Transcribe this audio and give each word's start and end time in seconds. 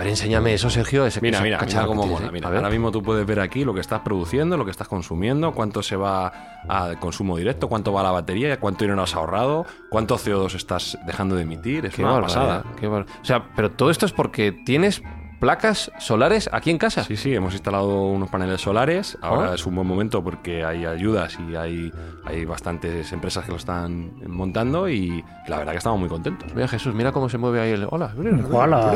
Ver, 0.00 0.08
enséñame 0.08 0.52
eso, 0.54 0.68
Sergio. 0.68 1.06
Ese, 1.06 1.20
Mira, 1.20 1.40
mira, 1.40 1.58
mira 1.64 1.86
cómo 1.86 2.02
que 2.02 2.08
tienes 2.08 2.20
mola. 2.20 2.26
ahí. 2.26 2.32
Mira, 2.32 2.48
ahora 2.48 2.70
mismo 2.70 2.90
tú 2.90 3.02
puedes 3.02 3.24
ver 3.26 3.40
aquí 3.40 3.64
lo 3.64 3.72
que 3.72 3.80
estás 3.80 4.00
produciendo, 4.00 4.56
lo 4.56 4.64
que 4.64 4.70
estás 4.72 4.88
consumiendo, 4.88 5.52
cuánto 5.52 5.82
se 5.82 5.96
va 5.96 6.32
a 6.68 6.94
consumo 7.00 7.36
directo, 7.36 7.68
cuánto 7.68 7.92
va 7.92 8.00
a 8.00 8.04
la 8.04 8.10
batería, 8.10 8.58
cuánto 8.60 8.84
dinero 8.84 9.02
has 9.02 9.14
ahorrado, 9.14 9.64
cuánto 9.88 10.16
CO2 10.16 10.54
estás 10.54 10.98
dejando 11.06 11.36
de 11.36 11.42
emitir. 11.42 11.86
Es 11.86 11.94
Qué 11.94 12.02
una 12.02 12.12
barbaridad, 12.12 12.62
pasada. 12.62 12.64
qué 12.78 12.86
bar- 12.86 13.06
O 13.20 13.24
sea, 13.24 13.44
pero 13.56 13.70
todo 13.70 13.90
esto 13.90 14.06
es 14.06 14.12
porque 14.12 14.52
tienes 14.52 15.02
placas 15.40 15.90
solares 15.98 16.48
aquí 16.52 16.70
en 16.70 16.78
casa. 16.78 17.02
Sí, 17.04 17.16
sí, 17.16 17.34
hemos 17.34 17.54
instalado 17.54 18.02
unos 18.06 18.28
paneles 18.30 18.60
solares. 18.60 19.16
Ahora 19.22 19.50
Ah. 19.50 19.54
es 19.54 19.66
un 19.66 19.74
buen 19.74 19.86
momento 19.88 20.22
porque 20.22 20.64
hay 20.64 20.84
ayudas 20.84 21.36
y 21.48 21.56
hay, 21.56 21.90
hay 22.24 22.44
bastantes 22.44 23.10
empresas 23.12 23.44
que 23.46 23.50
lo 23.50 23.56
están 23.56 24.12
montando 24.28 24.88
y 24.88 25.24
la 25.48 25.58
verdad 25.58 25.72
que 25.72 25.78
estamos 25.78 25.98
muy 25.98 26.08
contentos. 26.08 26.52
Mira, 26.54 26.68
Jesús, 26.68 26.94
mira 26.94 27.10
cómo 27.10 27.28
se 27.28 27.38
mueve 27.38 27.60
ahí 27.60 27.70
el. 27.72 27.86
Hola. 27.90 28.12
Hola, 28.52 28.92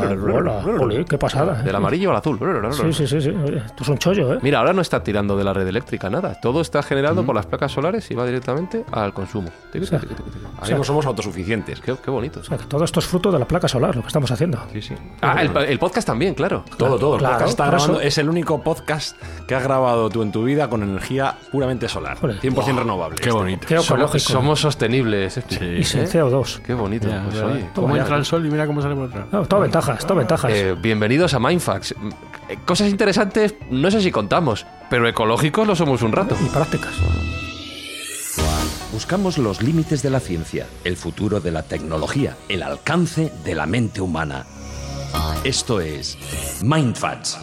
hola, 0.79 1.03
qué 1.09 1.17
pasada. 1.17 1.61
Del 1.63 1.75
amarillo 1.75 2.11
al 2.11 2.17
azul. 2.17 2.39
Sí, 2.71 2.93
sí, 2.93 3.07
sí, 3.07 3.21
sí. 3.21 3.29
Esto 3.65 3.83
es 3.83 3.89
un 3.89 3.97
chollo, 3.97 4.35
¿eh? 4.35 4.39
Mira, 4.41 4.59
ahora 4.59 4.73
no 4.73 4.81
está 4.81 5.03
tirando 5.03 5.35
de 5.35 5.43
la 5.43 5.53
red 5.53 5.67
eléctrica 5.67 6.09
nada. 6.09 6.39
Todo 6.39 6.61
está 6.61 6.83
generado 6.83 7.25
por 7.25 7.35
las 7.35 7.47
placas 7.47 7.71
solares 7.71 8.09
y 8.11 8.13
va 8.15 8.25
directamente 8.25 8.85
al 8.91 9.13
consumo. 9.13 9.49
Tiqui, 9.71 9.87
sea, 9.87 9.99
somos 10.83 11.05
autosuficientes. 11.07 11.81
Qué, 11.81 11.95
qué 12.03 12.11
bonito. 12.11 12.39
O 12.41 12.43
sea, 12.43 12.57
que 12.57 12.65
todo 12.65 12.83
esto 12.83 12.99
es 12.99 13.07
fruto 13.07 13.31
de 13.31 13.39
la 13.39 13.45
placa 13.45 13.67
solar, 13.67 13.95
lo 13.95 14.01
que 14.01 14.07
estamos 14.07 14.29
haciendo. 14.29 14.59
Sí, 14.71 14.81
sí. 14.81 14.93
Ah, 15.21 15.41
el, 15.41 15.55
el 15.57 15.79
podcast 15.79 16.05
también, 16.07 16.34
claro. 16.35 16.63
Todo, 16.77 16.97
todo. 16.99 17.13
El 17.15 17.19
Claro, 17.19 17.33
podcast 17.35 17.49
está 17.49 17.65
grabando- 17.67 18.01
es 18.01 18.17
el 18.17 18.29
único 18.29 18.61
podcast 18.61 19.17
que 19.47 19.55
has 19.55 19.63
grabado 19.63 20.09
tú 20.09 20.21
en 20.21 20.31
tu 20.31 20.43
vida 20.43 20.69
con 20.69 20.83
energía 20.83 21.35
puramente 21.51 21.87
solar. 21.89 22.17
Joder. 22.19 22.39
100% 22.41 22.79
renovable. 22.79 23.17
Qué 23.19 23.31
bonito. 23.31 23.65
Qué 23.67 23.75
Somos, 23.77 23.89
ecológico. 23.89 24.31
somos 24.33 24.59
sostenibles. 24.59 25.33
Sí. 25.47 25.65
Y 25.79 25.83
sin 25.83 26.03
CO2. 26.05 26.61
Qué 26.61 26.73
bonito. 26.73 27.07
Ya, 27.07 27.23
Pues, 27.23 27.35
¿verdad? 27.35 27.51
oye, 27.51 27.61
¿Cómo 27.73 27.87
toma 27.87 27.97
entra 27.97 28.15
ya. 28.15 28.19
el 28.19 28.25
sol 28.25 28.45
y 28.45 28.49
mira 28.51 28.67
cómo 28.67 28.81
sale 28.81 28.95
por 28.95 29.09
atrás? 29.09 29.25
No, 29.31 29.45
todo 29.45 29.61
ventajas, 29.61 30.05
todo 30.05 30.17
ventajas. 30.17 30.51
Eh, 30.53 30.75
bienvenidos 30.79 31.33
a 31.33 31.39
Mindfax. 31.39 31.91
Eh, 32.49 32.57
Cosas 32.65 32.89
interesantes, 32.89 33.55
no 33.71 33.89
sé 33.89 34.01
si 34.01 34.11
contamos, 34.11 34.65
pero 34.89 35.07
ecológicos 35.07 35.65
lo 35.67 35.75
somos 35.75 36.01
un 36.01 36.11
rato. 36.11 36.35
y 36.43 36.49
prácticas. 36.49 36.93
Buscamos 38.91 39.37
los 39.37 39.61
límites 39.61 40.01
de 40.03 40.09
la 40.09 40.19
ciencia, 40.19 40.67
el 40.85 40.95
futuro 40.95 41.39
de 41.41 41.51
la 41.51 41.63
tecnología, 41.63 42.37
el 42.47 42.63
alcance 42.63 43.31
de 43.43 43.53
la 43.55 43.65
mente 43.65 43.99
humana. 43.99 44.45
Esto 45.43 45.79
es 45.79 46.17
Mindfats. 46.61 47.37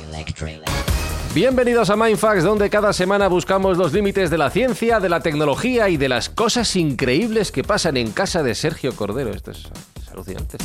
Bienvenidos 1.35 1.89
a 1.91 1.97
Mindfax, 1.97 2.43
donde 2.45 2.69
cada 2.69 2.93
semana 2.93 3.29
buscamos 3.29 3.79
los 3.79 3.93
límites 3.93 4.29
de 4.31 4.39
la 4.39 4.51
ciencia, 4.51 5.01
de 5.01 5.09
la 5.09 5.21
tecnología 5.21 5.89
y 5.89 5.97
de 5.97 6.09
las 6.09 6.29
cosas 6.29 6.75
increíbles 6.77 7.53
que 7.53 7.65
pasan 7.65 7.97
en 7.97 8.11
casa 8.13 8.43
de 8.43 8.55
Sergio 8.55 8.95
Cordero. 8.95 9.31
Esto 9.31 9.51
es, 9.53 9.59
es 10.01 10.09
alucinante. 10.11 10.59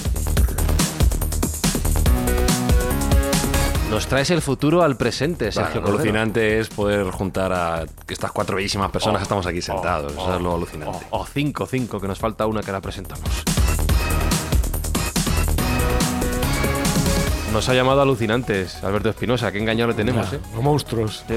Nos 3.90 4.08
traes 4.08 4.30
el 4.32 4.42
futuro 4.42 4.84
al 4.84 4.98
presente, 4.98 5.46
Bueno, 5.46 5.62
Sergio 5.62 5.80
lo 5.82 5.88
Cordero. 5.88 6.02
alucinante 6.02 6.60
es 6.60 6.68
poder 6.68 7.10
juntar 7.12 7.54
a 7.54 7.86
estas 8.10 8.32
cuatro 8.34 8.58
bellísimas 8.58 8.92
personas 8.92 9.20
que 9.20 9.24
estamos 9.24 9.46
aquí 9.46 9.62
sentados. 9.62 10.12
Eso 10.12 10.36
es 10.36 10.42
lo 10.42 10.56
alucinante. 10.56 11.06
O, 11.12 11.20
o 11.22 11.26
cinco, 11.26 11.66
cinco, 11.66 12.02
que 12.02 12.08
nos 12.08 12.20
falta 12.20 12.46
una 12.48 12.62
que 12.62 12.72
la 12.74 12.82
presentamos. 12.82 13.24
Nos 17.52 17.70
ha 17.70 17.74
llamado 17.74 18.02
alucinantes, 18.02 18.84
Alberto 18.84 19.10
Espinosa. 19.10 19.52
Qué 19.52 19.60
engañado 19.60 19.90
le 19.92 19.96
tenemos, 19.96 20.32
¿eh? 20.34 20.40
O 20.58 20.62
monstruos. 20.62 21.24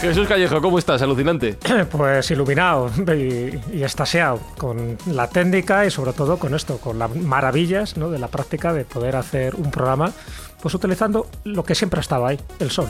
Jesús 0.00 0.28
Callejo, 0.28 0.60
¿cómo 0.60 0.78
estás? 0.78 1.00
Alucinante. 1.02 1.58
Pues 1.90 2.30
iluminado 2.30 2.90
y, 3.08 3.58
y 3.72 3.82
estasiado 3.82 4.38
con 4.58 4.98
la 5.06 5.28
técnica 5.28 5.86
y 5.86 5.90
sobre 5.90 6.12
todo 6.12 6.38
con 6.38 6.54
esto, 6.54 6.78
con 6.78 6.98
las 6.98 7.14
maravillas 7.16 7.96
¿no? 7.96 8.10
de 8.10 8.18
la 8.18 8.28
práctica 8.28 8.74
de 8.74 8.84
poder 8.84 9.16
hacer 9.16 9.54
un 9.54 9.70
programa 9.70 10.12
pues 10.60 10.74
utilizando 10.74 11.26
lo 11.44 11.64
que 11.64 11.74
siempre 11.74 12.00
ha 12.00 12.02
estado 12.02 12.26
ahí, 12.26 12.38
el 12.58 12.70
sol. 12.70 12.88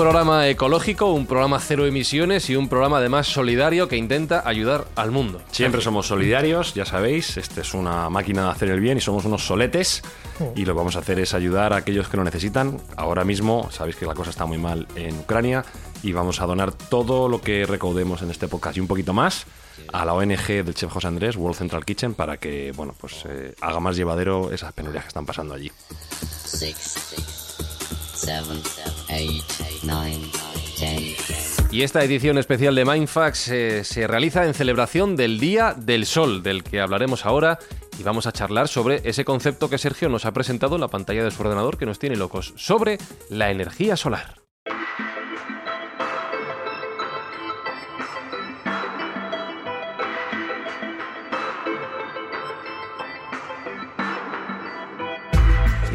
Un 0.00 0.06
programa 0.06 0.48
ecológico, 0.48 1.12
un 1.12 1.26
programa 1.26 1.60
cero 1.60 1.84
emisiones 1.84 2.48
y 2.48 2.56
un 2.56 2.70
programa 2.70 2.96
además 2.96 3.26
solidario 3.26 3.86
que 3.86 3.98
intenta 3.98 4.42
ayudar 4.48 4.86
al 4.96 5.10
mundo. 5.10 5.42
Siempre 5.50 5.82
somos 5.82 6.06
solidarios, 6.06 6.72
ya 6.72 6.86
sabéis. 6.86 7.36
Este 7.36 7.60
es 7.60 7.74
una 7.74 8.08
máquina 8.08 8.44
de 8.44 8.50
hacer 8.50 8.70
el 8.70 8.80
bien 8.80 8.96
y 8.96 9.02
somos 9.02 9.26
unos 9.26 9.44
soletes. 9.44 10.00
Y 10.56 10.64
lo 10.64 10.72
que 10.72 10.78
vamos 10.78 10.96
a 10.96 11.00
hacer 11.00 11.18
es 11.18 11.34
ayudar 11.34 11.74
a 11.74 11.76
aquellos 11.76 12.08
que 12.08 12.16
lo 12.16 12.24
necesitan. 12.24 12.80
Ahora 12.96 13.26
mismo, 13.26 13.68
sabéis 13.70 13.96
que 13.96 14.06
la 14.06 14.14
cosa 14.14 14.30
está 14.30 14.46
muy 14.46 14.56
mal 14.56 14.88
en 14.96 15.18
Ucrania 15.18 15.66
y 16.02 16.12
vamos 16.12 16.40
a 16.40 16.46
donar 16.46 16.72
todo 16.72 17.28
lo 17.28 17.42
que 17.42 17.66
recaudemos 17.66 18.22
en 18.22 18.30
este 18.30 18.48
podcast 18.48 18.78
y 18.78 18.80
un 18.80 18.86
poquito 18.86 19.12
más 19.12 19.44
a 19.92 20.06
la 20.06 20.14
ONG 20.14 20.64
del 20.64 20.74
chef 20.74 20.90
José 20.90 21.08
Andrés, 21.08 21.36
World 21.36 21.58
Central 21.58 21.84
Kitchen, 21.84 22.14
para 22.14 22.38
que 22.38 22.72
bueno, 22.74 22.94
pues, 22.98 23.26
eh, 23.28 23.54
haga 23.60 23.80
más 23.80 23.96
llevadero 23.96 24.50
esas 24.50 24.72
penurias 24.72 25.04
que 25.04 25.08
están 25.08 25.26
pasando 25.26 25.52
allí. 25.52 25.70
six, 26.46 26.94
ten. 27.14 27.39
Y 31.70 31.82
esta 31.82 32.02
edición 32.02 32.38
especial 32.38 32.74
de 32.74 32.84
Mindfax 32.84 33.48
eh, 33.48 33.84
se 33.84 34.06
realiza 34.06 34.44
en 34.44 34.54
celebración 34.54 35.14
del 35.14 35.38
Día 35.38 35.74
del 35.76 36.04
Sol, 36.04 36.42
del 36.42 36.64
que 36.64 36.80
hablaremos 36.80 37.24
ahora. 37.26 37.58
Y 37.98 38.02
vamos 38.02 38.26
a 38.26 38.32
charlar 38.32 38.68
sobre 38.68 39.02
ese 39.04 39.24
concepto 39.24 39.70
que 39.70 39.78
Sergio 39.78 40.08
nos 40.08 40.24
ha 40.24 40.32
presentado 40.32 40.74
en 40.74 40.80
la 40.80 40.88
pantalla 40.88 41.22
de 41.22 41.30
su 41.30 41.42
ordenador 41.42 41.78
que 41.78 41.86
nos 41.86 41.98
tiene 41.98 42.16
locos, 42.16 42.54
sobre 42.56 42.98
la 43.28 43.50
energía 43.50 43.96
solar. 43.96 44.40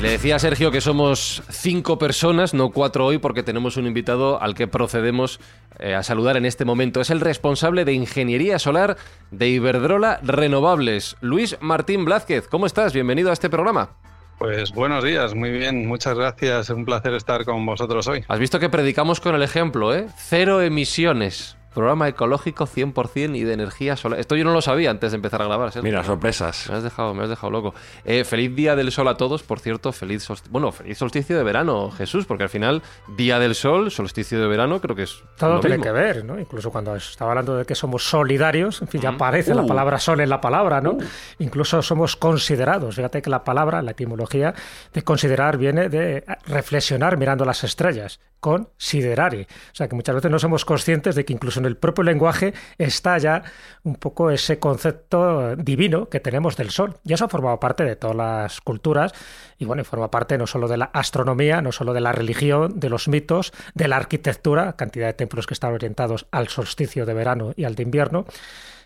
Le 0.05 0.11
decía 0.11 0.35
a 0.35 0.39
Sergio 0.39 0.69
que 0.69 0.81
somos 0.81 1.41
cinco 1.49 1.97
personas, 1.97 2.53
no 2.53 2.69
cuatro 2.69 3.07
hoy, 3.07 3.17
porque 3.17 3.41
tenemos 3.41 3.75
un 3.75 3.87
invitado 3.87 4.39
al 4.39 4.53
que 4.53 4.67
procedemos 4.67 5.39
eh, 5.79 5.95
a 5.95 6.03
saludar 6.03 6.37
en 6.37 6.45
este 6.45 6.63
momento. 6.63 7.01
Es 7.01 7.09
el 7.09 7.21
responsable 7.21 7.85
de 7.85 7.93
Ingeniería 7.93 8.59
Solar 8.59 8.97
de 9.31 9.49
Iberdrola 9.49 10.19
Renovables, 10.21 11.17
Luis 11.21 11.57
Martín 11.59 12.05
Blázquez. 12.05 12.47
¿Cómo 12.47 12.67
estás? 12.67 12.93
Bienvenido 12.93 13.31
a 13.31 13.33
este 13.33 13.49
programa. 13.49 13.93
Pues 14.37 14.73
buenos 14.73 15.03
días, 15.03 15.33
muy 15.33 15.49
bien, 15.49 15.87
muchas 15.87 16.15
gracias, 16.15 16.69
es 16.69 16.75
un 16.75 16.85
placer 16.85 17.15
estar 17.15 17.43
con 17.43 17.65
vosotros 17.65 18.07
hoy. 18.07 18.23
Has 18.27 18.37
visto 18.37 18.59
que 18.59 18.69
predicamos 18.69 19.19
con 19.19 19.33
el 19.33 19.41
ejemplo, 19.41 19.95
¿eh? 19.95 20.05
Cero 20.17 20.61
emisiones. 20.61 21.57
Programa 21.75 22.07
ecológico 22.07 22.65
100% 22.65 23.35
y 23.35 23.43
de 23.43 23.53
energía 23.53 23.95
solar. 23.97 24.19
Esto 24.19 24.35
yo 24.35 24.43
no 24.45 24.53
lo 24.53 24.61
sabía 24.61 24.89
antes 24.89 25.11
de 25.11 25.17
empezar 25.17 25.41
a 25.41 25.45
grabar. 25.45 25.71
Mira, 25.83 26.03
sorpresas. 26.03 26.67
Me 26.69 26.77
has 26.77 26.83
dejado, 26.83 27.13
me 27.13 27.23
has 27.23 27.29
dejado 27.29 27.51
loco. 27.51 27.75
Eh, 28.05 28.23
feliz 28.23 28.55
Día 28.55 28.75
del 28.75 28.91
Sol 28.91 29.07
a 29.09 29.17
todos, 29.17 29.43
por 29.43 29.59
cierto. 29.59 29.91
Feliz 29.91 30.23
solsticio, 30.23 30.51
bueno, 30.51 30.71
feliz 30.71 30.97
solsticio 30.97 31.37
de 31.37 31.43
verano, 31.43 31.91
Jesús, 31.91 32.25
porque 32.25 32.43
al 32.43 32.49
final 32.49 32.81
Día 33.17 33.37
del 33.39 33.53
Sol, 33.55 33.91
solsticio 33.91 34.39
de 34.39 34.47
verano, 34.47 34.79
creo 34.81 34.95
que 34.95 35.03
es 35.03 35.21
Todo 35.37 35.55
lo 35.55 35.59
tiene 35.59 35.77
mismo. 35.77 35.83
que 35.83 35.91
ver, 35.99 36.23
¿no? 36.25 36.39
Incluso 36.39 36.71
cuando 36.71 36.95
estaba 36.95 37.31
hablando 37.31 37.57
de 37.57 37.65
que 37.65 37.75
somos 37.75 38.09
solidarios, 38.09 38.81
en 38.81 38.87
fin, 38.87 39.01
ya 39.01 39.09
aparece 39.09 39.51
Uh. 39.51 39.55
la 39.57 39.65
palabra 39.67 39.99
sol 39.99 40.21
en 40.21 40.29
la 40.29 40.39
palabra, 40.41 40.79
¿no? 40.81 40.97
Incluso 41.39 41.81
somos 41.81 42.15
considerados. 42.15 42.95
Fíjate 42.95 43.21
que 43.21 43.29
la 43.29 43.43
palabra, 43.43 43.81
la 43.81 43.91
etimología 43.91 44.53
de 44.93 45.03
considerar 45.03 45.57
viene 45.57 45.89
de 45.89 46.23
reflexionar 46.47 47.17
mirando 47.17 47.43
las 47.43 47.63
estrellas, 47.65 48.21
considerare. 48.39 49.47
O 49.71 49.75
sea 49.75 49.87
que 49.87 49.95
muchas 49.95 50.15
veces 50.15 50.31
no 50.31 50.39
somos 50.39 50.65
conscientes 50.65 51.15
de 51.15 51.25
que 51.25 51.33
incluso 51.33 51.59
el 51.67 51.77
propio 51.77 52.03
lenguaje 52.03 52.53
está 52.77 53.17
ya 53.17 53.43
un 53.83 53.95
poco 53.95 54.31
ese 54.31 54.59
concepto 54.59 55.55
divino 55.55 56.09
que 56.09 56.19
tenemos 56.19 56.57
del 56.57 56.71
sol. 56.71 56.97
Y 57.03 57.13
eso 57.13 57.25
ha 57.25 57.29
formado 57.29 57.59
parte 57.59 57.83
de 57.83 57.95
todas 57.95 58.15
las 58.15 58.61
culturas 58.61 59.13
y 59.57 59.65
bueno, 59.65 59.83
forma 59.83 60.11
parte 60.11 60.37
no 60.37 60.47
solo 60.47 60.67
de 60.67 60.77
la 60.77 60.85
astronomía, 60.85 61.61
no 61.61 61.71
solo 61.71 61.93
de 61.93 62.01
la 62.01 62.11
religión, 62.11 62.79
de 62.79 62.89
los 62.89 63.07
mitos, 63.07 63.53
de 63.73 63.87
la 63.87 63.97
arquitectura, 63.97 64.73
cantidad 64.73 65.07
de 65.07 65.13
templos 65.13 65.47
que 65.47 65.53
están 65.53 65.73
orientados 65.73 66.27
al 66.31 66.49
solsticio 66.49 67.05
de 67.05 67.13
verano 67.13 67.53
y 67.55 67.63
al 67.63 67.75
de 67.75 67.83
invierno, 67.83 68.25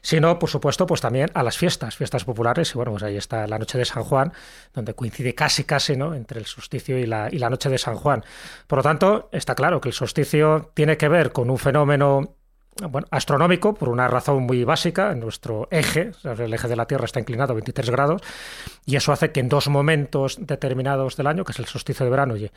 sino, 0.01 0.39
por 0.39 0.49
supuesto, 0.49 0.85
pues 0.85 1.01
también 1.01 1.29
a 1.33 1.43
las 1.43 1.57
fiestas, 1.57 1.95
fiestas 1.95 2.23
populares, 2.23 2.71
y 2.71 2.75
bueno, 2.75 2.91
pues 2.91 3.03
ahí 3.03 3.17
está 3.17 3.47
la 3.47 3.59
noche 3.59 3.77
de 3.77 3.85
San 3.85 4.03
Juan, 4.03 4.31
donde 4.73 4.93
coincide 4.93 5.35
casi, 5.35 5.65
casi, 5.65 5.97
¿no?, 5.97 6.13
entre 6.13 6.39
el 6.39 6.45
solsticio 6.45 6.97
y 6.97 7.05
la, 7.05 7.27
y 7.31 7.37
la 7.37 7.49
noche 7.49 7.69
de 7.69 7.77
San 7.77 7.95
Juan. 7.95 8.23
Por 8.67 8.79
lo 8.79 8.83
tanto, 8.83 9.29
está 9.33 9.55
claro 9.55 9.81
que 9.81 9.89
el 9.89 9.93
solsticio 9.93 10.71
tiene 10.73 10.97
que 10.97 11.09
ver 11.09 11.31
con 11.31 11.49
un 11.49 11.57
fenómeno 11.57 12.35
bueno, 12.87 13.07
astronómico 13.11 13.73
por 13.73 13.89
una 13.89 14.07
razón 14.07 14.43
muy 14.43 14.63
básica. 14.63 15.13
Nuestro 15.15 15.67
eje, 15.71 16.11
el 16.23 16.53
eje 16.53 16.67
de 16.67 16.75
la 16.75 16.85
Tierra 16.85 17.05
está 17.05 17.19
inclinado 17.19 17.53
a 17.53 17.55
23 17.55 17.89
grados 17.89 18.21
y 18.85 18.95
eso 18.95 19.11
hace 19.11 19.31
que 19.31 19.39
en 19.39 19.49
dos 19.49 19.67
momentos 19.67 20.37
determinados 20.39 21.15
del 21.15 21.27
año, 21.27 21.43
que 21.43 21.51
es 21.51 21.59
el 21.59 21.65
solsticio 21.65 22.05
de 22.05 22.09
verano 22.09 22.35
y, 22.37 22.51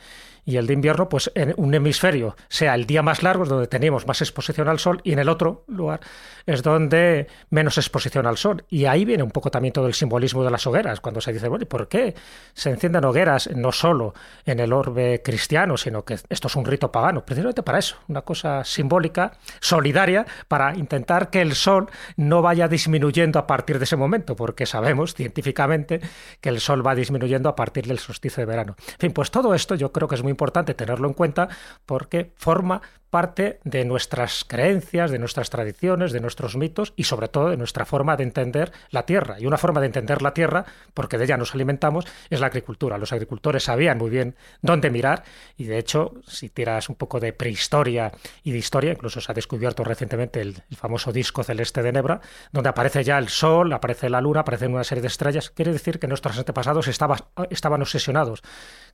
el 0.57 0.67
de 0.67 0.73
invierno, 0.73 1.09
pues 1.09 1.31
en 1.35 1.53
un 1.57 1.73
hemisferio 1.73 2.35
sea 2.49 2.75
el 2.75 2.85
día 2.85 3.01
más 3.01 3.23
largo, 3.23 3.43
es 3.43 3.49
donde 3.49 3.67
tenemos 3.67 4.07
más 4.07 4.21
exposición 4.21 4.67
al 4.67 4.79
sol 4.79 5.01
y 5.03 5.13
en 5.13 5.19
el 5.19 5.29
otro 5.29 5.63
lugar 5.67 6.01
es 6.45 6.63
donde 6.63 7.27
menos 7.49 7.77
exposición 7.77 8.25
al 8.27 8.37
sol. 8.37 8.65
Y 8.69 8.85
ahí 8.85 9.05
viene 9.05 9.23
un 9.23 9.31
poco 9.31 9.51
también 9.51 9.73
todo 9.73 9.87
el 9.87 9.93
simbolismo 9.93 10.43
de 10.43 10.51
las 10.51 10.65
hogueras, 10.67 10.99
cuando 10.99 11.21
se 11.21 11.33
dice, 11.33 11.47
bueno, 11.47 11.63
¿y 11.63 11.67
por 11.67 11.87
qué 11.87 12.15
se 12.53 12.69
encienden 12.69 13.05
hogueras 13.05 13.49
no 13.55 13.71
solo 13.71 14.13
en 14.45 14.59
el 14.59 14.73
orbe 14.73 15.21
cristiano, 15.23 15.77
sino 15.77 16.03
que 16.03 16.17
esto 16.29 16.47
es 16.47 16.55
un 16.55 16.65
rito 16.65 16.91
pagano? 16.91 17.25
Precisamente 17.25 17.63
para 17.63 17.79
eso, 17.79 17.97
una 18.07 18.21
cosa 18.21 18.63
simbólica, 18.63 19.33
solidaria, 19.59 20.12
para 20.47 20.75
intentar 20.75 21.29
que 21.29 21.41
el 21.41 21.55
sol 21.55 21.89
no 22.17 22.41
vaya 22.41 22.67
disminuyendo 22.67 23.39
a 23.39 23.47
partir 23.47 23.77
de 23.77 23.85
ese 23.85 23.95
momento, 23.95 24.35
porque 24.35 24.65
sabemos 24.65 25.13
científicamente 25.13 26.01
que 26.41 26.49
el 26.49 26.59
sol 26.59 26.85
va 26.85 26.95
disminuyendo 26.95 27.49
a 27.49 27.55
partir 27.55 27.87
del 27.87 27.99
solsticio 27.99 28.41
de 28.41 28.45
verano. 28.45 28.75
En 28.93 28.99
fin, 28.99 29.13
pues 29.13 29.31
todo 29.31 29.53
esto 29.53 29.75
yo 29.75 29.91
creo 29.91 30.07
que 30.07 30.15
es 30.15 30.23
muy 30.23 30.31
importante 30.31 30.73
tenerlo 30.73 31.07
en 31.07 31.13
cuenta 31.13 31.49
porque 31.85 32.31
forma 32.35 32.81
parte 33.13 33.59
de 33.63 33.85
nuestras 33.85 34.43
creencias, 34.43 35.11
de 35.11 35.19
nuestras 35.19 35.51
tradiciones, 35.51 36.13
de 36.13 36.19
nuestros 36.19 36.57
mitos 36.57 36.93
y 36.95 37.03
sobre 37.03 37.27
todo 37.27 37.51
de 37.51 37.57
nuestra 37.57 37.85
forma 37.85 38.17
de 38.17 38.23
entender 38.23 38.71
la 38.89 39.05
tierra. 39.05 39.39
Y 39.39 39.45
una 39.45 39.59
forma 39.59 39.81
de 39.81 39.85
entender 39.85 40.23
la 40.23 40.33
tierra, 40.33 40.65
porque 40.95 41.19
de 41.19 41.25
ella 41.25 41.37
nos 41.37 41.53
alimentamos, 41.53 42.07
es 42.31 42.39
la 42.39 42.47
agricultura. 42.47 42.97
Los 42.97 43.13
agricultores 43.13 43.65
sabían 43.65 43.99
muy 43.99 44.09
bien 44.09 44.35
dónde 44.63 44.89
mirar 44.89 45.25
y 45.57 45.65
de 45.65 45.77
hecho, 45.77 46.15
si 46.25 46.49
tiras 46.49 46.89
un 46.89 46.95
poco 46.95 47.19
de 47.19 47.33
prehistoria 47.33 48.11
y 48.43 48.51
de 48.51 48.57
historia, 48.57 48.93
incluso 48.93 49.21
se 49.21 49.31
ha 49.31 49.35
descubierto 49.35 49.83
recientemente 49.93 50.41
el, 50.41 50.63
famoso 50.75 51.11
disco 51.11 51.43
celeste 51.43 51.81
de 51.81 51.91
Nebra, 51.91 52.19
donde 52.51 52.69
aparece 52.69 53.03
ya 53.03 53.17
el 53.17 53.29
sol, 53.29 53.71
aparece 53.73 54.09
la 54.09 54.21
luna, 54.21 54.41
aparecen 54.41 54.73
una 54.73 54.83
serie 54.83 55.01
de 55.01 55.07
estrellas. 55.07 55.49
Quiere 55.49 55.71
decir 55.71 55.99
que 55.99 56.07
nuestros 56.07 56.37
antepasados 56.37 56.87
estaban, 56.87 57.19
obsesionados 57.81 58.41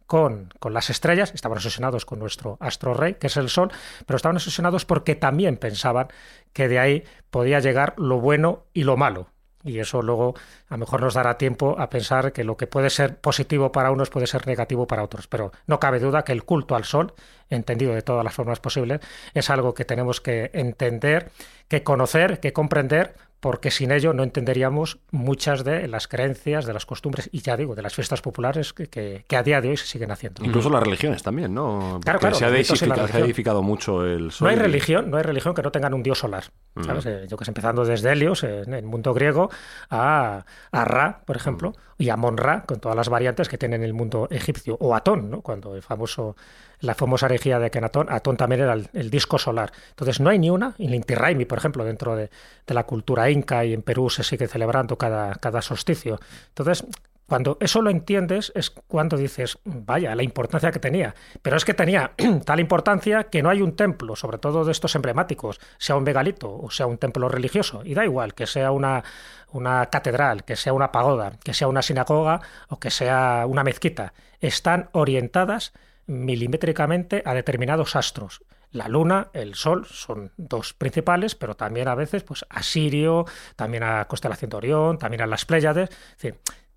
con, 0.05 0.53
con, 0.59 0.73
las 0.73 0.89
estrellas, 0.89 1.31
estaban 1.33 1.57
obsesionados 1.57 2.05
con 2.05 2.19
nuestro 2.19 2.57
astro 2.59 2.93
rey, 2.93 3.15
que 3.15 3.27
es 3.27 3.37
el 3.37 3.49
Sol, 3.49 3.71
pero 4.05 4.17
estaban 4.17 4.35
obsesionados 4.35 4.85
porque 4.85 5.15
también 5.15 5.57
pensaban 5.57 6.07
que 6.53 6.67
de 6.67 6.79
ahí 6.79 7.03
podía 7.29 7.59
llegar 7.59 7.93
lo 7.97 8.19
bueno 8.19 8.65
y 8.73 8.83
lo 8.83 8.97
malo. 8.97 9.29
Y 9.69 9.79
eso 9.79 10.01
luego 10.01 10.33
a 10.67 10.73
lo 10.73 10.79
mejor 10.79 11.01
nos 11.01 11.13
dará 11.13 11.37
tiempo 11.37 11.75
a 11.79 11.89
pensar 11.89 12.33
que 12.33 12.43
lo 12.43 12.57
que 12.57 12.67
puede 12.67 12.89
ser 12.89 13.17
positivo 13.17 13.71
para 13.71 13.91
unos 13.91 14.09
puede 14.09 14.27
ser 14.27 14.47
negativo 14.47 14.87
para 14.87 15.03
otros. 15.03 15.27
Pero 15.27 15.51
no 15.67 15.79
cabe 15.79 15.99
duda 15.99 16.23
que 16.23 16.31
el 16.31 16.43
culto 16.43 16.75
al 16.75 16.85
sol, 16.85 17.13
entendido 17.49 17.93
de 17.93 18.01
todas 18.01 18.23
las 18.23 18.33
formas 18.33 18.59
posibles, 18.59 18.99
es 19.33 19.49
algo 19.49 19.73
que 19.73 19.85
tenemos 19.85 20.21
que 20.21 20.49
entender, 20.53 21.31
que 21.67 21.83
conocer, 21.83 22.39
que 22.39 22.51
comprender 22.51 23.13
porque 23.39 23.71
sin 23.71 23.91
ello 23.91 24.13
no 24.13 24.23
entenderíamos 24.23 24.99
muchas 25.11 25.63
de 25.63 25.87
las 25.87 26.07
creencias, 26.07 26.65
de 26.65 26.73
las 26.73 26.85
costumbres 26.85 27.29
y 27.31 27.41
ya 27.41 27.55
digo, 27.55 27.75
de 27.75 27.81
las 27.81 27.93
fiestas 27.95 28.21
populares 28.21 28.73
que, 28.73 29.25
a 29.29 29.43
día 29.43 29.61
de 29.61 29.69
hoy 29.69 29.77
se 29.77 29.85
siguen 29.85 30.11
haciendo. 30.11 30.43
Incluso 30.43 30.69
las 30.69 30.83
religiones 30.83 31.23
también, 31.23 31.53
¿no? 31.53 31.99
claro, 32.03 32.19
claro. 32.19 32.35
Se 32.35 32.45
ha, 32.45 32.49
edificado, 32.49 33.63
mucho 33.63 34.05
el 34.05 34.31
sol. 34.31 34.47
No 34.47 34.51
hay 34.51 34.57
religión, 34.57 35.09
no 35.09 35.17
hay 35.17 35.23
religión 35.23 35.53
que 35.53 35.61
no 35.61 35.71
tengan 35.71 35.93
un 35.93 36.03
dios 36.03 36.19
solar. 36.19 36.45
Mm. 36.75 36.83
¿sabes? 36.83 37.05
Eh, 37.05 37.27
yo 37.29 37.37
que 37.37 37.45
sé, 37.45 37.51
empezando 37.51 37.85
desde 37.85 38.11
Helios, 38.11 38.43
en 38.43 38.73
el 38.73 38.85
mundo 38.85 39.13
griego, 39.13 39.49
a, 39.89 40.45
a 40.71 40.85
Ra, 40.85 41.21
por 41.25 41.37
ejemplo, 41.37 41.71
mm. 41.71 42.03
y 42.03 42.09
a 42.09 42.17
Monra, 42.17 42.65
con 42.65 42.79
todas 42.79 42.95
las 42.95 43.07
variantes 43.07 43.47
que 43.47 43.57
tiene 43.57 43.77
en 43.77 43.83
el 43.83 43.93
mundo 43.93 44.27
egipcio, 44.31 44.77
o 44.79 44.95
Atón, 44.95 45.29
¿no? 45.29 45.41
Cuando 45.41 45.75
el 45.75 45.81
famoso 45.81 46.35
la 46.81 46.95
famosa 46.95 47.25
herejía 47.25 47.59
de 47.59 47.71
Kenatón, 47.71 48.07
Atón 48.09 48.37
también 48.37 48.61
era 48.61 48.73
el, 48.73 49.09
disco 49.09 49.37
solar. 49.37 49.71
Entonces 49.89 50.19
no 50.19 50.29
hay 50.29 50.39
ni 50.39 50.49
una, 50.49 50.75
el 50.77 50.95
Inti 50.95 51.15
Raymi, 51.15 51.45
por 51.45 51.57
ejemplo, 51.57 51.83
dentro 51.83 52.15
de, 52.15 52.29
la 52.67 52.85
cultura 52.85 53.29
inca 53.29 53.65
y 53.65 53.73
en 53.73 53.81
Perú 53.81 54.09
se 54.09 54.23
sigue 54.23 54.47
celebrando 54.47 54.97
cada, 54.97 55.33
cada 55.35 55.61
solsticio. 55.61 56.19
Entonces, 56.49 56.85
cuando 57.29 57.57
eso 57.61 57.81
lo 57.83 57.91
entiendes 57.91 58.51
es 58.55 58.71
cuando 58.71 59.15
dices, 59.15 59.59
vaya, 59.63 60.15
la 60.15 60.23
importancia 60.23 60.71
que 60.71 60.79
tenía. 60.79 61.13
Pero 61.43 61.57
es 61.57 61.63
que 61.63 61.75
tenía 61.75 62.13
tal 62.45 62.59
importancia 62.59 63.25
que 63.25 63.43
no 63.43 63.51
hay 63.51 63.61
un 63.61 63.75
templo, 63.75 64.15
sobre 64.15 64.39
todo 64.39 64.65
de 64.65 64.71
estos 64.71 64.95
emblemáticos, 64.95 65.61
sea 65.77 65.95
un 65.95 66.03
megalito 66.03 66.51
o 66.51 66.71
sea 66.71 66.87
un 66.87 66.97
templo 66.97 67.29
religioso. 67.29 67.83
Y 67.85 67.93
da 67.93 68.03
igual 68.03 68.33
que 68.33 68.47
sea 68.47 68.71
una, 68.71 69.03
una 69.51 69.85
catedral, 69.85 70.43
que 70.43 70.55
sea 70.55 70.73
una 70.73 70.91
pagoda, 70.91 71.33
que 71.43 71.53
sea 71.53 71.67
una 71.67 71.83
sinagoga 71.83 72.41
o 72.67 72.79
que 72.79 72.89
sea 72.89 73.45
una 73.47 73.63
mezquita. 73.63 74.13
Están 74.41 74.89
orientadas 74.93 75.73
milimétricamente 76.09 77.21
a 77.25 77.33
determinados 77.33 77.95
astros. 77.95 78.41
La 78.71 78.87
luna, 78.87 79.29
el 79.33 79.55
sol 79.55 79.85
son 79.87 80.31
dos 80.37 80.73
principales, 80.73 81.33
pero 81.35 81.55
también 81.55 81.87
a 81.87 81.95
veces 81.95 82.23
pues 82.23 82.45
a 82.49 82.61
Sirio, 82.61 83.25
también 83.55 83.83
a 83.83 84.05
constelación 84.05 84.49
de 84.49 84.57
Orión, 84.57 84.97
también 84.97 85.21
a 85.21 85.27
las 85.27 85.45
Pléyades 85.45 85.89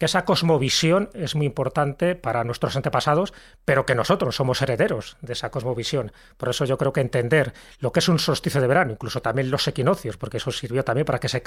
que 0.02 0.06
esa 0.06 0.24
cosmovisión 0.24 1.10
es 1.14 1.36
muy 1.36 1.46
importante 1.46 2.16
para 2.16 2.42
nuestros 2.42 2.74
antepasados, 2.74 3.32
pero 3.64 3.86
que 3.86 3.94
nosotros 3.94 4.34
somos 4.34 4.60
herederos 4.60 5.16
de 5.20 5.34
esa 5.34 5.52
cosmovisión. 5.52 6.10
Por 6.38 6.48
eso 6.48 6.64
yo 6.64 6.76
creo 6.76 6.92
que 6.92 7.00
entender 7.00 7.52
lo 7.78 7.92
que 7.92 8.00
es 8.00 8.08
un 8.08 8.18
solsticio 8.18 8.60
de 8.60 8.66
verano, 8.66 8.90
incluso 8.90 9.22
también 9.22 9.48
los 9.48 9.68
equinoccios, 9.68 10.16
porque 10.16 10.38
eso 10.38 10.50
sirvió 10.50 10.82
también 10.82 11.04
para 11.04 11.20
que 11.20 11.28
se, 11.28 11.40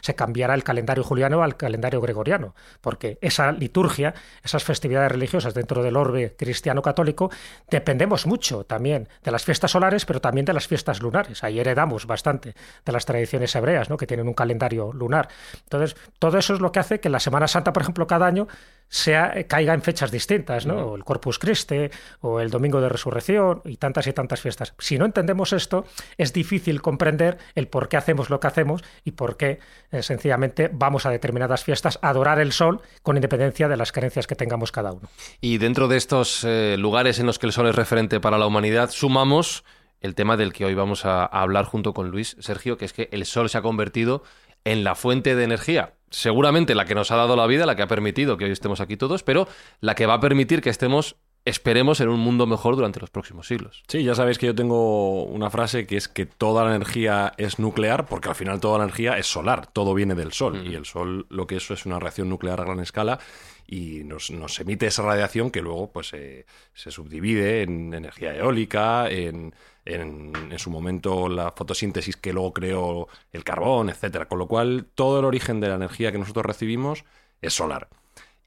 se 0.00 0.14
cambiara 0.16 0.54
el 0.54 0.64
calendario 0.64 1.04
juliano 1.04 1.44
al 1.44 1.56
calendario 1.56 2.00
gregoriano, 2.00 2.56
porque 2.80 3.18
esa 3.20 3.52
liturgia, 3.52 4.14
esas 4.42 4.64
festividades 4.64 5.12
religiosas 5.12 5.54
dentro 5.54 5.84
del 5.84 5.96
orbe 5.96 6.34
cristiano 6.36 6.82
católico, 6.82 7.30
dependemos 7.70 8.26
mucho 8.26 8.64
también 8.64 9.08
de 9.22 9.30
las 9.30 9.44
fiestas 9.44 9.70
solares, 9.70 10.06
pero 10.06 10.20
también 10.20 10.44
de 10.44 10.54
las 10.54 10.66
fiestas 10.66 11.00
lunares. 11.00 11.44
Ahí 11.44 11.60
heredamos 11.60 12.06
bastante 12.06 12.56
de 12.84 12.92
las 12.92 13.06
tradiciones 13.06 13.54
hebreas, 13.54 13.90
¿no? 13.90 13.96
que 13.96 14.08
tienen 14.08 14.26
un 14.26 14.34
calendario 14.34 14.92
lunar. 14.92 15.28
Entonces, 15.62 15.96
todo 16.18 16.36
eso 16.36 16.52
es 16.54 16.58
lo 16.58 16.72
que 16.72 16.80
hace 16.80 16.98
que 16.98 17.08
la 17.08 17.20
Semana 17.20 17.46
Santa, 17.46 17.72
por 17.72 17.82
ejemplo, 17.82 17.91
cada 18.06 18.26
año 18.26 18.48
sea, 18.92 19.32
eh, 19.34 19.46
caiga 19.46 19.72
en 19.72 19.80
fechas 19.80 20.10
distintas, 20.10 20.66
¿no? 20.66 20.94
el 20.94 21.02
Corpus 21.02 21.38
Christi, 21.38 21.88
o 22.20 22.40
el 22.40 22.50
Domingo 22.50 22.78
de 22.82 22.90
Resurrección, 22.90 23.62
y 23.64 23.78
tantas 23.78 24.06
y 24.06 24.12
tantas 24.12 24.42
fiestas. 24.42 24.74
Si 24.78 24.98
no 24.98 25.06
entendemos 25.06 25.54
esto, 25.54 25.86
es 26.18 26.34
difícil 26.34 26.82
comprender 26.82 27.38
el 27.54 27.68
por 27.68 27.88
qué 27.88 27.96
hacemos 27.96 28.28
lo 28.28 28.38
que 28.38 28.48
hacemos 28.48 28.84
y 29.02 29.12
por 29.12 29.38
qué 29.38 29.60
eh, 29.92 30.02
sencillamente 30.02 30.68
vamos 30.70 31.06
a 31.06 31.10
determinadas 31.10 31.64
fiestas 31.64 31.98
a 32.02 32.10
adorar 32.10 32.38
el 32.38 32.52
sol 32.52 32.82
con 33.02 33.16
independencia 33.16 33.66
de 33.66 33.78
las 33.78 33.92
creencias 33.92 34.26
que 34.26 34.34
tengamos 34.34 34.72
cada 34.72 34.92
uno. 34.92 35.08
Y 35.40 35.56
dentro 35.56 35.88
de 35.88 35.96
estos 35.96 36.44
eh, 36.44 36.76
lugares 36.78 37.18
en 37.18 37.24
los 37.24 37.38
que 37.38 37.46
el 37.46 37.52
sol 37.52 37.68
es 37.68 37.74
referente 37.74 38.20
para 38.20 38.36
la 38.36 38.46
humanidad, 38.46 38.90
sumamos 38.90 39.64
el 40.02 40.14
tema 40.14 40.36
del 40.36 40.52
que 40.52 40.66
hoy 40.66 40.74
vamos 40.74 41.06
a 41.06 41.24
hablar 41.24 41.64
junto 41.64 41.94
con 41.94 42.10
Luis 42.10 42.36
Sergio, 42.40 42.76
que 42.76 42.84
es 42.84 42.92
que 42.92 43.08
el 43.12 43.24
sol 43.24 43.48
se 43.48 43.56
ha 43.56 43.62
convertido 43.62 44.22
en 44.64 44.84
la 44.84 44.96
fuente 44.96 45.34
de 45.34 45.44
energía 45.44 45.94
seguramente 46.12 46.74
la 46.74 46.84
que 46.84 46.94
nos 46.94 47.10
ha 47.10 47.16
dado 47.16 47.34
la 47.34 47.46
vida, 47.46 47.66
la 47.66 47.74
que 47.74 47.82
ha 47.82 47.88
permitido 47.88 48.36
que 48.36 48.44
hoy 48.44 48.52
estemos 48.52 48.80
aquí 48.80 48.96
todos, 48.96 49.22
pero 49.22 49.48
la 49.80 49.94
que 49.94 50.06
va 50.06 50.14
a 50.14 50.20
permitir 50.20 50.60
que 50.60 50.70
estemos 50.70 51.16
esperemos 51.44 52.00
en 52.00 52.08
un 52.08 52.20
mundo 52.20 52.46
mejor 52.46 52.76
durante 52.76 53.00
los 53.00 53.10
próximos 53.10 53.48
siglos. 53.48 53.82
Sí, 53.88 54.04
ya 54.04 54.14
sabéis 54.14 54.38
que 54.38 54.46
yo 54.46 54.54
tengo 54.54 55.24
una 55.24 55.50
frase 55.50 55.86
que 55.86 55.96
es 55.96 56.06
que 56.06 56.24
toda 56.24 56.64
la 56.64 56.76
energía 56.76 57.32
es 57.36 57.58
nuclear, 57.58 58.06
porque 58.06 58.28
al 58.28 58.36
final 58.36 58.60
toda 58.60 58.78
la 58.78 58.84
energía 58.84 59.18
es 59.18 59.26
solar, 59.26 59.66
todo 59.66 59.92
viene 59.94 60.14
del 60.14 60.32
sol, 60.32 60.64
y 60.64 60.74
el 60.74 60.84
sol 60.84 61.26
lo 61.30 61.48
que 61.48 61.56
eso 61.56 61.74
es 61.74 61.84
una 61.84 61.98
reacción 61.98 62.28
nuclear 62.28 62.60
a 62.60 62.64
gran 62.64 62.78
escala 62.78 63.18
y 63.66 64.04
nos, 64.04 64.30
emite 64.60 64.86
esa 64.86 65.02
radiación 65.02 65.50
que 65.50 65.62
luego 65.62 65.90
pues 65.90 66.08
se 66.08 66.90
subdivide 66.90 67.62
en 67.62 67.94
energía 67.94 68.36
eólica, 68.36 69.08
en 69.08 69.54
en, 69.84 70.32
su 70.58 70.70
momento 70.70 71.28
la 71.28 71.50
fotosíntesis 71.52 72.16
que 72.16 72.32
luego 72.32 72.52
creó 72.52 73.08
el 73.32 73.44
carbón, 73.44 73.90
etcétera. 73.90 74.26
Con 74.26 74.38
lo 74.38 74.46
cual, 74.46 74.86
todo 74.94 75.18
el 75.18 75.24
origen 75.24 75.60
de 75.60 75.68
la 75.68 75.74
energía 75.74 76.12
que 76.12 76.18
nosotros 76.18 76.46
recibimos 76.46 77.04
es 77.40 77.54
solar. 77.54 77.88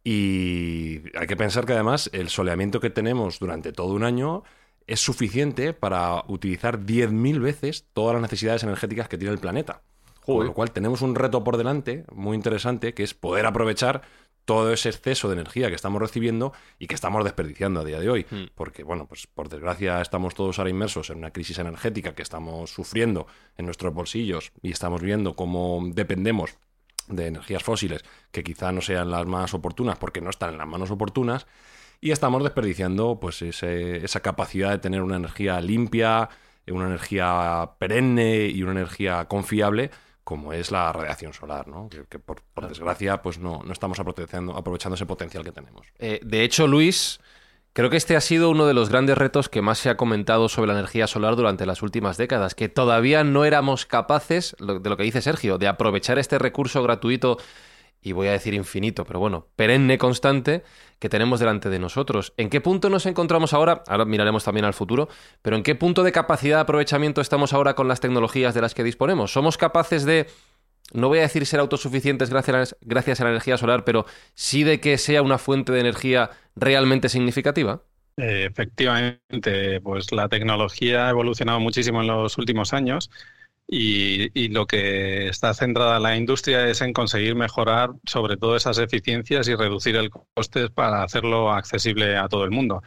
Y 0.03 1.01
hay 1.17 1.27
que 1.27 1.35
pensar 1.35 1.65
que 1.65 1.73
además 1.73 2.09
el 2.13 2.29
soleamiento 2.29 2.79
que 2.79 2.89
tenemos 2.89 3.39
durante 3.39 3.71
todo 3.71 3.93
un 3.93 4.03
año 4.03 4.43
es 4.87 4.99
suficiente 4.99 5.73
para 5.73 6.23
utilizar 6.27 6.79
10.000 6.79 7.39
veces 7.39 7.85
todas 7.93 8.13
las 8.13 8.21
necesidades 8.21 8.63
energéticas 8.63 9.09
que 9.09 9.17
tiene 9.17 9.33
el 9.33 9.39
planeta. 9.39 9.81
Con 10.25 10.45
lo 10.45 10.53
cual 10.53 10.71
tenemos 10.71 11.03
un 11.03 11.13
reto 11.13 11.43
por 11.43 11.57
delante 11.57 12.03
muy 12.11 12.35
interesante 12.35 12.95
que 12.95 13.03
es 13.03 13.13
poder 13.13 13.45
aprovechar 13.45 14.01
todo 14.45 14.71
ese 14.71 14.89
exceso 14.89 15.27
de 15.27 15.33
energía 15.33 15.69
que 15.69 15.75
estamos 15.75 16.01
recibiendo 16.01 16.53
y 16.79 16.87
que 16.87 16.95
estamos 16.95 17.23
desperdiciando 17.23 17.81
a 17.81 17.83
día 17.83 17.99
de 17.99 18.09
hoy. 18.09 18.25
Hmm. 18.29 18.45
Porque, 18.55 18.83
bueno, 18.83 19.07
pues 19.07 19.27
por 19.27 19.49
desgracia 19.49 20.01
estamos 20.01 20.35
todos 20.35 20.59
ahora 20.59 20.69
inmersos 20.69 21.09
en 21.09 21.17
una 21.17 21.31
crisis 21.31 21.57
energética 21.57 22.13
que 22.13 22.21
estamos 22.21 22.71
sufriendo 22.71 23.27
en 23.57 23.65
nuestros 23.65 23.93
bolsillos 23.93 24.51
y 24.61 24.71
estamos 24.71 25.01
viendo 25.01 25.35
cómo 25.35 25.81
dependemos 25.93 26.55
de 27.07 27.27
energías 27.27 27.63
fósiles 27.63 28.03
que 28.31 28.43
quizá 28.43 28.71
no 28.71 28.81
sean 28.81 29.11
las 29.11 29.25
más 29.25 29.53
oportunas 29.53 29.97
porque 29.97 30.21
no 30.21 30.29
están 30.29 30.51
en 30.53 30.57
las 30.57 30.67
manos 30.67 30.89
oportunas 30.89 31.45
y 32.01 32.11
estamos 32.11 32.43
desperdiciando 32.43 33.19
pues 33.19 33.41
esa 33.41 34.19
capacidad 34.21 34.71
de 34.71 34.79
tener 34.79 35.01
una 35.01 35.17
energía 35.17 35.61
limpia, 35.61 36.29
una 36.67 36.87
energía 36.87 37.71
perenne 37.79 38.47
y 38.47 38.63
una 38.63 38.73
energía 38.73 39.25
confiable 39.25 39.91
como 40.25 40.51
es 40.51 40.71
la 40.71 40.91
radiación 40.91 41.31
solar, 41.31 41.67
¿no? 41.67 41.87
que, 41.87 42.19
por, 42.19 42.41
desgracia 42.67 43.21
pues 43.21 43.37
no, 43.37 43.61
no 43.63 43.71
estamos 43.71 43.99
aprovechando, 43.99 44.57
aprovechando, 44.57 44.95
ese 44.95 45.05
potencial 45.05 45.43
que 45.45 45.51
tenemos. 45.53 45.87
Eh, 45.99 46.19
de 46.23 46.43
hecho, 46.43 46.67
Luis, 46.67 47.21
Creo 47.75 47.89
que 47.89 47.97
este 47.97 48.15
ha 48.15 48.21
sido 48.21 48.49
uno 48.51 48.67
de 48.67 48.73
los 48.73 48.87
grandes 48.87 49.17
retos 49.17 49.49
que 49.49 49.61
más 49.61 49.79
se 49.79 49.89
ha 49.89 49.97
comentado 49.97 50.47
sobre 50.47 50.67
la 50.67 50.79
energía 50.79 51.07
solar 51.07 51.35
durante 51.35 51.65
las 51.65 51.81
últimas 51.81 52.15
décadas, 52.15 52.55
que 52.55 52.69
todavía 52.69 53.25
no 53.25 53.43
éramos 53.43 53.85
capaces, 53.85 54.55
de 54.59 54.89
lo 54.89 54.95
que 54.95 55.03
dice 55.03 55.21
Sergio, 55.21 55.57
de 55.57 55.67
aprovechar 55.67 56.17
este 56.17 56.39
recurso 56.39 56.81
gratuito 56.83 57.37
y 58.05 58.11
voy 58.11 58.27
a 58.27 58.33
decir 58.33 58.53
infinito, 58.53 59.03
pero 59.03 59.19
bueno, 59.19 59.47
perenne 59.55 59.97
constante 59.97 60.63
que 60.99 61.09
tenemos 61.09 61.39
delante 61.39 61.69
de 61.69 61.79
nosotros. 61.79 62.33
¿En 62.37 62.51
qué 62.51 62.61
punto 62.61 62.87
nos 62.91 63.07
encontramos 63.07 63.51
ahora? 63.51 63.83
Ahora 63.87 64.05
miraremos 64.05 64.43
también 64.43 64.63
al 64.63 64.75
futuro, 64.75 65.09
pero 65.41 65.55
¿en 65.55 65.63
qué 65.63 65.73
punto 65.73 66.03
de 66.03 66.11
capacidad 66.11 66.57
de 66.57 66.61
aprovechamiento 66.61 67.19
estamos 67.19 67.51
ahora 67.51 67.73
con 67.73 67.87
las 67.87 68.01
tecnologías 68.01 68.53
de 68.53 68.61
las 68.61 68.75
que 68.75 68.83
disponemos? 68.83 69.33
¿Somos 69.33 69.57
capaces 69.57 70.05
de 70.05 70.27
no 70.93 71.07
voy 71.07 71.17
a 71.17 71.21
decir 71.23 71.47
ser 71.47 71.59
autosuficientes 71.59 72.29
gracias 72.29 73.19
a, 73.19 73.23
la 73.23 73.29
energía 73.31 73.57
solar, 73.57 73.83
pero 73.85 74.05
sí 74.35 74.63
de 74.63 74.79
que 74.79 74.99
sea 74.99 75.23
una 75.23 75.39
fuente 75.39 75.71
de 75.71 75.79
energía 75.79 76.29
realmente 76.55 77.09
significativa? 77.09 77.81
Eh, 78.17 78.45
efectivamente, 78.51 79.81
pues 79.81 80.11
la 80.11 80.29
tecnología 80.29 81.07
ha 81.07 81.09
evolucionado 81.09 81.59
muchísimo 81.59 82.01
en 82.01 82.07
los 82.07 82.37
últimos 82.37 82.71
años 82.71 83.09
y, 83.67 84.49
lo 84.49 84.67
que 84.67 85.27
está 85.27 85.53
centrada 85.53 85.99
la 85.99 86.15
industria 86.15 86.67
es 86.67 86.81
en 86.81 86.93
conseguir 86.93 87.35
mejorar 87.35 87.91
sobre 88.05 88.37
todo 88.37 88.55
esas 88.55 88.77
eficiencias 88.77 89.47
y 89.47 89.55
reducir 89.55 89.95
el 89.95 90.09
coste 90.11 90.69
para 90.69 91.03
hacerlo 91.03 91.51
accesible 91.51 92.17
a 92.17 92.27
todo 92.27 92.43
el 92.45 92.51
mundo. 92.51 92.83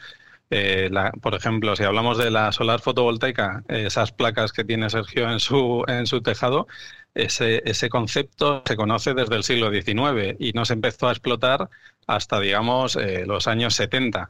Eh, 0.51 0.89
por 1.21 1.35
ejemplo, 1.35 1.75
si 1.75 1.83
hablamos 1.83 2.17
de 2.17 2.31
la 2.31 2.51
solar 2.51 2.79
fotovoltaica, 2.81 3.63
esas 3.67 4.11
placas 4.11 4.51
que 4.51 4.63
tiene 4.63 4.89
Sergio 4.89 5.29
en 5.29 5.39
su, 5.39 5.83
en 5.87 6.07
su 6.07 6.21
tejado, 6.21 6.67
ese, 7.13 7.61
ese 7.65 7.89
concepto 7.89 8.63
se 8.65 8.75
conoce 8.75 9.13
desde 9.13 9.35
el 9.35 9.43
siglo 9.43 9.71
XIX 9.71 10.35
y 10.39 10.53
no 10.53 10.65
se 10.65 10.73
empezó 10.73 11.07
a 11.07 11.11
explotar 11.11 11.69
hasta, 12.07 12.39
digamos, 12.39 12.95
eh, 12.95 13.25
los 13.25 13.47
años 13.47 13.75
70. 13.75 14.29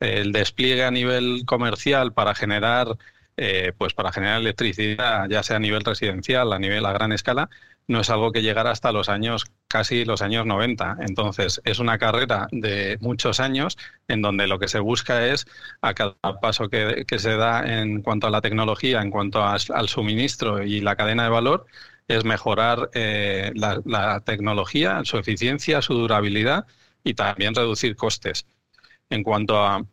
El 0.00 0.32
despliegue 0.32 0.84
a 0.84 0.90
nivel 0.90 1.44
comercial 1.46 2.12
para 2.12 2.34
generar, 2.34 2.96
eh, 3.36 3.72
pues 3.76 3.94
para 3.94 4.12
generar 4.12 4.40
electricidad, 4.40 5.28
ya 5.28 5.42
sea 5.42 5.56
a 5.56 5.60
nivel 5.60 5.84
residencial, 5.84 6.52
a 6.52 6.58
nivel 6.58 6.84
a 6.86 6.92
gran 6.92 7.12
escala, 7.12 7.48
no 7.90 8.00
es 8.00 8.10
algo 8.10 8.30
que 8.30 8.42
llegara 8.42 8.70
hasta 8.70 8.92
los 8.92 9.08
años, 9.08 9.46
casi 9.66 10.04
los 10.04 10.22
años 10.22 10.46
90. 10.46 10.98
Entonces, 11.00 11.60
es 11.64 11.80
una 11.80 11.98
carrera 11.98 12.46
de 12.52 12.98
muchos 13.00 13.40
años 13.40 13.76
en 14.06 14.22
donde 14.22 14.46
lo 14.46 14.60
que 14.60 14.68
se 14.68 14.78
busca 14.78 15.26
es, 15.26 15.46
a 15.80 15.94
cada 15.94 16.14
paso 16.40 16.68
que, 16.68 17.04
se 17.18 17.36
da 17.36 17.80
en 17.80 18.02
cuanto 18.02 18.28
a 18.28 18.30
la 18.30 18.40
tecnología, 18.42 19.02
en 19.02 19.10
cuanto 19.10 19.42
al 19.44 19.88
suministro 19.88 20.62
y 20.62 20.80
la 20.80 20.94
cadena 20.94 21.24
de 21.24 21.30
valor, 21.30 21.66
es 22.10 22.24
mejorar 22.24 22.90
eh, 22.94 23.52
la, 23.54 24.20
tecnología, 24.24 25.02
su 25.04 25.16
eficiencia, 25.18 25.80
su 25.82 25.94
durabilidad 25.94 26.66
y 27.04 27.14
también 27.14 27.54
reducir 27.54 27.96
costes. 27.96 28.46
En 29.10 29.22
cuanto 29.22 29.58
a 29.64 29.84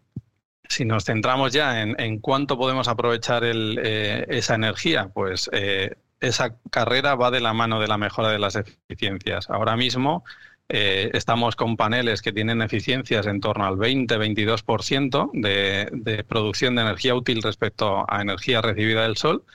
si 0.69 0.85
nos 0.85 1.05
centramos 1.05 1.53
ya 1.53 1.81
en, 1.81 2.19
cuánto 2.19 2.57
podemos 2.57 2.87
aprovechar 2.87 3.43
eh, 3.45 4.25
esa 4.29 4.55
energía, 4.55 5.09
pues 5.13 5.49
eh, 5.53 5.95
esa 6.19 6.57
carrera 6.69 7.15
va 7.15 7.31
de 7.31 7.39
la 7.39 7.53
mano 7.53 7.79
de 7.79 7.87
la 7.87 7.97
mejora 7.97 8.29
de 8.29 8.39
las 8.39 8.55
eficiencias. 8.55 9.49
Ahora 9.49 9.75
mismo 9.75 10.23
estamos 10.69 11.55
con 11.55 11.77
paneles 11.77 12.21
que 12.21 12.33
tienen 12.33 12.61
eficiencias 12.61 13.25
en 13.25 13.39
torno 13.39 13.65
al 13.65 13.75
20-22% 13.75 15.29
de, 15.31 15.87
de 15.93 16.23
producción 16.25 16.75
de 16.75 16.81
energía 16.81 17.15
útil 17.15 17.41
respecto 17.41 18.05
a 18.05 18.21
energía 18.21 18.61
recibida 18.61 19.03
del 19.03 19.15
sol 19.15 19.45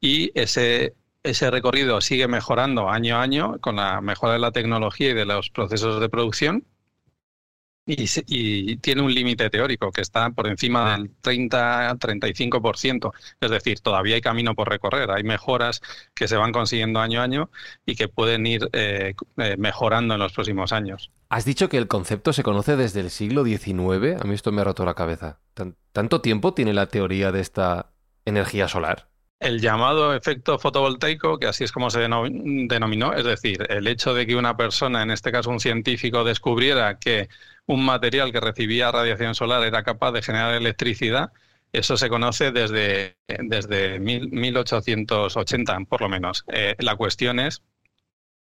y 0.00 0.30
ese, 0.38 0.94
ese 1.22 1.50
recorrido 1.50 2.00
sigue 2.00 2.28
mejorando 2.28 2.88
año 2.88 3.16
a 3.16 3.22
año 3.22 3.58
con 3.60 3.76
la 3.76 4.00
mejora 4.00 4.34
de 4.34 4.38
la 4.38 4.52
tecnología 4.52 5.10
y 5.10 5.14
de 5.14 5.24
los 5.24 5.50
procesos 5.50 6.00
de 6.00 6.08
producción 6.08 6.64
y, 7.86 8.76
tiene 8.78 9.02
un 9.02 9.14
límite 9.14 9.48
teórico 9.48 9.92
que 9.92 10.00
está 10.00 10.30
por 10.30 10.48
encima 10.48 10.92
del 10.92 11.10
30-35%. 11.22 13.12
Es 13.40 13.50
decir, 13.50 13.80
todavía 13.80 14.16
hay 14.16 14.20
camino 14.20 14.54
por 14.54 14.68
recorrer, 14.68 15.10
hay 15.10 15.22
mejoras 15.22 15.80
que 16.14 16.26
se 16.28 16.36
van 16.36 16.52
consiguiendo 16.52 17.00
año 17.00 17.20
a 17.20 17.24
año 17.24 17.50
y 17.84 17.94
que 17.94 18.08
pueden 18.08 18.46
ir 18.46 18.68
eh, 18.72 19.14
eh, 19.38 19.56
mejorando 19.58 20.14
en 20.14 20.20
los 20.20 20.32
próximos 20.32 20.72
años. 20.72 21.10
Has 21.28 21.44
dicho 21.44 21.68
que 21.68 21.78
el 21.78 21.88
concepto 21.88 22.32
se 22.32 22.42
conoce 22.42 22.76
desde 22.76 23.00
el 23.00 23.10
siglo 23.10 23.44
XIX. 23.44 24.20
A 24.20 24.24
mí 24.24 24.34
esto 24.34 24.52
me 24.52 24.60
ha 24.60 24.64
roto 24.64 24.84
la 24.84 24.94
cabeza. 24.94 25.38
¿Tanto 25.92 26.20
tiempo 26.20 26.54
tiene 26.54 26.74
la 26.74 26.86
teoría 26.86 27.32
de 27.32 27.40
esta 27.40 27.92
energía 28.24 28.68
solar? 28.68 29.08
El 29.38 29.60
llamado 29.60 30.14
efecto 30.14 30.58
fotovoltaico, 30.58 31.38
que 31.38 31.46
así 31.46 31.64
es 31.64 31.72
como 31.72 31.90
se 31.90 32.00
denominó, 32.00 33.12
es 33.12 33.24
decir, 33.24 33.66
el 33.68 33.86
hecho 33.86 34.14
de 34.14 34.26
que 34.26 34.36
una 34.36 34.56
persona, 34.56 35.02
en 35.02 35.10
este 35.10 35.30
caso 35.32 35.50
un 35.50 35.60
científico, 35.60 36.24
descubriera 36.24 36.98
que 36.98 37.28
un 37.66 37.84
material 37.84 38.32
que 38.32 38.40
recibía 38.40 38.90
radiación 38.92 39.34
solar 39.34 39.62
era 39.64 39.82
capaz 39.82 40.12
de 40.12 40.22
generar 40.22 40.54
electricidad, 40.54 41.32
eso 41.72 41.96
se 41.96 42.08
conoce 42.08 42.52
desde, 42.52 43.16
desde 43.28 43.98
1880, 44.00 45.80
por 45.88 46.00
lo 46.00 46.08
menos. 46.08 46.44
Eh, 46.48 46.74
la 46.78 46.96
cuestión 46.96 47.38
es 47.40 47.62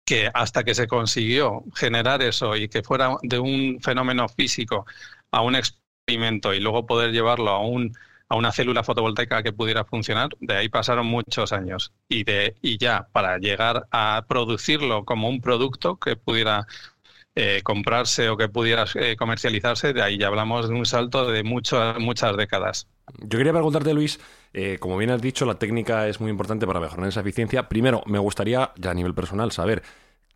que 0.04 0.30
hasta 0.33 0.64
que 0.64 0.75
se 0.75 0.87
consiguió 0.87 1.64
generar 1.75 2.23
eso 2.23 2.57
y 2.57 2.68
que 2.68 2.83
fuera 2.83 3.16
de 3.23 3.38
un 3.38 3.78
fenómeno 3.83 4.28
físico 4.28 4.87
a 5.30 5.42
un 5.42 5.57
experimento 5.57 6.54
y 6.54 6.61
luego 6.61 6.87
poder 6.87 7.12
llevarlo 7.12 7.50
a 7.50 7.61
un 7.61 7.92
a 8.28 8.37
una 8.37 8.52
célula 8.52 8.85
fotovoltaica 8.85 9.42
que 9.42 9.52
pudiera 9.52 9.85
funcionar, 9.85 10.30
de 10.40 10.56
ahí 10.56 10.68
pasaron 10.68 11.06
muchos 11.06 11.52
años. 11.52 11.92
Y, 12.08 12.25
de, 12.25 12.56
y 12.62 12.78
ya 12.78 13.08
para 13.12 13.38
llegar 13.38 13.87
a 13.90 14.25
producirlo 14.28 15.04
como 15.04 15.28
un 15.28 15.40
producto 15.40 15.97
que 15.97 16.16
pudiera 16.16 16.66
eh, 17.35 17.62
comprarse 17.62 18.28
o 18.28 18.37
que 18.37 18.49
pudiera 18.49 18.85
eh, 18.94 19.16
comercializarse, 19.16 19.92
de 19.92 20.02
ahí 20.02 20.18
ya 20.18 20.26
hablamos 20.26 20.68
de 20.68 20.75
un 20.75 20.85
salto 20.85 21.30
de 21.30 21.44
muchas 21.44 21.99
muchas 21.99 22.37
décadas. 22.37 22.88
Yo 23.20 23.38
quería 23.38 23.52
preguntarte, 23.52 23.94
Luis, 23.94 24.20
eh, 24.52 24.78
como 24.80 24.97
bien 24.99 25.11
has 25.11 25.23
dicho, 25.23 25.47
la 25.47 25.54
técnica 25.54 26.08
es 26.08 26.20
muy 26.20 26.30
importante 26.30 26.66
para 26.66 26.80
mejorar 26.80 27.08
esa 27.08 27.20
eficiencia. 27.20 27.68
Primero, 27.68 28.02
me 28.06 28.18
gustaría, 28.18 28.73
ya 28.76 28.90
a 28.90 28.94
nivel 28.94 29.14
personal, 29.14 29.52
saber 29.52 29.82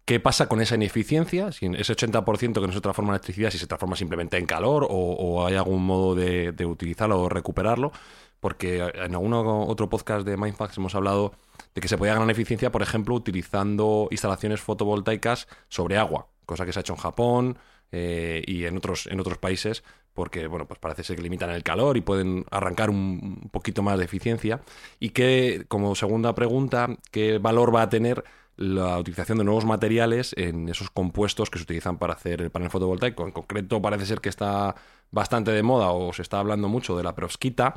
¿Qué 0.05 0.19
pasa 0.19 0.49
con 0.49 0.61
esa 0.61 0.75
ineficiencia? 0.75 1.49
Ese 1.49 1.63
80% 1.95 2.61
que 2.61 2.67
no 2.67 2.73
se 2.73 2.81
transforma 2.81 3.11
en 3.11 3.15
electricidad, 3.15 3.51
si 3.51 3.59
se 3.59 3.69
transforma 3.69 3.95
simplemente 3.95 4.37
en 4.37 4.47
calor 4.47 4.87
o, 4.91 5.47
hay 5.47 5.55
algún 5.55 5.85
modo 5.85 6.17
de, 6.17 6.67
utilizarlo 6.67 7.21
o 7.21 7.29
recuperarlo. 7.29 7.93
Porque 8.41 8.79
en 8.79 9.15
algún 9.15 9.33
otro 9.33 9.89
podcast 9.89 10.27
de 10.27 10.37
Mindfax 10.37 10.77
hemos 10.79 10.97
hablado 10.97 11.33
de 11.75 11.81
que 11.81 11.87
se 11.87 11.97
podía 11.97 12.15
ganar 12.15 12.29
eficiencia, 12.31 12.73
por 12.73 12.83
ejemplo, 12.83 13.15
utilizando 13.15 14.09
instalaciones 14.11 14.61
fotovoltaicas 14.61 15.47
sobre 15.69 15.97
agua, 15.97 16.27
cosa 16.45 16.67
que 16.67 16.73
se 16.73 16.81
ha 16.81 16.83
hecho 16.83 16.95
en 16.95 16.99
Japón 16.99 17.59
eh, 17.93 18.43
y 18.45 18.65
en 18.65 18.77
otros, 18.77 19.07
en 19.07 19.21
otros 19.21 19.39
países, 19.39 19.85
porque 20.13 20.49
bueno, 20.49 20.67
pues 20.67 20.81
parece 20.81 21.05
ser 21.05 21.17
que 21.17 21.23
limitan 21.23 21.51
el 21.51 21.63
calor 21.63 21.97
y 21.97 22.01
pueden 22.01 22.45
arrancar 22.51 22.91
un 22.91 23.49
poquito 23.53 23.83
más 23.83 23.97
de 23.97 24.07
eficiencia. 24.07 24.61
Y 24.99 25.11
que, 25.11 25.65
como 25.69 25.95
segunda 25.95 26.35
pregunta, 26.35 26.89
¿qué 27.13 27.39
valor 27.39 27.73
va 27.73 27.83
a 27.83 27.89
tener 27.89 28.25
la 28.57 28.99
utilización 28.99 29.39
de 29.39 29.45
nuevos 29.45 29.65
materiales 29.65 30.35
en 30.37 30.69
esos 30.69 30.91
compuestos 30.91 31.51
que 31.51 31.59
se 31.59 31.65
utilizan 31.65 31.99
para 31.99 32.15
hacer 32.15 32.43
el 32.43 32.51
panel 32.51 32.71
fotovoltaico. 32.71 33.25
En 33.25 33.33
concreto, 33.33 33.81
parece 33.81 34.07
ser 34.07 34.21
que 34.21 34.29
está 34.29 34.75
bastante 35.11 35.51
de 35.51 35.63
moda 35.63 35.91
o 35.91 36.13
se 36.13 36.23
está 36.23 36.39
hablando 36.39 36.69
mucho 36.69 36.97
de 36.97 37.03
la 37.03 37.15
perovskita 37.15 37.77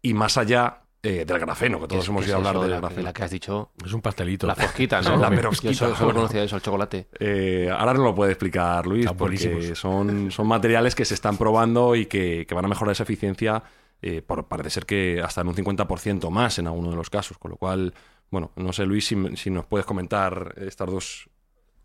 y 0.00 0.14
más 0.14 0.36
allá 0.36 0.82
eh, 1.04 1.24
del 1.24 1.40
grafeno, 1.40 1.80
que 1.80 1.88
todos 1.88 2.06
hemos 2.08 2.24
ido 2.24 2.34
a 2.34 2.38
hablar 2.38 2.60
del 2.60 2.80
grafeno. 2.80 3.02
La 3.02 3.12
que 3.12 3.24
has 3.24 3.30
dicho. 3.32 3.70
Es 3.84 3.92
un 3.92 4.00
pastelito. 4.00 4.46
La 4.46 4.54
fosquita, 4.54 5.02
¿no? 5.02 5.16
la 5.20 5.30
perovskita. 5.30 5.72
Yo 5.72 5.96
solo, 5.96 6.14
conocía 6.14 6.44
eso, 6.44 6.54
el 6.54 6.62
chocolate. 6.62 7.08
Eh, 7.18 7.68
ahora 7.76 7.94
no 7.94 8.04
lo 8.04 8.14
puede 8.14 8.30
explicar 8.30 8.86
Luis, 8.86 9.10
porque 9.18 9.74
son, 9.74 10.30
son 10.30 10.46
materiales 10.46 10.94
que 10.94 11.04
se 11.04 11.14
están 11.14 11.36
probando 11.36 11.96
y 11.96 12.06
que, 12.06 12.46
van 12.54 12.64
a 12.64 12.68
mejorar 12.68 12.92
esa 12.92 13.02
eficiencia. 13.02 13.64
Eh, 14.00 14.22
por, 14.22 14.46
parece 14.46 14.70
ser 14.70 14.86
que 14.86 15.20
hasta 15.20 15.40
en 15.40 15.48
un 15.48 15.54
50% 15.54 16.30
más 16.30 16.58
en 16.60 16.68
alguno 16.68 16.90
de 16.90 16.96
los 16.96 17.10
casos, 17.10 17.36
con 17.38 17.50
lo 17.50 17.56
cual 17.56 17.94
bueno, 18.32 18.50
no 18.56 18.72
sé, 18.72 18.86
Luis, 18.86 19.06
si, 19.06 19.50
nos 19.50 19.66
puedes 19.66 19.84
comentar 19.84 20.54
estas 20.56 20.88
dos 20.88 21.28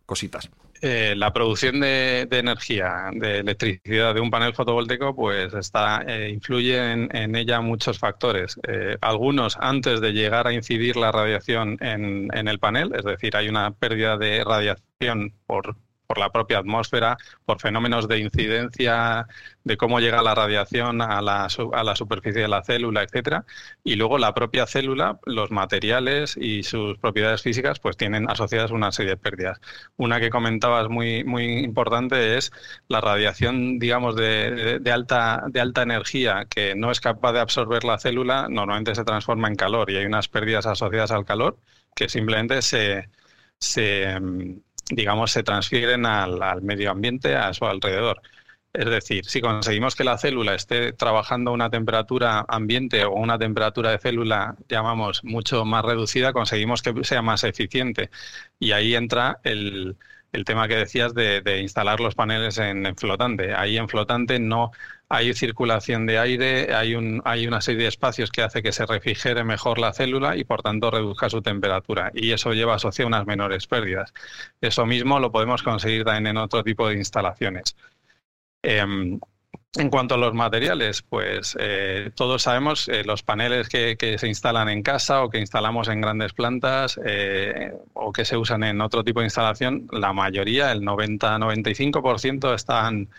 cositas. 0.05 0.49
Eh, 0.81 1.13
la 1.17 1.33
producción 1.33 1.81
de, 1.81 2.21
energía, 2.31 3.09
de 3.11 3.39
electricidad 3.39 4.15
de 4.15 4.21
un 4.21 4.31
panel 4.31 4.53
fotovoltaico, 4.53 5.13
pues 5.13 5.53
está, 5.53 6.03
eh, 6.07 6.29
influye 6.29 6.93
en, 6.93 7.35
ella 7.35 7.59
muchos 7.59 7.99
factores. 7.99 8.57
Eh, 8.65 8.95
algunos 9.01 9.57
antes 9.59 9.99
de 9.99 10.13
llegar 10.13 10.47
a 10.47 10.53
incidir 10.53 10.95
la 10.95 11.11
radiación 11.11 11.77
en, 11.81 12.29
en, 12.33 12.47
el 12.47 12.59
panel, 12.59 12.93
es 12.95 13.03
decir, 13.03 13.35
hay 13.35 13.49
una 13.49 13.71
pérdida 13.71 14.17
de 14.17 14.45
radiación 14.45 15.33
por, 15.45 15.75
por 16.07 16.17
la 16.17 16.31
propia 16.31 16.59
atmósfera, 16.59 17.17
por 17.45 17.59
fenómenos 17.59 18.07
de 18.07 18.19
incidencia 18.19 19.27
de 19.63 19.77
cómo 19.77 19.99
llega 19.99 20.21
la 20.21 20.33
radiación 20.35 21.01
a 21.01 21.21
la, 21.21 21.47
a 21.73 21.83
la 21.83 21.95
superficie 21.95 22.41
de 22.41 22.47
la 22.47 22.63
célula, 22.63 23.03
etcétera, 23.03 23.45
y 23.83 23.95
luego 23.95 24.17
la 24.17 24.33
propia 24.33 24.65
célula, 24.65 25.19
los 25.25 25.51
materiales 25.51 26.37
y 26.37 26.63
sus 26.63 26.97
propiedades 26.97 27.41
físicas, 27.41 27.79
pues 27.79 27.97
tienen 27.97 28.29
asociadas 28.29 28.71
una 28.71 28.91
serie 28.91 29.11
de 29.11 29.17
pérdidas. 29.17 29.59
Una 29.97 30.19
que 30.19 30.29
comentabas 30.29 30.89
muy 30.89 31.23
muy 31.25 31.59
importante 31.59 32.37
es 32.37 32.51
la 32.87 33.01
radiación, 33.01 33.79
digamos, 33.79 34.15
de, 34.15 34.79
de 34.79 34.91
alta 34.91 35.43
de 35.49 35.59
alta 35.61 35.81
energía 35.83 36.45
que 36.49 36.75
no 36.75 36.91
es 36.91 37.01
capaz 37.01 37.33
de 37.33 37.39
absorber 37.41 37.83
la 37.83 37.99
célula, 37.99 38.47
normalmente 38.49 38.95
se 38.95 39.03
transforma 39.03 39.47
en 39.49 39.55
calor 39.55 39.89
y 39.91 39.97
hay 39.97 40.05
unas 40.05 40.27
pérdidas 40.29 40.65
asociadas 40.65 41.11
al 41.11 41.25
calor 41.25 41.57
que 41.95 42.07
simplemente 42.09 42.61
se 42.61 43.09
se, 43.59 44.19
digamos, 44.89 45.31
se 45.31 45.43
transfieren 45.43 46.05
al, 46.05 46.61
medio 46.61 46.91
ambiente, 46.91 47.35
a 47.35 47.53
su 47.53 47.65
alrededor. 47.65 48.21
Es 48.73 48.85
decir, 48.85 49.25
si 49.25 49.41
conseguimos 49.41 49.95
que 49.95 50.03
la 50.03 50.17
célula 50.17 50.53
esté 50.53 50.93
trabajando 50.93 51.51
a 51.51 51.53
una 51.53 51.69
temperatura 51.69 52.45
ambiente 52.47 53.05
o 53.05 53.13
una 53.13 53.39
temperatura 53.39 53.91
de 53.91 53.97
célula, 53.99 54.55
llamamos, 54.69 55.23
mucho 55.23 55.65
más 55.65 55.83
reducida, 55.83 56.33
conseguimos 56.33 56.81
que 56.81 57.03
sea 57.03 57.21
más 57.21 57.43
eficiente. 57.43 58.11
Y 58.59 58.73
ahí 58.73 58.95
entra 58.95 59.39
el, 59.43 59.97
el 60.31 60.45
tema 60.45 60.67
que 60.67 60.75
decías 60.75 61.13
de, 61.13 61.59
instalar 61.61 61.99
los 61.99 62.15
paneles 62.15 62.57
en, 62.57 62.95
flotante. 62.95 63.53
Ahí 63.55 63.77
en 63.77 63.89
flotante 63.89 64.39
no 64.39 64.71
hay 65.09 65.33
circulación 65.33 66.05
de 66.05 66.19
aire, 66.19 66.73
hay, 66.75 66.95
un, 66.95 67.21
hay 67.25 67.47
una 67.47 67.61
serie 67.61 67.83
de 67.83 67.87
espacios 67.89 68.31
que 68.31 68.41
hace 68.41 68.61
que 68.61 68.71
se 68.71 68.85
refrigere 68.85 69.43
mejor 69.43 69.79
la 69.79 69.93
célula 69.93 70.35
y 70.35 70.43
por 70.43 70.61
tanto 70.61 70.91
reduzca 70.91 71.29
su 71.29 71.41
temperatura. 71.41 72.11
Y 72.13 72.31
eso 72.31 72.53
lleva 72.53 72.75
asociado 72.75 73.07
unas 73.07 73.25
menores 73.25 73.67
pérdidas. 73.67 74.13
Eso 74.59 74.85
mismo 74.85 75.19
lo 75.19 75.31
podemos 75.31 75.63
conseguir 75.63 76.03
también 76.03 76.27
en 76.27 76.37
otro 76.37 76.63
tipo 76.63 76.89
de 76.89 76.95
instalaciones. 76.95 77.75
Em, 78.61 79.19
en 79.75 79.89
cuanto 79.89 80.15
a 80.15 80.17
los 80.17 80.33
materiales, 80.33 81.03
pues 81.03 81.55
eh, 81.59 82.11
todos 82.15 82.41
sabemos 82.43 82.87
eh, 82.89 83.03
los 83.05 83.23
paneles 83.23 83.69
que, 83.69 83.95
se 84.17 84.27
instalan 84.27 84.69
en 84.69 84.81
casa 84.81 85.23
o 85.23 85.29
que 85.29 85.39
instalamos 85.39 85.87
en 85.87 86.01
grandes 86.01 86.33
plantas 86.33 86.99
eh, 87.05 87.73
o 87.93 88.11
que 88.11 88.25
se 88.25 88.37
usan 88.37 88.63
en 88.63 88.81
otro 88.81 89.03
tipo 89.03 89.19
de 89.19 89.27
instalación, 89.27 89.87
la 89.91 90.13
mayoría, 90.13 90.71
el 90.71 90.81
90-95%, 90.81 92.55
están 92.55 93.09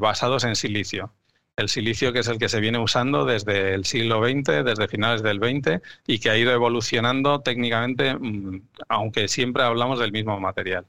basados 0.00 0.44
en 0.44 0.56
silicio. 0.56 1.12
El 1.56 1.68
silicio 1.68 2.12
que 2.12 2.20
es 2.20 2.28
el 2.28 2.38
que 2.38 2.48
se 2.48 2.60
viene 2.60 2.78
usando 2.78 3.24
desde 3.24 3.74
el 3.74 3.84
siglo 3.84 4.22
XX, 4.26 4.64
desde 4.64 4.88
finales 4.88 5.22
del 5.22 5.38
XX, 5.38 5.82
y 6.06 6.18
que 6.18 6.30
ha 6.30 6.38
ido 6.38 6.50
evolucionando 6.52 7.40
técnicamente, 7.42 8.14
mm, 8.14 8.68
aunque 8.88 9.28
siempre 9.28 9.62
hablamos 9.62 9.98
del 9.98 10.12
mismo 10.12 10.38
material. 10.40 10.86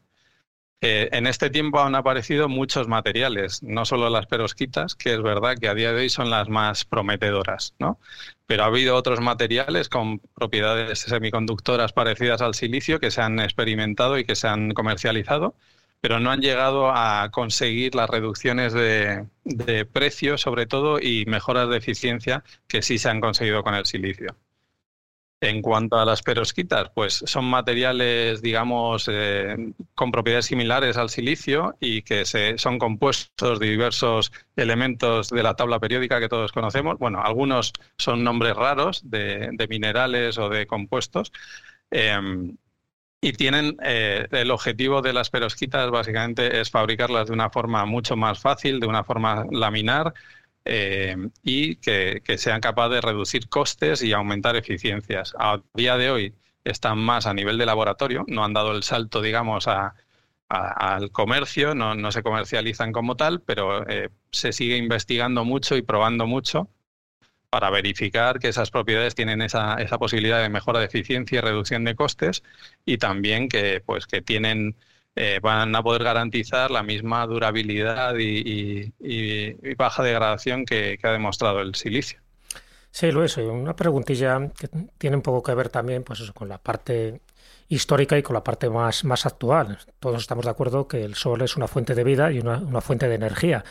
Eh, 0.86 1.10
en 1.14 1.28
este 1.28 1.50
tiempo 1.50 1.80
han 1.80 1.96
aparecido 1.96 2.50
muchos 2.50 2.90
materiales, 2.90 3.64
no 3.64 3.86
solo 3.86 4.10
las 4.10 4.28
perosquitas, 4.28 4.96
que 4.96 5.14
es 5.14 5.22
verdad 5.22 5.58
que 5.58 5.70
a 5.70 5.74
día 5.74 5.94
de 5.94 6.02
hoy 6.02 6.10
son 6.10 6.30
las 6.30 6.50
más 6.50 6.84
prometedoras, 6.84 7.74
¿no? 7.80 8.00
Pero 8.48 8.64
ha 8.64 8.66
habido 8.68 8.98
otros 8.98 9.22
materiales 9.22 9.88
con 9.88 10.20
propiedades 10.20 11.00
semiconductoras 11.00 11.94
parecidas 11.94 12.42
al 12.42 12.54
silicio 12.54 13.00
que 13.00 13.12
se 13.12 13.22
han 13.22 13.40
experimentado 13.40 14.18
y 14.18 14.26
que 14.26 14.36
se 14.36 14.50
han 14.50 14.72
comercializado, 14.74 15.56
pero 16.04 16.20
no 16.20 16.32
han 16.32 16.42
llegado 16.42 16.92
a 16.94 17.30
conseguir 17.32 17.96
las 17.96 18.10
reducciones 18.10 18.74
de, 18.74 19.26
precio, 19.86 20.38
sobre 20.38 20.66
todo, 20.66 21.00
y 21.00 21.26
mejoras 21.28 21.70
de 21.70 21.78
eficiencia 21.78 22.44
que 22.68 22.82
sí 22.82 22.98
se 22.98 23.08
han 23.08 23.22
conseguido 23.22 23.64
con 23.64 23.74
el 23.74 23.86
silicio. 23.86 24.36
En 25.40 25.62
cuanto 25.62 25.98
a 25.98 26.04
las 26.04 26.22
perosquitas, 26.22 26.90
pues 26.94 27.24
son 27.26 27.46
materiales, 27.46 28.42
digamos, 28.42 29.10
eh, 29.10 29.56
con 29.96 30.12
propiedades 30.12 30.48
similares 30.48 30.98
al 30.98 31.10
silicio 31.10 31.78
y 31.80 32.02
que 32.02 32.26
se, 32.26 32.58
son 32.58 32.80
compuestos 32.80 33.60
de 33.60 33.70
diversos 33.70 34.34
elementos 34.58 35.30
de 35.30 35.42
la 35.42 35.56
tabla 35.56 35.80
periódica 35.80 36.20
que 36.20 36.28
todos 36.28 36.52
conocemos. 36.52 37.00
Bueno, 37.00 37.22
algunos 37.24 37.72
son 37.98 38.26
nombres 38.26 38.58
raros 38.58 39.10
de, 39.10 39.56
minerales 39.70 40.38
o 40.38 40.50
de 40.50 40.68
compuestos. 40.68 41.32
Em, 41.92 42.58
y 43.24 43.32
tienen 43.32 43.78
eh, 43.82 44.28
el 44.32 44.52
objetivo 44.52 45.02
de 45.02 45.14
las 45.14 45.30
perosquitas 45.30 45.90
básicamente 45.90 46.60
es 46.60 46.70
fabricarlas 46.70 47.28
de 47.28 47.34
una 47.34 47.50
forma 47.50 47.86
mucho 47.86 48.18
más 48.18 48.40
fácil, 48.42 48.82
de 48.82 48.88
una 48.88 49.06
forma 49.06 49.46
laminar, 49.50 50.14
eh, 50.66 51.16
y 51.42 51.78
que, 51.78 52.22
sean 52.38 52.60
capaces 52.60 52.96
de 52.96 53.02
reducir 53.02 53.48
costes 53.48 54.02
y 54.04 54.12
aumentar 54.12 54.58
eficiencias. 54.58 55.34
A 55.40 55.62
día 55.74 55.96
de 55.96 56.12
hoy 56.12 56.36
están 56.66 56.98
más 57.00 57.26
a 57.26 57.34
nivel 57.34 57.58
de 57.58 57.66
laboratorio, 57.66 58.26
no 58.28 58.44
han 58.44 58.54
dado 58.54 58.74
el 58.74 58.84
salto, 58.84 59.22
digamos, 59.22 59.68
al 60.50 61.12
comercio, 61.12 61.76
no, 61.76 62.12
se 62.12 62.24
comercializan 62.24 62.92
como 62.92 63.16
tal, 63.16 63.40
pero 63.42 63.88
eh, 63.90 64.10
se 64.32 64.52
sigue 64.52 64.76
investigando 64.76 65.46
mucho 65.46 65.78
y 65.78 65.82
probando 65.82 66.28
mucho 66.28 66.68
para 67.54 67.70
verificar 67.70 68.40
que 68.40 68.48
esas 68.48 68.72
propiedades 68.72 69.14
tienen 69.14 69.40
esa, 69.44 69.76
esa 69.76 70.00
posibilidad 70.00 70.42
de 70.42 70.50
mejora 70.50 70.80
de 70.80 70.88
eficiencia 70.88 71.38
y 71.38 71.42
reducción 71.42 71.84
de 71.84 71.94
costes 71.94 72.42
y 72.84 72.98
también 72.98 73.48
que, 73.48 73.80
pues, 73.86 74.08
que 74.08 74.24
tienen 74.24 74.76
eh, 75.16 75.40
van 75.40 75.76
a 75.76 75.84
poder 75.84 76.04
garantizar 76.04 76.72
la 76.72 76.82
misma 76.82 77.28
durabilidad 77.28 78.16
y, 78.18 78.92
baja 79.78 80.02
degradación 80.02 80.66
que, 80.66 80.98
ha 81.04 81.12
demostrado 81.12 81.62
el 81.62 81.76
silicio. 81.76 82.20
Sí, 82.90 83.12
Luis, 83.12 83.38
una 83.38 83.76
preguntilla 83.76 84.50
que 84.58 84.68
tiene 84.98 85.18
un 85.18 85.22
poco 85.22 85.44
que 85.44 85.54
ver 85.54 85.70
también 85.70 86.04
pues 86.04 86.32
con 86.32 86.50
la 86.50 86.58
parte 86.58 87.22
histórica 87.70 88.18
y 88.18 88.24
con 88.24 88.34
la 88.34 88.44
parte 88.44 88.68
más, 88.68 89.04
más 89.04 89.28
actual. 89.28 89.78
Todos 90.00 90.22
estamos 90.22 90.46
de 90.46 90.52
acuerdo 90.52 90.88
que 90.88 91.04
el 91.04 91.14
sol 91.14 91.44
es 91.44 91.56
una 91.56 91.68
fuente 91.68 91.94
de 91.94 92.04
vida 92.04 92.32
y 92.32 92.40
una, 92.40 92.82
fuente 92.82 93.08
de 93.08 93.14
energía. 93.14 93.64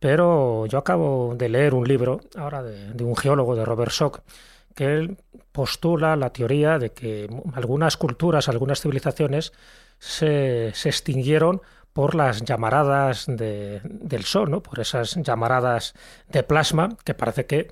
Pero 0.00 0.66
yo 0.66 0.78
acabo 0.78 1.34
de 1.36 1.48
leer 1.48 1.74
un 1.74 1.86
libro 1.86 2.20
ahora 2.36 2.62
de, 2.62 2.92
de 2.92 3.04
un 3.04 3.14
geólogo, 3.14 3.54
de 3.54 3.64
Robert 3.64 3.92
Schock, 3.92 4.22
que 4.74 4.84
él 4.86 5.18
postula 5.52 6.16
la 6.16 6.30
teoría 6.30 6.78
de 6.78 6.90
que 6.90 7.28
algunas 7.54 7.96
culturas, 7.96 8.48
algunas 8.48 8.80
civilizaciones 8.80 9.52
se, 9.98 10.68
extinguieron 10.68 11.60
por 11.92 12.14
las 12.14 12.42
llamaradas 12.44 13.26
del 13.26 14.24
Sol, 14.24 14.50
¿no? 14.50 14.62
por 14.62 14.80
esas 14.80 15.16
llamaradas 15.16 15.94
de 16.28 16.42
plasma 16.42 16.96
que 17.04 17.14
parece 17.14 17.46
que 17.46 17.68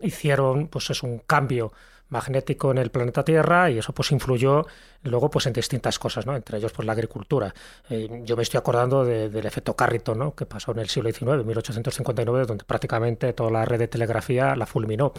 hicieron 0.00 0.68
pues 0.68 0.90
es 0.90 1.02
un 1.02 1.18
cambio 1.18 1.72
magnético 2.10 2.70
en 2.70 2.78
el 2.78 2.90
planeta 2.90 3.24
Tierra 3.24 3.70
y 3.70 3.78
eso 3.78 3.92
pues 3.92 4.12
influyó 4.12 4.66
luego 5.04 5.30
pues 5.30 5.46
en 5.46 5.52
distintas 5.52 5.98
cosas, 5.98 6.26
¿no? 6.26 6.34
entre 6.34 6.58
ellos 6.58 6.72
pues 6.72 6.84
la 6.86 6.92
agricultura. 6.92 7.54
Eh, 7.88 8.22
yo 8.24 8.36
me 8.36 8.42
estoy 8.42 8.58
acordando 8.58 9.04
del 9.04 9.46
efecto 9.46 9.74
Carrington, 9.74 10.18
¿no? 10.18 10.34
que 10.34 10.46
pasó 10.46 10.72
en 10.72 10.80
el 10.80 10.88
siglo 10.88 11.10
XIX, 11.10 11.44
1859, 11.44 12.46
donde 12.46 12.64
prácticamente 12.64 13.32
toda 13.32 13.50
la 13.50 13.64
red 13.64 13.78
de 13.78 13.88
telegrafía 13.88 14.56
la 14.56 14.66
fulminó. 14.66 15.12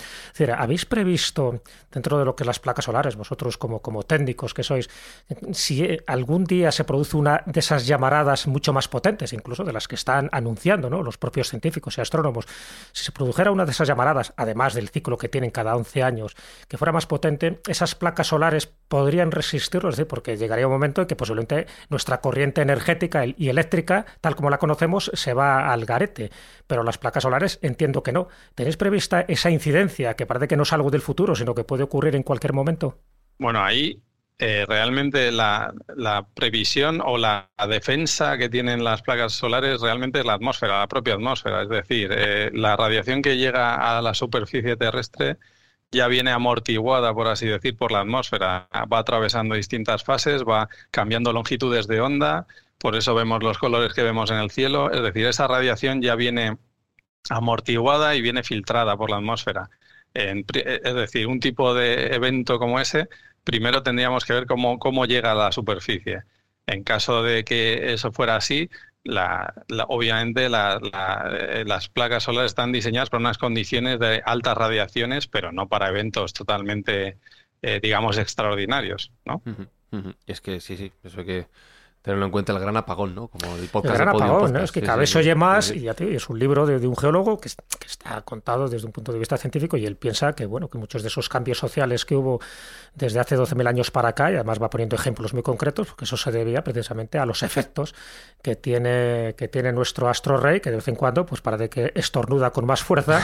¿habéis 0.57 0.85
previsto 0.85 1.61
dentro 1.91 2.17
de 2.17 2.25
lo 2.25 2.35
que 2.35 2.43
las 2.43 2.59
placas 2.59 2.85
solares, 2.85 3.15
vosotros 3.15 3.57
como, 3.57 3.81
como 3.81 4.03
técnicos 4.03 4.53
que 4.53 4.63
sois, 4.63 4.89
si 5.51 5.97
algún 6.07 6.43
día 6.43 6.71
se 6.71 6.83
produce 6.83 7.17
una 7.17 7.43
de 7.45 7.59
esas 7.59 7.87
llamaradas 7.87 8.47
mucho 8.47 8.73
más 8.73 8.87
potentes, 8.87 9.33
incluso 9.33 9.63
de 9.63 9.73
las 9.73 9.87
que 9.87 9.95
están 9.95 10.29
anunciando 10.31 10.89
¿no? 10.89 11.03
los 11.03 11.17
propios 11.17 11.49
científicos 11.49 11.97
y 11.97 12.01
astrónomos, 12.01 12.45
si 12.91 13.05
se 13.05 13.11
produjera 13.11 13.51
una 13.51 13.65
de 13.65 13.71
esas 13.71 13.87
llamaradas, 13.87 14.33
además 14.35 14.73
del 14.73 14.89
ciclo 14.89 15.17
que 15.17 15.29
tienen 15.29 15.51
cada 15.51 15.75
11 15.75 16.03
años, 16.03 16.35
que 16.67 16.77
fuera 16.79 16.91
más 16.91 17.05
potente, 17.05 17.59
esas 17.67 17.93
placas 17.93 18.27
solares 18.27 18.65
podrían 18.65 19.31
resistir 19.31 19.69
porque 20.07 20.37
llegaría 20.37 20.67
un 20.67 20.73
momento 20.73 21.01
en 21.01 21.07
que 21.07 21.15
posiblemente 21.15 21.67
nuestra 21.89 22.21
corriente 22.21 22.61
energética 22.61 23.25
y 23.25 23.49
eléctrica, 23.49 24.05
tal 24.21 24.35
como 24.35 24.49
la 24.49 24.57
conocemos, 24.57 25.11
se 25.13 25.33
va 25.33 25.71
al 25.71 25.85
garete. 25.85 26.31
Pero 26.65 26.83
las 26.83 26.97
placas 26.97 27.23
solares 27.23 27.59
entiendo 27.61 28.01
que 28.01 28.11
no. 28.11 28.27
¿Tenéis 28.55 28.77
prevista 28.77 29.21
esa 29.27 29.51
incidencia 29.51 30.15
que 30.15 30.25
parece 30.25 30.47
que 30.47 30.57
no 30.57 30.63
es 30.63 30.73
algo 30.73 30.89
del 30.89 31.01
futuro, 31.01 31.35
sino 31.35 31.53
que 31.53 31.63
puede 31.63 31.83
ocurrir 31.83 32.15
en 32.15 32.23
cualquier 32.23 32.53
momento? 32.53 32.99
Bueno, 33.37 33.63
ahí 33.63 34.01
eh, 34.39 34.65
realmente 34.67 35.31
la, 35.31 35.73
previsión 36.33 37.01
o 37.03 37.17
la 37.17 37.49
defensa 37.67 38.37
que 38.37 38.49
tienen 38.49 38.83
las 38.83 39.01
placas 39.01 39.33
solares 39.33 39.81
realmente 39.81 40.19
es 40.19 40.25
la 40.25 40.33
atmósfera, 40.33 40.79
la 40.79 40.87
propia 40.87 41.15
atmósfera. 41.15 41.63
Es 41.63 41.69
decir, 41.69 42.11
eh, 42.11 42.49
la 42.53 42.75
radiación 42.75 43.21
que 43.21 43.37
llega 43.37 43.97
a 43.97 44.01
la 44.01 44.13
superficie 44.13 44.77
terrestre 44.77 45.37
ya 45.91 46.07
viene 46.07 46.31
amortiguada, 46.31 47.13
por 47.13 47.27
así 47.27 47.47
decir, 47.47 47.75
por 47.77 47.91
la 47.91 48.01
atmósfera. 48.01 48.67
Va 48.91 48.99
atravesando 48.99 49.55
distintas 49.55 50.03
fases, 50.03 50.43
va 50.43 50.69
cambiando 50.91 51.33
longitudes 51.33 51.87
de 51.87 52.01
onda, 52.01 52.47
por 52.77 52.95
eso 52.95 53.15
vemos 53.15 53.43
los 53.43 53.57
colores 53.57 53.93
que 53.93 54.03
vemos 54.03 54.31
en 54.31 54.37
el 54.37 54.51
cielo. 54.51 54.91
Es 54.91 55.01
decir, 55.01 55.25
esa 55.25 55.47
radiación 55.47 56.01
ya 56.01 56.15
viene 56.15 56.57
amortiguada 57.29 58.15
y 58.15 58.21
viene 58.21 58.43
filtrada 58.43 58.97
por 58.97 59.09
la 59.09 59.17
atmósfera. 59.17 59.69
es 60.13 60.95
decir, 60.95 61.27
un 61.27 61.39
tipo 61.39 61.73
de 61.73 62.15
evento 62.15 62.59
como 62.59 62.79
ese, 62.79 63.09
primero 63.43 63.83
tendríamos 63.83 64.25
que 64.25 64.33
ver 64.33 64.47
cómo, 64.47 64.79
cómo 64.79 65.05
llega 65.05 65.31
a 65.31 65.35
la 65.35 65.51
superficie. 65.51 66.23
En 66.69 66.83
caso 66.83 67.23
de 67.23 67.43
que 67.43 67.93
eso 67.93 68.11
fuera 68.11 68.35
así, 68.35 68.69
la, 69.03 69.53
obviamente 69.87 70.45
eh, 70.45 71.63
las 71.65 71.89
placas 71.89 72.23
solares 72.23 72.51
están 72.51 72.71
diseñadas 72.71 73.09
para 73.09 73.21
unas 73.21 73.39
condiciones 73.39 73.99
de 73.99 74.21
altas 74.23 74.55
radiaciones, 74.55 75.27
pero 75.27 75.51
no 75.51 75.67
para 75.67 75.89
eventos 75.89 76.33
totalmente, 76.33 77.17
eh, 77.63 77.79
digamos, 77.81 78.19
extraordinarios, 78.19 79.11
¿no? 79.25 79.41
Es 80.27 80.41
que 80.41 80.59
sí, 80.59 80.77
sí, 80.77 80.91
eso 81.03 81.21
hay 81.21 81.25
que 81.25 81.47
tenerlo 82.01 82.25
en 82.25 82.31
cuenta 82.31 82.53
el 82.53 82.59
gran 82.59 82.77
apagón, 82.77 83.13
¿no? 83.13 83.27
Como 83.27 83.55
el 83.57 83.67
podcast. 83.67 83.95
El 83.95 84.05
gran 84.05 84.15
apagón, 84.15 84.53
¿no? 84.53 84.63
Es 84.63 84.71
que 84.71 84.81
cada 84.81 84.97
vez 84.97 85.13
oye 85.15 85.35
más, 85.35 85.71
y 85.71 85.81
ya 85.81 85.93
te, 85.93 86.15
es 86.15 86.29
un 86.29 86.39
libro 86.39 86.65
de, 86.65 86.87
un 86.87 86.95
geólogo 86.95 87.39
que, 87.39 87.49
está 87.49 88.21
contado 88.21 88.69
desde 88.69 88.85
un 88.85 88.93
punto 88.93 89.11
de 89.11 89.19
vista 89.19 89.37
científico 89.37 89.75
y 89.75 89.85
él 89.85 89.95
piensa 89.95 90.33
que, 90.33 90.45
bueno, 90.45 90.69
que 90.69 90.77
muchos 90.77 91.01
de 91.01 91.09
esos 91.09 91.27
cambios 91.27 91.57
sociales 91.57 92.05
que 92.05 92.15
hubo 92.15 92.39
desde 92.95 93.19
hace 93.19 93.35
12.000 93.35 93.67
años 93.67 93.91
para 93.91 94.09
acá, 94.09 94.31
y 94.31 94.35
además 94.35 94.61
va 94.61 94.69
poniendo 94.69 94.95
ejemplos 94.95 95.33
muy 95.33 95.43
concretos, 95.43 95.87
porque 95.87 96.05
eso 96.05 96.15
se 96.15 96.31
debía 96.31 96.63
precisamente 96.63 97.17
a 97.17 97.25
los 97.25 97.43
efectos 97.43 97.93
que 98.41 98.55
tiene, 98.55 99.35
que 99.37 99.47
tiene 99.47 99.73
nuestro 99.73 100.07
astro 100.07 100.37
rey, 100.37 100.61
que 100.61 100.69
de 100.69 100.77
vez 100.77 100.87
en 100.87 100.95
cuando, 100.95 101.25
pues 101.25 101.41
parece 101.41 101.69
que 101.69 101.91
estornuda 101.95 102.51
con 102.51 102.65
más 102.65 102.81
fuerza 102.81 103.21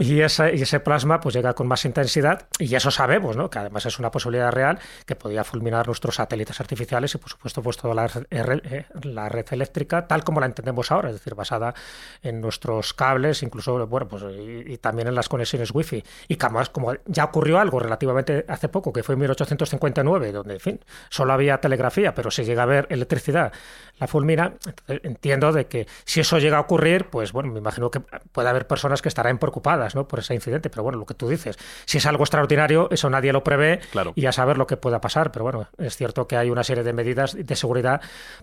y, 0.00 0.14
y, 0.14 0.20
ese 0.22 0.80
plasma 0.80 1.20
pues 1.20 1.34
llega 1.34 1.54
con 1.54 1.66
más 1.66 1.84
intensidad, 1.84 2.46
y 2.58 2.72
eso 2.74 2.90
sabemos, 2.90 3.36
¿no? 3.36 3.50
Que 3.50 3.58
además 3.58 3.86
es 3.86 3.98
una 3.98 4.10
posibilidad 4.10 4.52
real 4.52 4.78
que 5.06 5.16
podía 5.16 5.42
fulminar 5.42 5.86
nuestros 5.86 6.16
satélites 6.16 6.60
artificiales 6.60 7.14
y, 7.14 7.18
por 7.18 7.30
supuesto, 7.30 7.62
pues 7.62 7.79
toda 7.80 7.94
la, 7.94 8.10
eh, 8.30 8.84
la, 9.02 9.28
red 9.28 9.46
eléctrica 9.50 10.06
tal 10.06 10.24
como 10.24 10.40
la 10.40 10.46
entendemos 10.46 10.90
ahora, 10.90 11.08
es 11.08 11.14
decir, 11.14 11.34
basada 11.34 11.74
en 12.22 12.40
nuestros 12.40 12.92
cables, 12.94 13.42
incluso, 13.42 13.86
bueno, 13.86 14.08
pues 14.08 14.22
y, 14.36 14.76
también 14.78 15.08
en 15.08 15.14
las 15.14 15.28
conexiones 15.28 15.70
wifi. 15.72 16.04
Y 16.28 16.36
como, 16.36 16.60
como 16.72 16.94
ya 17.06 17.24
ocurrió 17.24 17.58
algo 17.58 17.78
relativamente 17.80 18.44
hace 18.48 18.68
poco, 18.68 18.92
que 18.92 19.02
fue 19.02 19.14
en 19.14 19.20
1859, 19.20 20.32
donde, 20.32 20.54
en 20.54 20.60
fin, 20.60 20.80
solo 21.08 21.32
había 21.32 21.58
telegrafía, 21.60 22.14
pero 22.14 22.30
se 22.30 22.44
llega 22.44 22.64
a 22.64 22.66
ver 22.66 22.86
electricidad, 22.90 23.52
la 23.98 24.06
fulmina, 24.06 24.54
entiendo 24.88 25.52
de 25.52 25.66
que 25.66 25.86
si 26.04 26.20
eso 26.20 26.38
llega 26.38 26.58
a 26.58 26.60
ocurrir, 26.60 27.06
pues 27.06 27.32
bueno, 27.32 27.52
me 27.52 27.58
imagino 27.58 27.90
que 27.90 28.00
puede 28.00 28.48
haber 28.48 28.66
personas 28.66 29.02
que 29.02 29.08
estarán 29.08 29.38
preocupadas 29.38 29.94
¿no? 29.94 30.06
por 30.06 30.18
ese 30.18 30.34
incidente, 30.34 30.70
pero 30.70 30.82
bueno, 30.82 30.98
lo 30.98 31.06
que 31.06 31.14
tú 31.14 31.28
dices, 31.28 31.58
si 31.84 31.98
es 31.98 32.06
algo 32.06 32.24
extraordinario, 32.24 32.88
eso 32.90 33.10
nadie 33.10 33.32
lo 33.32 33.44
prevé 33.44 33.80
y 34.14 34.26
a 34.26 34.32
saber 34.32 34.58
lo 34.58 34.66
que 34.66 34.76
pueda 34.76 35.00
pasar, 35.00 35.32
pero 35.32 35.44
bueno, 35.44 35.68
es 35.78 35.96
cierto 35.96 36.26
que 36.26 36.36
hay 36.36 36.50
una 36.50 36.64
serie 36.64 36.82
de 36.82 36.92
medidas 36.92 37.36
de 37.38 37.56
seguridad 37.56 37.69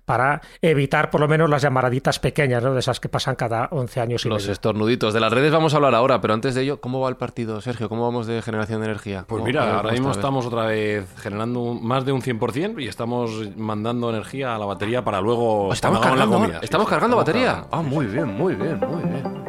para 0.06 0.42
evitar 0.62 1.10
por 1.10 1.22
lo 1.22 1.28
menos 1.28 1.50
las 1.50 1.62
llamaraditas 1.62 2.20
pequeñas, 2.20 2.64
¿no? 2.64 2.74
de 2.74 2.80
esas 2.80 3.00
que 3.00 3.10
pasan 3.10 3.36
cada 3.36 3.68
11 3.72 4.02
años 4.02 4.26
y 4.26 4.30
Los 4.30 4.48
estornuditos. 4.48 5.14
De 5.14 5.20
las 5.20 5.32
redes 5.32 5.52
vamos 5.52 5.74
a 5.74 5.78
hablar 5.78 5.96
ahora, 5.96 6.22
pero 6.22 6.34
antes 6.34 6.56
de 6.56 6.64
ello, 6.64 6.80
¿cómo 6.80 7.02
va 7.02 7.10
el 7.10 7.18
partido, 7.18 7.60
Sergio? 7.62 7.90
¿Cómo 7.90 8.04
vamos 8.04 8.28
de 8.28 8.42
generación 8.42 8.82
de 8.82 8.88
energía? 8.88 9.26
Pues 9.28 9.44
mira, 9.44 9.78
ahora 9.78 9.92
mismo 9.92 10.12
estamos 10.12 10.46
otra 10.46 10.66
vez 10.66 11.06
generando 11.18 11.74
más 11.74 12.06
de 12.06 12.12
un 12.12 12.22
100% 12.22 12.82
y 12.82 12.88
estamos 12.88 13.56
mandando 13.58 14.10
energía 14.10 14.56
a 14.56 14.58
la 14.58 14.66
batería 14.66 15.04
para 15.04 15.22
luego... 15.22 15.74
Estamos 15.74 16.00
cargando, 16.00 16.48
la 16.48 16.60
¿Estamos 16.60 16.88
cargando 16.88 17.18
batería? 17.18 17.66
Ah, 17.72 17.82
muy 17.82 18.06
bien, 18.06 18.28
muy 18.28 18.56
bien, 18.56 18.80
muy 18.80 19.04
bien. 19.04 19.47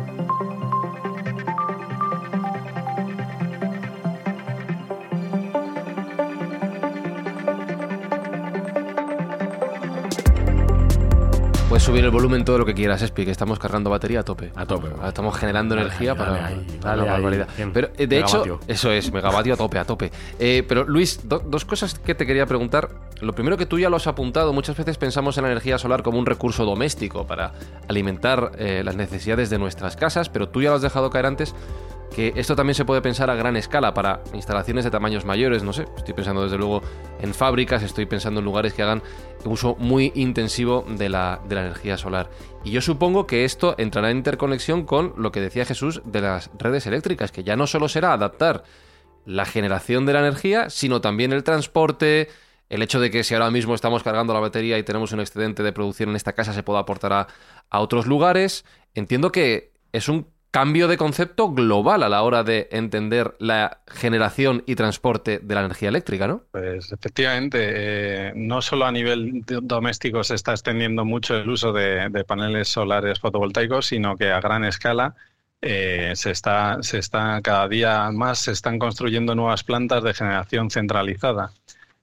Puedes 11.78 11.86
subir 11.86 12.04
el 12.04 12.10
volumen 12.10 12.44
todo 12.44 12.58
lo 12.58 12.66
que 12.66 12.74
quieras, 12.74 13.02
Espi, 13.02 13.24
que 13.24 13.30
estamos 13.30 13.60
cargando 13.60 13.88
batería 13.88 14.18
a 14.18 14.22
tope. 14.24 14.50
A 14.56 14.66
tope. 14.66 14.88
Estamos 15.06 15.36
generando 15.36 15.76
energía 15.76 16.16
para 16.16 16.50
la 16.96 17.04
barbaridad. 17.04 17.46
Pero 17.72 17.90
eh, 17.96 18.08
de 18.08 18.18
hecho, 18.18 18.58
eso 18.66 18.90
es, 18.90 19.12
megavatio 19.12 19.54
a 19.54 19.56
tope, 19.56 19.78
a 19.78 19.84
tope. 19.84 20.10
Eh, 20.40 20.64
pero 20.66 20.82
Luis, 20.82 21.20
dos 21.28 21.64
cosas 21.64 21.96
que 21.96 22.16
te 22.16 22.26
quería 22.26 22.46
preguntar. 22.46 22.88
Lo 23.20 23.32
primero 23.32 23.56
que 23.56 23.64
tú 23.64 23.78
ya 23.78 23.90
lo 23.90 23.96
has 23.96 24.08
apuntado, 24.08 24.52
muchas 24.52 24.76
veces 24.76 24.98
pensamos 24.98 25.38
en 25.38 25.44
la 25.44 25.52
energía 25.52 25.78
solar 25.78 26.02
como 26.02 26.18
un 26.18 26.26
recurso 26.26 26.64
doméstico 26.64 27.28
para 27.28 27.52
alimentar 27.86 28.50
eh, 28.58 28.82
las 28.84 28.96
necesidades 28.96 29.48
de 29.48 29.58
nuestras 29.58 29.94
casas, 29.94 30.28
pero 30.28 30.48
tú 30.48 30.60
ya 30.60 30.70
lo 30.70 30.76
has 30.76 30.82
dejado 30.82 31.10
caer 31.10 31.26
antes 31.26 31.54
que 32.18 32.32
esto 32.34 32.56
también 32.56 32.74
se 32.74 32.84
puede 32.84 33.00
pensar 33.00 33.30
a 33.30 33.36
gran 33.36 33.54
escala 33.54 33.94
para 33.94 34.24
instalaciones 34.34 34.82
de 34.82 34.90
tamaños 34.90 35.24
mayores, 35.24 35.62
no 35.62 35.72
sé, 35.72 35.84
estoy 35.96 36.14
pensando 36.14 36.42
desde 36.42 36.58
luego 36.58 36.82
en 37.20 37.32
fábricas, 37.32 37.84
estoy 37.84 38.06
pensando 38.06 38.40
en 38.40 38.44
lugares 38.44 38.74
que 38.74 38.82
hagan 38.82 39.04
uso 39.44 39.76
muy 39.78 40.10
intensivo 40.16 40.84
de 40.88 41.10
la, 41.10 41.40
energía 41.48 41.96
solar. 41.96 42.28
Y 42.64 42.72
yo 42.72 42.80
supongo 42.80 43.28
que 43.28 43.44
esto 43.44 43.76
entrará 43.78 44.10
en 44.10 44.16
interconexión 44.16 44.84
con 44.84 45.14
lo 45.16 45.30
que 45.30 45.40
decía 45.40 45.64
Jesús 45.64 46.02
de 46.06 46.20
las 46.20 46.50
redes 46.58 46.88
eléctricas, 46.88 47.30
que 47.30 47.44
ya 47.44 47.54
no 47.54 47.68
solo 47.68 47.86
será 47.88 48.14
adaptar 48.14 48.64
la 49.24 49.44
generación 49.44 50.04
de 50.04 50.14
la 50.14 50.18
energía, 50.18 50.70
sino 50.70 51.00
también 51.00 51.32
el 51.32 51.44
transporte, 51.44 52.30
el 52.68 52.82
hecho 52.82 52.98
de 52.98 53.12
que 53.12 53.22
si 53.22 53.34
ahora 53.34 53.52
mismo 53.52 53.76
estamos 53.76 54.02
cargando 54.02 54.34
la 54.34 54.40
batería 54.40 54.76
y 54.76 54.82
tenemos 54.82 55.12
un 55.12 55.20
excedente 55.20 55.62
de 55.62 55.72
producción 55.72 56.10
en 56.10 56.16
esta 56.16 56.32
casa 56.32 56.52
se 56.52 56.64
pueda 56.64 56.80
aportar 56.80 57.12
a 57.70 57.80
otros 57.80 58.08
lugares. 58.08 58.64
Entiendo 58.92 59.30
que 59.30 59.70
es 59.92 60.08
un 60.08 60.26
cambio 60.58 60.88
de 60.88 60.96
concepto 60.96 61.52
global 61.52 62.02
a 62.02 62.08
la 62.08 62.22
hora 62.22 62.42
de 62.42 62.68
entender 62.72 63.36
la 63.38 63.78
generación 63.86 64.64
y 64.66 64.74
transporte 64.74 65.38
de 65.38 65.54
la 65.54 65.60
energía 65.60 65.88
eléctrica, 65.88 66.26
¿no? 66.26 66.42
Pues 66.50 66.90
efectivamente, 66.90 67.58
eh, 67.62 68.32
no 68.34 68.60
solo 68.60 68.84
a 68.84 68.90
nivel 68.90 69.44
doméstico 69.46 70.24
se 70.24 70.34
está 70.34 70.50
extendiendo 70.50 71.04
mucho 71.04 71.36
el 71.36 71.48
uso 71.48 71.72
de, 71.72 72.10
paneles 72.26 72.66
solares 72.66 73.20
fotovoltaicos, 73.20 73.86
sino 73.86 74.16
que 74.16 74.32
a 74.32 74.40
gran 74.40 74.64
escala 74.64 75.14
eh, 75.62 76.14
se, 76.16 76.32
está, 76.32 76.78
se 76.82 76.98
está 76.98 77.40
cada 77.40 77.68
día 77.68 78.10
más 78.10 78.40
se 78.40 78.50
están 78.50 78.80
construyendo 78.80 79.36
nuevas 79.36 79.62
plantas 79.62 80.02
de 80.02 80.12
generación 80.12 80.72
centralizada. 80.72 81.52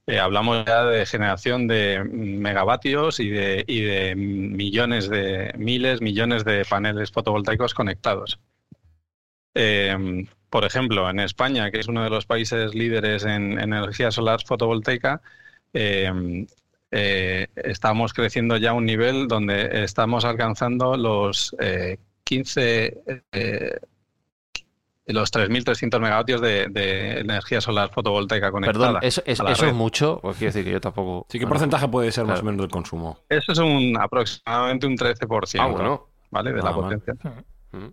Eh, 0.08 0.20
hablamos 0.20 0.65
ya 0.65 0.86
de 0.86 1.06
generación 1.08 1.68
de 1.68 2.04
megavatios 2.04 3.20
y 3.20 3.30
de, 3.30 4.13
millones 4.15 5.10
de 5.10 5.52
miles, 5.58 6.00
millones 6.00 6.46
de 6.46 6.63
paneles 6.63 7.12
fotovoltaicos 7.12 7.74
conectados. 7.74 8.39
Eh, 9.56 10.28
por 10.50 10.63
ejemplo, 10.63 11.10
en 11.10 11.20
España, 11.20 11.72
que 11.72 11.80
es 11.80 11.88
uno 11.88 12.04
de 12.04 12.12
los 12.12 12.28
países 12.28 12.76
líderes 12.76 13.26
en, 13.26 13.60
energía 13.60 14.12
solar 14.12 14.44
fotovoltaica, 14.46 15.22
eh, 15.74 16.12
estamos 17.56 18.13
creciendo 18.13 18.58
ya 18.58 18.70
a 18.70 18.74
un 18.74 18.86
nivel 18.86 19.28
donde 19.28 19.84
estamos 19.84 20.24
alcanzando 20.24 20.96
los 20.98 21.56
15 22.24 23.02
los 25.13 25.32
3.300 25.32 26.00
megavatios 26.00 26.41
de, 26.41 27.20
energía 27.20 27.62
solar 27.62 27.91
fotovoltaica 27.94 28.52
conectada. 28.52 29.00
Perdón, 29.00 29.00
¿eso, 29.04 29.22
es 29.26 29.74
mucho? 29.74 30.20
Pues 30.22 30.38
quiero 30.38 30.54
decir 30.54 30.65
que 30.65 30.72
yo 30.72 30.82
tampoco... 30.82 31.26
Sí, 31.30 31.39
¿qué 31.39 31.48
porcentaje 31.48 31.88
puede 31.88 32.12
ser 32.12 32.26
más 32.26 32.39
o 32.39 32.44
menos 32.44 32.62
del 32.62 32.72
consumo? 32.72 33.20
Eso 33.30 33.52
es 33.52 33.60
un 33.60 33.98
aproximadamente 34.00 34.88
un 34.88 34.98
13%. 34.98 35.60
Ah, 35.60 35.68
bueno. 35.68 36.08
¿Vale? 36.32 36.52
De 36.52 36.62
la 36.62 36.74
potencia. 36.74 37.13
Mm. 37.72 37.88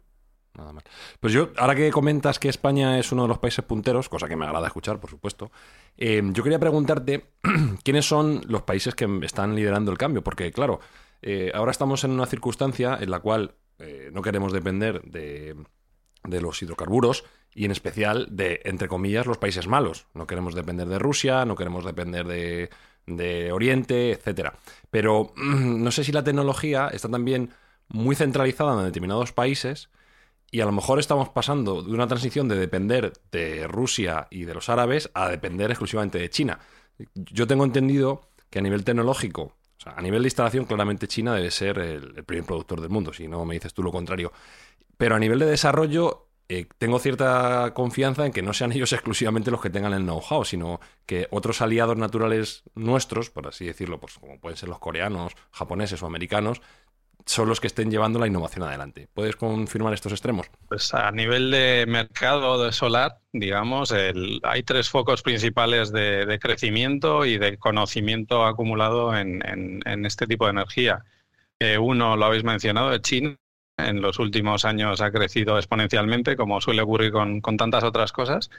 Nada 0.54 0.72
mal. 0.72 0.84
Pues 1.20 1.32
yo, 1.32 1.50
ahora 1.56 1.74
que 1.74 1.90
comentas 1.90 2.38
que 2.38 2.48
España 2.48 2.98
es 2.98 3.10
uno 3.12 3.22
de 3.22 3.28
los 3.28 3.38
países 3.38 3.64
punteros, 3.64 4.08
cosa 4.08 4.28
que 4.28 4.36
me 4.36 4.44
agrada 4.44 4.66
escuchar, 4.66 5.00
por 5.00 5.08
supuesto, 5.08 5.50
eh, 5.96 6.22
yo 6.32 6.42
quería 6.42 6.58
preguntarte 6.58 7.24
quiénes 7.84 8.06
son 8.06 8.42
los 8.48 8.62
países 8.62 8.94
que 8.94 9.08
están 9.22 9.54
liderando 9.54 9.90
el 9.90 9.98
cambio, 9.98 10.22
porque 10.22 10.52
claro, 10.52 10.80
eh, 11.22 11.52
ahora 11.54 11.70
estamos 11.70 12.04
en 12.04 12.10
una 12.10 12.26
circunstancia 12.26 12.98
en 13.00 13.10
la 13.10 13.20
cual 13.20 13.54
eh, 13.78 14.10
no 14.12 14.20
queremos 14.20 14.52
depender 14.52 15.02
de 15.02 15.56
de 16.24 16.40
los 16.40 16.62
hidrocarburos 16.62 17.24
y 17.54 17.64
en 17.64 17.70
especial 17.70 18.28
de, 18.30 18.60
entre 18.64 18.88
comillas, 18.88 19.26
los 19.26 19.38
países 19.38 19.66
malos. 19.66 20.06
No 20.14 20.26
queremos 20.26 20.54
depender 20.54 20.88
de 20.88 20.98
Rusia, 20.98 21.44
no 21.44 21.54
queremos 21.54 21.84
depender 21.84 22.26
de, 22.26 22.70
de 23.06 23.52
Oriente, 23.52 24.12
etcétera. 24.12 24.54
Pero 24.90 25.32
no 25.36 25.90
sé 25.90 26.04
si 26.04 26.12
la 26.12 26.24
tecnología 26.24 26.88
está 26.88 27.08
también 27.08 27.50
muy 27.88 28.16
centralizada 28.16 28.78
en 28.78 28.86
determinados 28.86 29.32
países 29.32 29.90
y 30.50 30.60
a 30.60 30.66
lo 30.66 30.72
mejor 30.72 30.98
estamos 30.98 31.30
pasando 31.30 31.82
de 31.82 31.92
una 31.92 32.06
transición 32.06 32.48
de 32.48 32.56
depender 32.56 33.12
de 33.30 33.66
Rusia 33.66 34.28
y 34.30 34.44
de 34.44 34.54
los 34.54 34.68
árabes 34.68 35.10
a 35.14 35.28
depender 35.28 35.70
exclusivamente 35.70 36.18
de 36.18 36.30
China. 36.30 36.60
Yo 37.14 37.46
tengo 37.46 37.64
entendido 37.64 38.28
que 38.50 38.58
a 38.58 38.62
nivel 38.62 38.84
tecnológico, 38.84 39.42
o 39.42 39.80
sea, 39.82 39.94
a 39.96 40.02
nivel 40.02 40.22
de 40.22 40.28
instalación, 40.28 40.66
claramente 40.66 41.08
China 41.08 41.34
debe 41.34 41.50
ser 41.50 41.78
el 41.78 42.22
primer 42.24 42.44
productor 42.44 42.82
del 42.82 42.90
mundo, 42.90 43.12
si 43.14 43.28
no 43.28 43.44
me 43.46 43.54
dices 43.54 43.72
tú 43.72 43.82
lo 43.82 43.90
contrario. 43.90 44.30
Pero 45.02 45.16
a 45.16 45.18
nivel 45.18 45.40
de 45.40 45.46
desarrollo, 45.46 46.28
eh, 46.48 46.68
tengo 46.78 47.00
cierta 47.00 47.74
confianza 47.74 48.24
en 48.24 48.30
que 48.30 48.40
no 48.40 48.52
sean 48.52 48.70
ellos 48.72 48.92
exclusivamente 48.92 49.50
los 49.50 49.60
que 49.60 49.68
tengan 49.68 49.94
el 49.94 50.04
know-how, 50.04 50.44
sino 50.44 50.78
que 51.06 51.26
otros 51.32 51.60
aliados 51.60 51.96
naturales 51.96 52.62
nuestros, 52.76 53.28
por 53.28 53.48
así 53.48 53.66
decirlo, 53.66 53.98
pues 53.98 54.16
como 54.20 54.38
pueden 54.38 54.56
ser 54.56 54.68
los 54.68 54.78
coreanos, 54.78 55.32
japoneses 55.50 56.00
o 56.04 56.06
americanos, 56.06 56.62
son 57.26 57.48
los 57.48 57.60
que 57.60 57.66
estén 57.66 57.90
llevando 57.90 58.20
la 58.20 58.28
innovación 58.28 58.64
adelante. 58.64 59.08
¿Puedes 59.12 59.34
confirmar 59.34 59.92
estos 59.92 60.12
extremos? 60.12 60.48
Pues 60.68 60.94
a 60.94 61.10
nivel 61.10 61.50
de 61.50 61.84
mercado 61.88 62.64
de 62.64 62.70
solar, 62.70 63.18
digamos, 63.32 63.92
hay 64.44 64.62
tres 64.62 64.88
focos 64.88 65.22
principales 65.22 65.90
de, 65.90 66.38
crecimiento 66.40 67.24
y 67.24 67.38
de 67.38 67.58
conocimiento 67.58 68.46
acumulado 68.46 69.16
en, 69.16 69.82
este 70.06 70.28
tipo 70.28 70.44
de 70.44 70.52
energía. 70.52 71.04
uno, 71.80 72.16
lo 72.16 72.24
habéis 72.24 72.44
mencionado, 72.44 72.92
es 72.92 73.02
China, 73.02 73.36
en 73.76 74.00
los 74.00 74.18
últimos 74.18 74.64
años 74.64 75.00
ha 75.00 75.10
crecido 75.10 75.56
exponencialmente, 75.58 76.36
como 76.36 76.60
suele 76.60 76.82
ocurrir 76.82 77.12
con, 77.12 77.40
tantas 77.40 77.84
otras 77.84 78.12
cosas. 78.12 78.50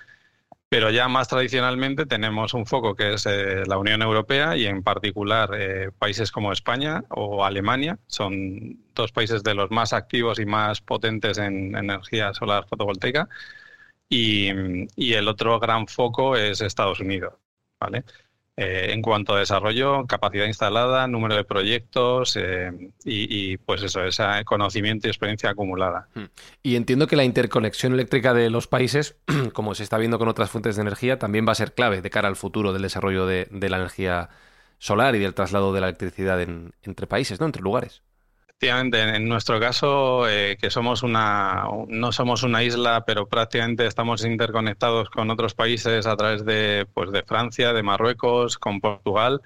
Pero 0.70 0.90
ya 0.90 1.08
más 1.08 1.28
tradicionalmente 1.28 2.06
tenemos 2.08 2.54
un 2.54 2.66
foco 2.66 2.96
que 2.96 3.14
es 3.14 3.26
eh, 3.28 3.64
la 3.68 3.78
Unión 3.78 4.02
Europea 4.02 4.58
y 4.58 4.66
en 4.66 4.82
particular 4.84 5.52
eh, 5.56 5.92
países 5.98 6.32
como 6.32 6.52
España 6.52 7.04
o 7.10 7.46
Alemania. 7.46 8.00
Son 8.08 8.80
dos 8.96 9.12
países 9.12 9.44
de 9.44 9.54
los 9.54 9.70
más 9.72 9.94
activos 9.94 10.40
y 10.40 10.46
más 10.46 10.82
potentes 10.82 11.38
en 11.38 11.76
energía 11.76 12.34
solar 12.34 12.68
fotovoltaica. 12.68 13.30
Y 14.10 15.14
el 15.14 15.28
otro 15.28 15.60
gran 15.60 15.88
foco 15.88 16.36
es 16.36 16.62
Estados 16.62 17.00
Unidos. 17.00 17.34
¿vale? 17.80 18.04
Eh, 18.56 18.92
en 18.94 19.02
cuanto 19.02 19.34
a 19.34 19.40
desarrollo, 19.40 20.06
capacidad 20.06 20.46
instalada, 20.46 21.08
número 21.08 21.36
de 21.36 21.44
proyectos 21.44 22.36
eh, 22.36 22.92
y, 23.04 23.58
pues 23.58 23.82
eso, 23.82 24.04
ese 24.04 24.24
conocimiento 24.46 25.08
y 25.08 25.10
experiencia 25.10 25.50
acumulada. 25.50 26.08
Hmm. 26.14 26.26
Y 26.62 26.76
entiendo 26.76 27.08
que 27.08 27.16
la 27.16 27.24
interconexión 27.24 27.94
eléctrica 27.94 28.36
de 28.36 28.52
los 28.52 28.68
países, 28.68 29.18
como 29.54 29.74
se 29.74 29.82
está 29.82 29.98
viendo 29.98 30.20
con 30.20 30.28
otras 30.28 30.52
fuentes 30.52 30.76
de 30.76 30.84
energía, 30.84 31.18
también 31.18 31.48
va 31.48 31.54
a 31.54 31.56
ser 31.56 31.74
clave 31.74 32.04
de 32.04 32.12
cara 32.12 32.28
al 32.28 32.36
futuro 32.36 32.74
del 32.74 32.84
desarrollo 32.84 33.26
de, 33.26 33.48
la 33.52 33.78
energía 33.78 34.30
solar 34.78 35.16
y 35.16 35.20
del 35.20 35.34
traslado 35.34 35.74
de 35.74 35.82
la 35.82 35.88
electricidad 35.88 36.40
entre 36.40 37.08
países, 37.08 37.40
¿no? 37.40 37.48
Entre 37.48 37.64
lugares. 37.64 38.04
Efectivamente, 38.64 39.02
en 39.18 39.28
nuestro 39.28 39.60
caso, 39.60 40.30
eh, 40.30 40.56
que 40.58 40.70
somos 40.70 41.04
una, 41.04 41.66
no 41.90 42.14
somos 42.14 42.44
una 42.44 42.64
isla, 42.64 43.04
pero 43.06 43.28
prácticamente 43.28 43.86
estamos 43.86 44.24
interconectados 44.24 45.10
con 45.10 45.30
otros 45.30 45.54
países 45.54 46.08
a 46.08 46.16
través 46.16 46.46
de, 46.46 46.88
pues, 46.94 47.12
de 47.12 47.24
Francia, 47.24 47.74
de 47.74 47.84
Marruecos, 47.84 48.58
con 48.58 48.80
Portugal. 48.80 49.42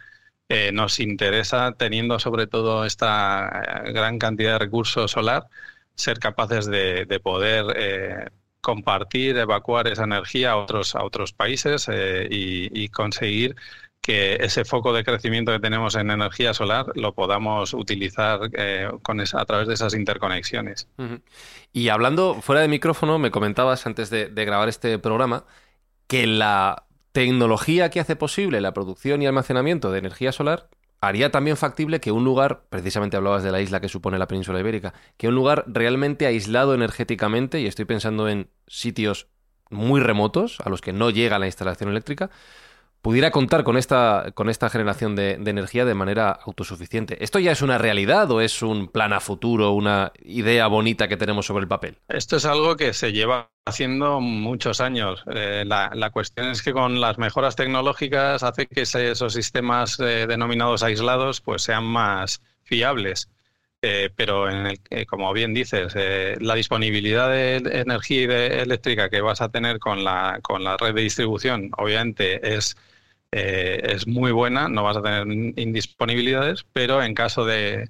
eh, 0.49 0.71
nos 0.71 0.99
interesa, 0.99 1.73
teniendo 1.77 2.19
sobre 2.19 2.47
todo 2.47 2.85
esta 2.85 3.85
eh, 3.87 3.91
gran 3.93 4.19
cantidad 4.19 4.53
de 4.53 4.59
recursos 4.59 5.11
solar, 5.11 5.47
ser 5.95 6.19
capaces 6.19 6.67
de, 6.67 7.19
poder 7.23 7.65
eh, 7.75 8.29
compartir, 8.61 9.37
evacuar 9.37 9.87
esa 9.87 10.03
energía 10.03 10.51
a 10.51 10.57
otros, 10.57 10.95
a 10.95 11.03
otros 11.03 11.33
países 11.33 11.87
y, 12.29 12.89
conseguir 12.89 13.55
que 14.07 14.37
ese 14.39 14.63
foco 14.63 14.93
de 14.93 15.03
crecimiento 15.03 15.51
que 15.51 15.59
tenemos 15.59 15.95
en 15.95 16.09
energía 16.11 16.53
solar 16.53 16.85
lo 16.95 17.13
podamos 17.13 17.73
utilizar 17.73 18.39
con 19.01 19.19
a 19.19 19.45
través 19.45 19.67
de 19.67 19.73
esas 19.73 19.93
interconexiones. 19.93 20.87
Y 21.73 21.89
hablando 21.89 22.35
fuera 22.41 22.61
de 22.61 22.69
micrófono, 22.69 23.19
me 23.19 23.31
comentabas 23.31 23.85
antes 23.85 24.09
de 24.09 24.29
grabar 24.45 24.69
este 24.69 24.97
programa 24.97 25.43
que 26.07 26.25
la 26.25 26.85
tecnología 27.11 27.89
que 27.89 27.99
hace 27.99 28.15
posible 28.15 28.61
la 28.61 28.73
producción 28.73 29.21
y 29.21 29.27
almacenamiento 29.27 29.91
de 29.91 29.99
energía 29.99 30.31
solar 30.31 30.69
haría 31.01 31.29
también 31.29 31.57
factible 31.57 31.99
que 31.99 32.13
un 32.13 32.23
lugar, 32.23 32.63
precisamente 32.69 33.17
hablabas 33.17 33.43
de 33.43 33.51
la 33.51 33.59
isla 33.59 33.81
que 33.81 33.89
supone 33.89 34.17
la 34.17 34.29
península 34.29 34.61
ibérica, 34.61 34.93
que 35.17 35.27
un 35.27 35.35
lugar 35.35 35.65
realmente 35.67 36.27
aislado 36.27 36.73
energéticamente, 36.73 37.59
y 37.59 37.67
estoy 37.67 37.83
pensando 37.83 38.29
en 38.29 38.47
sitios 38.67 39.27
muy 39.69 39.99
remotos 39.99 40.61
a 40.63 40.69
los 40.69 40.79
que 40.79 40.93
no 40.93 41.09
llega 41.09 41.39
la 41.39 41.47
instalación 41.47 41.89
eléctrica, 41.89 42.29
pudiera 43.01 43.31
contar 43.31 43.63
con 43.63 43.77
esta, 43.77 44.31
con 44.33 44.49
esta 44.49 44.69
generación 44.69 45.15
de, 45.15 45.33
energía 45.33 45.85
de 45.85 45.93
manera 45.93 46.31
autosuficiente. 46.31 47.23
¿Esto 47.23 47.39
ya 47.39 47.51
es 47.51 47.61
una 47.61 47.77
realidad 47.77 48.29
o 48.31 48.41
es 48.41 48.61
un 48.61 48.87
plan 48.87 49.13
a 49.13 49.19
futuro, 49.19 49.71
una 49.71 50.11
idea 50.23 50.67
bonita 50.67 51.07
que 51.07 51.17
tenemos 51.17 51.45
sobre 51.45 51.63
el 51.63 51.67
papel? 51.67 51.97
Esto 52.07 52.37
es 52.37 52.45
algo 52.45 52.75
que 52.75 52.93
se 52.93 53.13
lleva 53.13 53.49
haciendo 53.65 54.19
muchos 54.19 54.81
años. 54.81 55.23
Eh, 55.33 55.63
la, 55.65 56.09
cuestión 56.11 56.47
es 56.47 56.61
que 56.61 56.73
con 56.73 56.99
las 56.99 57.17
mejoras 57.17 57.55
tecnológicas 57.55 58.43
hace 58.43 58.67
que 58.67 58.81
esos 58.81 59.33
sistemas 59.33 59.99
eh, 59.99 60.25
denominados 60.27 60.83
aislados 60.83 61.41
pues 61.41 61.63
sean 61.63 61.83
más 61.83 62.41
fiables. 62.63 63.29
Eh, 63.89 64.09
pero 64.15 64.49
en 64.49 64.67
el, 64.89 65.05
como 65.07 65.31
bien 65.33 65.53
dices, 65.53 65.95
la 66.41 66.55
disponibilidad 66.55 67.29
de 67.29 67.57
energía 67.57 68.47
eléctrica 68.47 69.09
que 69.09 69.21
vas 69.21 69.41
a 69.41 69.49
tener 69.49 69.79
con 69.79 70.03
la, 70.03 70.39
con 70.41 70.63
la 70.63 70.75
red 70.77 70.93
de 70.93 71.01
distribución, 71.03 71.71
obviamente 71.77 72.55
es 72.55 72.75
eh, 73.31 73.81
es 73.93 74.07
muy 74.07 74.31
buena, 74.31 74.69
no 74.69 74.83
vas 74.83 74.97
a 74.97 75.01
tener 75.01 75.27
indisponibilidades, 75.59 76.65
pero 76.73 77.03
en 77.03 77.13
caso 77.13 77.45
de 77.45 77.89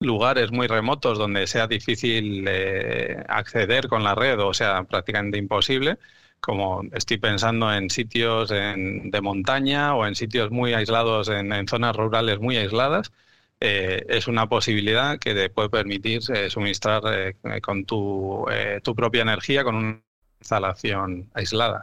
lugares 0.00 0.50
muy 0.52 0.66
remotos 0.66 1.18
donde 1.18 1.46
sea 1.46 1.66
difícil 1.66 2.46
eh, 2.48 3.22
acceder 3.28 3.88
con 3.88 4.04
la 4.04 4.14
red 4.14 4.38
o 4.40 4.54
sea 4.54 4.84
prácticamente 4.84 5.38
imposible, 5.38 5.98
como 6.40 6.82
estoy 6.92 7.18
pensando 7.18 7.72
en 7.72 7.90
sitios 7.90 8.48
de 8.50 9.20
montaña 9.22 9.94
o 9.94 10.06
en 10.06 10.14
sitios 10.14 10.50
muy 10.50 10.72
aislados, 10.74 11.28
en, 11.28 11.68
zonas 11.68 11.96
rurales 11.96 12.40
muy 12.40 12.56
aisladas, 12.56 13.12
eh, 13.60 14.04
es 14.08 14.28
una 14.28 14.48
posibilidad 14.48 15.18
que 15.18 15.34
te 15.34 15.50
puede 15.50 15.68
permitir 15.68 16.22
suministrar 16.48 17.02
con 17.62 17.84
tu, 17.84 18.46
tu, 18.82 18.94
propia 18.94 19.22
energía 19.22 19.64
con 19.64 19.74
una 19.74 20.02
instalación 20.40 21.30
aislada. 21.34 21.80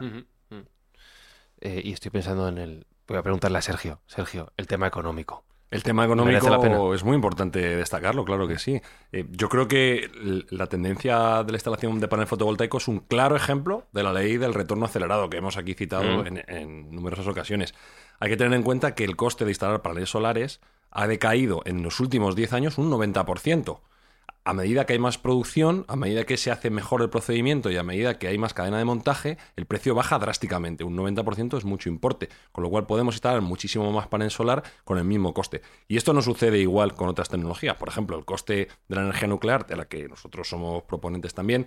y 1.60 1.92
estoy 1.92 2.10
pensando 2.10 2.48
en 2.48 2.58
el 2.58 2.86
Voy 3.06 3.18
a 3.18 3.22
preguntarle 3.22 3.58
a 3.58 3.62
Sergio. 3.62 4.00
Sergio, 4.06 4.52
el 4.56 4.66
tema 4.66 4.86
económico. 4.86 5.44
El 5.70 5.82
tema 5.82 6.04
económico 6.04 6.94
es 6.94 7.02
muy 7.02 7.16
importante 7.16 7.58
destacarlo, 7.76 8.24
claro 8.24 8.46
que 8.46 8.58
sí. 8.58 8.80
Eh, 9.10 9.26
yo 9.30 9.48
creo 9.48 9.66
que 9.66 10.08
la 10.50 10.68
tendencia 10.68 11.42
de 11.42 11.50
la 11.50 11.56
instalación 11.56 11.98
de 11.98 12.06
panel 12.06 12.28
fotovoltaico 12.28 12.78
es 12.78 12.86
un 12.86 13.00
claro 13.00 13.34
ejemplo 13.34 13.84
de 13.92 14.04
la 14.04 14.12
ley 14.12 14.36
del 14.36 14.54
retorno 14.54 14.86
acelerado 14.86 15.28
que 15.28 15.38
hemos 15.38 15.56
aquí 15.56 15.74
citado 15.74 16.22
mm. 16.22 16.26
en, 16.26 16.44
en, 16.46 16.90
numerosas 16.92 17.26
ocasiones. 17.26 17.74
Hay 18.20 18.30
que 18.30 18.36
tener 18.36 18.54
en 18.54 18.62
cuenta 18.62 18.94
que 18.94 19.04
el 19.04 19.16
coste 19.16 19.44
de 19.44 19.50
instalar 19.50 19.82
paneles 19.82 20.08
solares 20.08 20.60
ha 20.96 21.06
decaído 21.06 21.62
en 21.66 21.82
los 21.82 22.00
últimos 22.00 22.34
10 22.34 22.52
años 22.54 22.78
un 22.78 22.90
90% 22.90 23.80
a 24.46 24.54
medida 24.54 24.86
que 24.86 24.92
hay 24.92 25.00
más 25.00 25.18
producción, 25.18 25.84
a 25.88 25.96
medida 25.96 26.24
que 26.24 26.36
se 26.36 26.52
hace 26.52 26.70
mejor 26.70 27.02
el 27.02 27.10
procedimiento 27.10 27.68
y 27.68 27.76
a 27.76 27.82
medida 27.82 28.16
que 28.16 28.28
hay 28.28 28.38
más 28.38 28.54
cadena 28.54 28.78
de 28.78 28.84
montaje, 28.84 29.38
el 29.56 29.66
precio 29.66 29.92
baja 29.96 30.20
drásticamente. 30.20 30.84
Un 30.84 30.96
90% 30.96 31.58
es 31.58 31.64
mucho 31.64 31.88
importe, 31.88 32.28
con 32.52 32.62
lo 32.62 32.70
cual 32.70 32.86
podemos 32.86 33.16
instalar 33.16 33.40
muchísimo 33.40 33.90
más 33.90 34.06
panel 34.06 34.30
solar 34.30 34.62
con 34.84 34.98
el 34.98 35.04
mismo 35.04 35.34
coste. 35.34 35.62
Y 35.88 35.96
esto 35.96 36.12
no 36.12 36.22
sucede 36.22 36.58
igual 36.58 36.94
con 36.94 37.08
otras 37.08 37.28
tecnologías. 37.28 37.76
Por 37.76 37.88
ejemplo, 37.88 38.16
el 38.16 38.24
coste 38.24 38.68
de 38.86 38.94
la 38.94 39.02
energía 39.02 39.26
nuclear, 39.26 39.66
de 39.66 39.74
la 39.74 39.86
que 39.86 40.08
nosotros 40.08 40.48
somos 40.48 40.84
proponentes 40.84 41.34
también, 41.34 41.66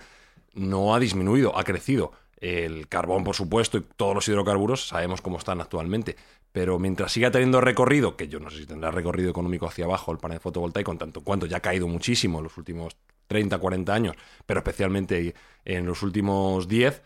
no 0.53 0.95
ha 0.95 0.99
disminuido, 0.99 1.57
ha 1.57 1.65
crecido. 1.65 2.13
El 2.39 2.87
carbón, 2.87 3.25
por 3.25 3.35
supuesto, 3.35 3.77
y 3.77 3.81
todos 3.81 4.15
los 4.15 4.25
hidrocarburos 4.29 4.87
sabemos 4.87 5.19
cómo 5.19 5.37
están 5.37 5.59
actualmente. 5.59 6.15
Pero 6.51 6.79
mientras 6.79 7.11
siga 7.11 7.31
teniendo 7.31 7.61
recorrido, 7.61 8.15
que 8.15 8.27
yo 8.27 8.39
no 8.39 8.49
sé 8.49 8.59
si 8.59 8.65
tendrá 8.65 8.91
recorrido 8.91 9.29
económico 9.29 9.67
hacia 9.67 9.85
abajo 9.85 10.11
el 10.11 10.17
panel 10.17 10.39
fotovoltaico, 10.39 10.91
en 10.91 10.97
tanto 10.97 11.21
cuanto 11.21 11.45
ya 11.45 11.57
ha 11.57 11.61
caído 11.61 11.87
muchísimo 11.87 12.39
en 12.39 12.45
los 12.45 12.57
últimos 12.57 12.97
30, 13.27 13.59
40 13.59 13.93
años, 13.93 14.15
pero 14.45 14.59
especialmente 14.59 15.35
en 15.63 15.85
los 15.85 16.01
últimos 16.01 16.67
10, 16.67 17.01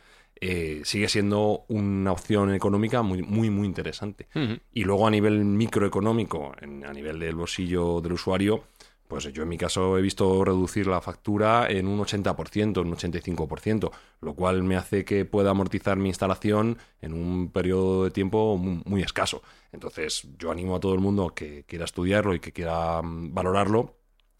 eh, 0.46 0.82
sigue 0.84 1.08
siendo 1.08 1.64
una 1.68 2.12
opción 2.12 2.54
económica 2.54 3.02
muy, 3.02 3.22
muy, 3.22 3.50
muy 3.50 3.68
interesante. 3.68 4.28
Y 4.74 4.84
luego 4.84 5.08
a 5.08 5.12
nivel 5.12 5.46
microeconómico, 5.46 6.54
a 6.62 6.94
nivel 6.94 7.20
del 7.20 7.36
bolsillo 7.36 8.02
del 8.02 8.14
usuario, 8.14 8.64
pues 9.08 9.26
yo 9.32 9.44
en 9.44 9.50
mi 9.50 9.58
caso 9.58 9.98
he 9.98 10.02
visto 10.02 10.44
reducir 10.44 10.88
la 10.88 11.02
factura 11.02 11.68
en 11.70 11.88
un 11.88 12.00
80%, 12.00 12.82
un 12.82 12.96
85%, 12.96 13.92
lo 14.22 14.34
cual 14.34 14.64
me 14.64 14.76
hace 14.76 15.06
que 15.06 15.26
pueda 15.26 15.52
amortizar 15.52 15.98
mi 15.98 16.10
instalación 16.10 16.78
en 17.02 17.14
un 17.14 17.52
periodo 17.52 18.06
de 18.06 18.12
tiempo 18.12 18.58
muy, 18.58 19.02
escaso. 19.02 19.44
Entonces 19.72 20.28
yo 20.40 20.52
animo 20.52 20.76
a 20.76 20.80
todo 20.80 20.94
el 20.94 21.02
mundo 21.02 21.34
que 21.36 21.64
quiera 21.66 21.86
estudiarlo 21.86 22.34
y 22.34 22.40
que 22.40 22.54
quiera 22.54 23.02
mm, 23.02 23.34
valorarlo, 23.34 23.98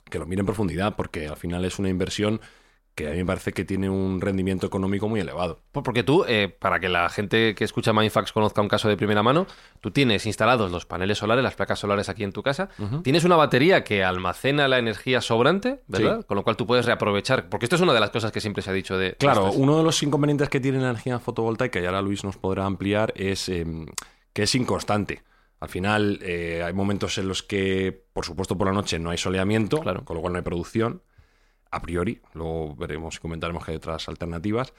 que 0.10 0.20
lo 0.20 0.26
mire 0.26 0.40
en 0.40 0.46
profundidad, 0.46 0.96
porque 0.96 1.28
al 1.28 1.38
final 1.38 1.66
es 1.66 1.80
una 1.80 1.90
inversión 1.90 2.40
que 2.96 3.08
a 3.08 3.12
mí 3.12 3.18
me 3.18 3.26
parece 3.26 3.54
que 3.54 3.66
tiene 3.66 3.90
un 3.90 4.22
rendimiento 4.22 4.68
económico 4.68 5.10
muy 5.10 5.20
elevado. 5.20 5.60
Porque 5.72 6.04
tú, 6.04 6.26
eh, 6.28 6.56
para 6.60 6.80
que 6.80 6.90
la 6.90 7.10
gente 7.10 7.56
que 7.56 7.64
escucha 7.64 7.92
Mindfax 7.92 8.32
conozca 8.32 8.62
un 8.62 8.68
caso 8.68 8.88
de 8.88 8.98
primera 8.98 9.24
mano, 9.24 9.48
tú 9.82 9.92
tienes 9.92 10.26
instalados 10.26 10.72
los 10.72 10.86
paneles 10.86 11.18
solares, 11.18 11.44
las 11.44 11.56
placas 11.56 11.80
solares 11.80 12.10
aquí 12.10 12.24
en 12.24 12.32
tu 12.32 12.44
casa, 12.44 12.70
tienes 13.04 13.24
una 13.24 13.36
batería 13.36 13.84
que 13.84 14.04
almacena 14.04 14.68
la 14.68 14.78
energía 14.78 15.22
sobrante, 15.22 15.82
¿verdad? 15.88 16.24
Con 16.26 16.38
lo 16.38 16.44
cual 16.44 16.56
tú 16.56 16.68
puedes 16.68 16.86
reaprovechar, 16.86 17.50
porque 17.50 17.66
esto 17.66 17.78
es 17.78 17.82
una 17.82 17.94
de 17.94 18.00
las 18.00 18.12
cosas 18.12 18.32
que 18.32 18.42
siempre 18.42 18.62
se 18.62 18.70
ha 18.70 18.74
dicho 18.74 18.98
de... 18.98 19.16
Claro, 19.16 19.52
uno 19.52 19.78
de 19.78 19.84
los 19.84 20.02
inconvenientes 20.04 20.50
que 20.50 20.60
tiene 20.60 20.78
la 20.80 20.92
energía 20.92 21.20
fotovoltaica, 21.20 21.80
y 21.80 21.86
ahora 21.86 22.02
Luis 22.02 22.24
nos 22.24 22.38
podrá 22.38 22.66
ampliar, 22.66 23.14
es 23.16 23.50
em, 23.50 23.88
que 24.34 24.44
es 24.44 24.54
inconstante. 24.54 25.24
Al 25.60 25.70
final 25.70 26.20
eh, 26.22 26.62
hay 26.64 26.74
momentos 26.74 27.18
en 27.18 27.28
los 27.28 27.42
que, 27.42 28.06
por 28.14 28.26
supuesto, 28.26 28.58
por 28.58 28.68
la 28.68 28.74
noche 28.74 29.00
no 29.00 29.10
hay 29.10 29.18
soleamiento, 29.18 29.80
claro. 29.80 30.04
con 30.04 30.16
lo 30.16 30.22
cual 30.22 30.34
no 30.34 30.38
hay 30.38 30.44
producción 30.44 31.02
a 31.74 31.82
priori. 31.82 32.22
Luego 32.34 32.76
veremos 32.76 33.16
y 33.16 33.20
comentaremos 33.20 33.66
que 33.66 33.72
hay 33.72 33.78
otras 33.78 34.08
alternativas. 34.08 34.74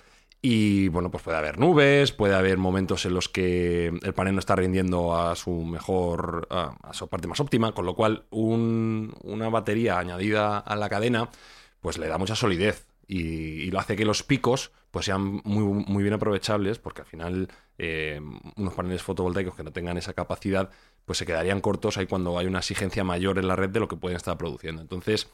Y 0.47 0.89
bueno, 0.89 1.11
pues 1.11 1.23
puede 1.23 1.39
haber 1.39 1.59
nubes, 1.59 2.13
puede 2.13 2.35
haber 2.35 2.59
momentos 2.59 3.07
en 3.07 3.15
los 3.15 3.31
que 3.31 3.87
el 3.87 4.13
panel 4.13 4.35
no 4.35 4.41
está 4.41 4.55
rindiendo 4.55 5.17
a 5.17 5.35
su 5.37 5.51
mejor, 5.65 6.47
a, 6.51 6.93
su 6.93 7.09
parte 7.09 7.27
más 7.27 7.41
óptima, 7.41 7.73
con 7.73 7.87
lo 7.87 7.95
cual 7.95 8.27
una 8.31 9.49
batería 9.49 9.99
añadida 9.99 10.59
a 10.59 10.77
la 10.77 10.91
cadena, 10.91 11.31
pues 11.81 11.97
le 11.97 12.09
da 12.09 12.19
mucha 12.19 12.37
solidez 12.37 12.87
y, 13.07 13.71
lo 13.71 13.81
hace 13.81 13.97
que 13.97 14.05
los 14.05 14.23
picos 14.23 14.71
pues 14.91 15.07
sean 15.07 15.41
muy, 15.45 15.65
muy 15.65 16.03
bien 16.03 16.15
aprovechables, 16.15 16.79
porque 16.79 17.01
al 17.01 17.07
final 17.07 17.49
eh, 17.79 18.21
unos 18.57 18.75
paneles 18.75 19.03
fotovoltaicos 19.03 19.55
que 19.57 19.65
no 19.65 19.73
tengan 19.73 19.97
esa 19.97 20.13
capacidad, 20.13 20.71
pues 21.05 21.19
se 21.19 21.27
quedarían 21.27 21.61
cortos 21.61 21.97
ahí 21.97 22.07
cuando 22.07 22.39
hay 22.39 22.47
una 22.47 22.61
exigencia 22.61 23.03
mayor 23.03 23.39
en 23.39 23.49
la 23.49 23.57
red 23.57 23.71
de 23.71 23.81
lo 23.81 23.89
que 23.89 23.97
pueden 23.97 24.17
estar 24.17 24.39
produciendo. 24.39 24.83
Entonces, 24.83 25.29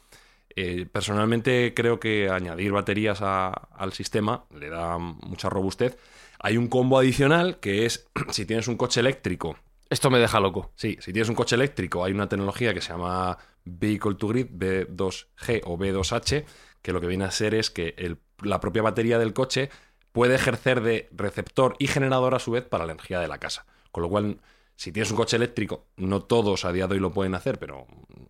eh, 0.55 0.85
personalmente 0.91 1.73
creo 1.73 1.99
que 1.99 2.29
añadir 2.29 2.71
baterías 2.71 3.21
al 3.21 3.93
sistema 3.93 4.45
le 4.53 4.69
da 4.69 4.97
mucha 4.97 5.49
robustez. 5.49 5.97
Hay 6.39 6.57
un 6.57 6.67
combo 6.67 6.97
adicional 6.97 7.59
que 7.59 7.85
es 7.85 8.07
si 8.29 8.45
tienes 8.45 8.67
un 8.67 8.77
coche 8.77 8.99
eléctrico. 8.99 9.57
Esto 9.89 10.09
me 10.09 10.19
deja 10.19 10.39
loco. 10.39 10.71
Sí, 10.75 10.97
si 11.01 11.11
tienes 11.11 11.29
un 11.29 11.35
coche 11.35 11.55
eléctrico 11.55 12.03
hay 12.03 12.13
una 12.13 12.29
tecnología 12.29 12.73
que 12.73 12.81
se 12.81 12.89
llama 12.89 13.37
Vehicle 13.65 14.15
to 14.15 14.27
Grid 14.27 14.47
B2G 14.51 15.61
o 15.65 15.77
B2H, 15.77 16.45
que 16.81 16.93
lo 16.93 17.01
que 17.01 17.07
viene 17.07 17.25
a 17.25 17.31
ser 17.31 17.53
es 17.53 17.69
que 17.69 18.17
la 18.41 18.59
propia 18.59 18.81
batería 18.81 19.19
del 19.19 19.33
coche 19.33 19.69
puede 20.11 20.35
ejercer 20.35 20.81
de 20.81 21.09
receptor 21.11 21.75
y 21.79 21.87
generador 21.87 22.35
a 22.35 22.39
su 22.39 22.51
vez 22.51 22.65
para 22.65 22.85
la 22.85 22.93
energía 22.93 23.19
de 23.19 23.27
la 23.27 23.37
casa. 23.37 23.65
Con 23.91 24.03
lo 24.03 24.09
cual 24.09 24.39
si 24.81 24.91
tienes 24.91 25.11
un 25.11 25.17
coche 25.17 25.35
eléctrico, 25.35 25.85
no 25.97 26.23
todos 26.23 26.65
a 26.65 26.71
día 26.71 26.87
de 26.87 26.95
hoy 26.95 26.99
lo 26.99 27.11
pueden 27.13 27.35
hacer, 27.35 27.59
pero 27.59 27.85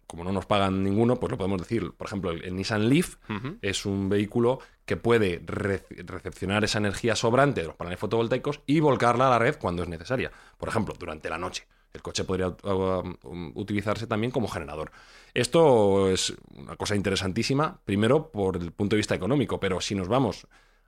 como 0.05 0.25
no 0.25 0.33
nos 0.33 0.45
pagan 0.45 0.83
ninguno, 0.83 1.17
pues 1.17 1.31
lo 1.31 1.37
podemos 1.37 1.61
decir. 1.61 1.93
Por 1.93 2.07
ejemplo, 2.07 2.31
el, 2.31 2.53
Nissan 2.53 2.89
Leaf 2.89 3.15
es 3.61 3.85
un 3.85 4.09
vehículo 4.09 4.59
que 4.83 4.97
puede 4.97 5.41
recepcionar 5.45 6.65
esa 6.65 6.79
energía 6.79 7.15
sobrante 7.15 7.61
de 7.61 7.67
los 7.67 7.77
paneles 7.77 8.01
fotovoltaicos 8.01 8.59
y 8.65 8.81
volcarla 8.81 9.27
a 9.27 9.29
la 9.29 9.39
red 9.39 9.55
cuando 9.59 9.81
es 9.81 9.87
necesaria. 9.87 10.29
Por 10.57 10.67
ejemplo, 10.67 10.93
durante 10.99 11.29
la 11.29 11.37
noche. 11.37 11.67
El 11.93 12.01
coche 12.01 12.25
podría 12.25 12.49
uh, 12.49 13.15
um, 13.23 13.51
utilizarse 13.55 14.05
también 14.05 14.31
como 14.31 14.49
generador. 14.49 14.91
Esto 15.33 16.09
es 16.09 16.33
una 16.57 16.75
cosa 16.75 16.97
interesantísima, 16.97 17.79
primero 17.85 18.29
por 18.29 18.57
el 18.57 18.73
punto 18.73 18.97
de 18.97 18.99
vista 18.99 19.15
económico, 19.15 19.57
pero 19.57 19.79
si 19.79 19.95
nos 19.95 20.09
vamos 20.09 20.45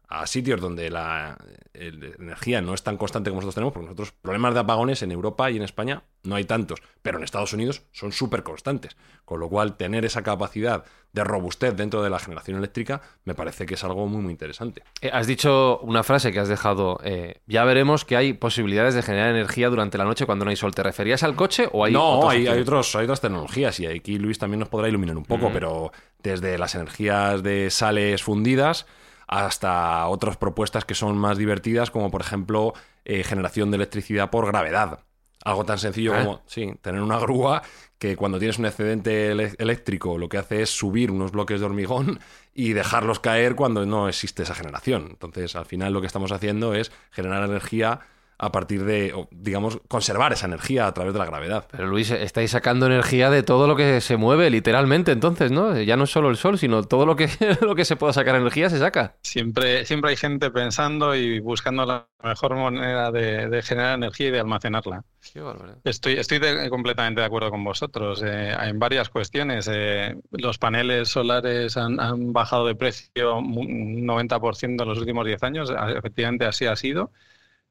a 0.08 0.28
sitios 0.28 0.62
donde 0.62 0.90
la 0.90 1.38
el- 1.74 2.16
energía 2.20 2.62
no 2.62 2.74
es 2.74 2.84
tan 2.84 2.98
constante 2.98 3.30
como 3.30 3.40
nosotros 3.42 3.56
tenemos, 3.56 3.74
porque 3.74 3.86
nosotros 3.86 4.12
problemas 4.22 4.54
de 4.54 4.60
apagones 4.60 5.02
en 5.02 5.12
Europa 5.12 5.50
y 5.50 5.58
en 5.58 5.64
España 5.64 6.04
no 6.24 6.36
hay 6.36 6.46
tantos, 6.46 6.82
pero 7.02 7.18
en 7.18 7.24
Estados 7.24 7.54
Unidos 7.54 7.82
son 7.92 8.12
súper 8.12 8.44
constantes. 8.44 8.96
Con 9.26 9.40
lo 9.40 9.50
cual, 9.50 9.78
tener 9.78 10.04
esa 10.06 10.22
capacidad 10.22 10.84
de 11.14 11.24
robustez 11.24 11.76
dentro 11.76 12.04
de 12.04 12.10
la 12.10 12.20
generación 12.20 12.58
eléctrica 12.58 13.02
me 13.24 13.34
parece 13.36 13.66
que 13.66 13.76
es 13.76 13.84
algo 13.84 14.06
muy, 14.08 14.22
muy 14.22 14.32
interesante. 14.32 14.84
Eh, 15.02 15.10
has 15.14 15.28
dicho 15.28 15.80
una 15.80 16.04
frase 16.04 16.32
que 16.32 16.40
has 16.40 16.50
dejado. 16.50 17.00
eh, 17.04 17.42
ya 17.48 17.64
veremos 17.64 18.04
que 18.06 18.18
hay 18.18 18.34
posibilidades 18.34 18.96
de 18.96 19.02
generar 19.02 19.30
energía 19.32 19.70
durante 19.70 19.98
la 19.98 20.04
noche 20.06 20.26
cuando 20.26 20.44
no 20.46 20.52
hay 20.52 20.58
sol. 20.58 20.74
¿Te 20.76 20.84
referías 20.84 21.24
al 21.24 21.36
coche 21.36 21.70
o 21.72 21.86
hay 21.86 21.94
no, 21.94 22.30
hay, 22.30 22.48
hay, 22.48 22.60
otros, 22.60 22.96
hay 22.96 23.04
otras 23.06 23.22
tecnologías 23.22 23.80
y 23.80 23.86
aquí 23.88 24.18
Luis 24.20 24.38
también 24.40 24.60
nos 24.60 24.70
podrá 24.70 24.90
iluminar 24.90 25.16
un 25.18 25.26
poco, 25.26 25.50
pero 25.54 25.92
desde 26.22 26.58
las 26.58 26.76
energías 26.76 27.42
de 27.44 27.70
sales 27.70 28.22
fundidas 28.24 28.86
hasta 29.34 30.08
otras 30.08 30.38
propuestas 30.38 30.86
que 30.86 30.96
son 30.96 31.18
más 31.18 31.38
divertidas, 31.38 31.92
como 31.92 32.12
por 32.12 32.22
ejemplo 32.22 32.74
eh, 33.06 33.24
generación 33.24 33.72
de 33.72 33.78
electricidad 33.78 34.30
por 34.30 34.46
gravedad. 34.46 35.00
Algo 35.44 35.66
tan 35.66 35.78
sencillo 35.78 36.14
Ah. 36.14 36.24
como 36.24 36.42
sí, 36.46 36.74
tener 36.82 37.02
una 37.02 37.20
grúa 37.20 37.64
que 37.98 38.16
cuando 38.16 38.38
tienes 38.38 38.60
un 38.60 38.66
excedente 38.66 39.32
eléctrico 39.32 40.18
lo 40.18 40.30
que 40.30 40.38
hace 40.38 40.62
es 40.62 40.70
subir 40.70 41.10
unos 41.12 41.32
bloques 41.32 41.60
de 41.60 41.66
hormigón 41.66 42.20
y 42.54 42.74
dejarlos 42.74 43.20
caer 43.20 43.56
cuando 43.56 43.86
no 43.86 44.08
existe 44.08 44.44
esa 44.44 44.56
generación. 44.56 45.08
Entonces, 45.10 45.56
al 45.56 45.66
final 45.66 45.94
lo 45.94 46.02
que 46.02 46.08
estamos 46.08 46.32
haciendo 46.32 46.74
es 46.74 46.92
generar 47.12 47.44
energía 47.44 48.02
a 48.46 48.52
partir 48.52 48.84
de, 48.86 49.14
digamos, 49.32 49.80
conservar 49.88 50.34
esa 50.34 50.46
energía 50.48 50.88
a 50.88 50.94
través 50.94 51.14
de 51.14 51.20
la 51.20 51.26
gravedad. 51.26 51.68
Pero 51.72 51.88
Luis, 51.88 52.12
estáis 52.12 52.52
sacando 52.52 52.86
energía 52.86 53.30
de 53.30 53.44
todo 53.44 53.68
lo 53.68 53.76
que 53.76 54.02
se 54.02 54.18
mueve, 54.18 54.50
literalmente, 54.50 55.12
entonces, 55.12 55.52
¿no? 55.52 55.80
Ya 55.80 55.96
no 55.98 56.04
es 56.06 56.12
solo 56.12 56.30
el 56.30 56.38
sol, 56.38 56.58
sino 56.58 56.84
todo 56.84 57.06
lo 57.06 57.16
que, 57.16 57.30
lo 57.62 57.76
que 57.76 57.86
se 57.86 57.96
pueda 57.96 58.14
sacar 58.14 58.36
energía 58.36 58.70
se 58.70 58.80
saca. 58.80 59.16
Siempre, 59.22 59.86
siempre 59.86 60.12
hay 60.12 60.18
gente 60.18 60.52
pensando 60.52 61.16
y 61.16 61.40
buscando 61.40 61.86
la 61.86 62.08
mejor 62.24 62.56
manera 62.56 63.12
de, 63.12 63.48
de 63.50 63.62
generar 63.62 63.96
energía 63.96 64.28
y 64.28 64.32
de 64.32 64.40
almacenarla. 64.40 65.04
Qué. 65.22 65.42
Estoy, 65.84 66.14
estoy 66.14 66.40
de- 66.40 66.70
completamente 66.70 67.22
de 67.22 67.28
acuerdo 67.28 67.50
con 67.50 67.64
vosotros 67.64 68.22
eh, 68.26 68.52
en 68.62 68.80
varias 68.80 69.10
cuestiones. 69.10 69.70
Eh, 69.72 70.16
los 70.32 70.58
paneles 70.58 71.10
solares 71.10 71.78
han, 71.78 72.00
han 72.00 72.34
bajado 72.34 72.68
de 72.68 72.76
precio 72.76 73.38
un 73.38 74.06
90% 74.06 74.84
en 74.84 74.90
los 74.90 74.98
últimos 75.00 75.26
10 75.26 75.42
años. 75.44 75.72
Ah, 75.76 75.92
Efectivamente, 75.92 76.46
así 76.46 76.66
ha 76.66 76.76
sido. 76.76 77.12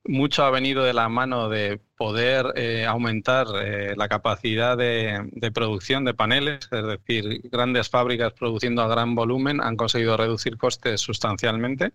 Mucho 0.05 0.45
ha 0.45 0.51
venido 0.51 0.83
de 0.83 0.95
la 0.95 1.09
mano 1.09 1.49
de 1.49 1.81
poder 1.97 2.53
eh, 2.57 2.87
aumentar 2.87 3.47
eh, 3.63 3.95
la 3.97 4.09
capacidad 4.09 4.77
de, 4.77 5.31
producción 5.55 6.05
de 6.05 6.13
paneles, 6.13 6.69
es 6.73 6.85
decir, 6.85 7.41
grandes 7.51 7.89
fábricas 7.89 8.33
produciendo 8.33 8.83
a 8.83 8.89
gran 8.89 9.15
volumen 9.15 9.61
han 9.61 9.77
conseguido 9.77 10.17
reducir 10.17 10.57
costes 10.57 11.01
sustancialmente 11.01 11.93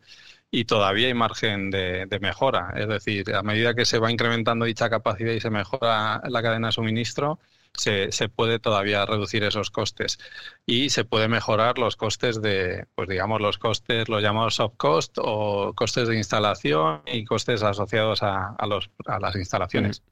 y 0.49 0.63
todavía 0.63 1.07
hay 1.07 1.13
margen 1.13 1.69
de 1.69 2.19
mejora. 2.21 2.73
Es 2.77 2.87
decir, 2.87 3.35
a 3.35 3.43
medida 3.43 3.73
que 3.73 3.83
se 3.83 3.99
va 3.99 4.09
incrementando 4.09 4.63
dicha 4.63 4.89
capacidad 4.89 5.33
y 5.33 5.41
se 5.41 5.49
mejora 5.49 6.21
la 6.29 6.41
cadena 6.41 6.67
de 6.69 6.71
suministro, 6.71 7.39
se, 7.77 8.11
se 8.11 8.27
puede 8.29 8.59
todavía 8.59 9.05
reducir 9.05 9.43
esos 9.43 9.71
costes 9.71 10.19
y 10.65 10.89
se 10.89 11.05
puede 11.05 11.27
mejorar 11.27 11.77
los 11.77 11.95
costes 11.95 12.41
de, 12.41 12.85
pues 12.95 13.07
digamos, 13.07 13.39
los 13.39 13.57
costes, 13.57 14.09
los 14.09 14.21
llamados 14.21 14.55
soft 14.55 14.75
cost 14.77 15.17
o 15.19 15.73
costes 15.75 16.07
de 16.07 16.17
instalación 16.17 17.01
y 17.05 17.23
costes 17.23 17.63
asociados 17.63 18.23
a, 18.23 18.55
a 18.57 18.67
los, 18.67 18.89
a 19.05 19.19
las 19.19 19.35
instalaciones. 19.35 20.03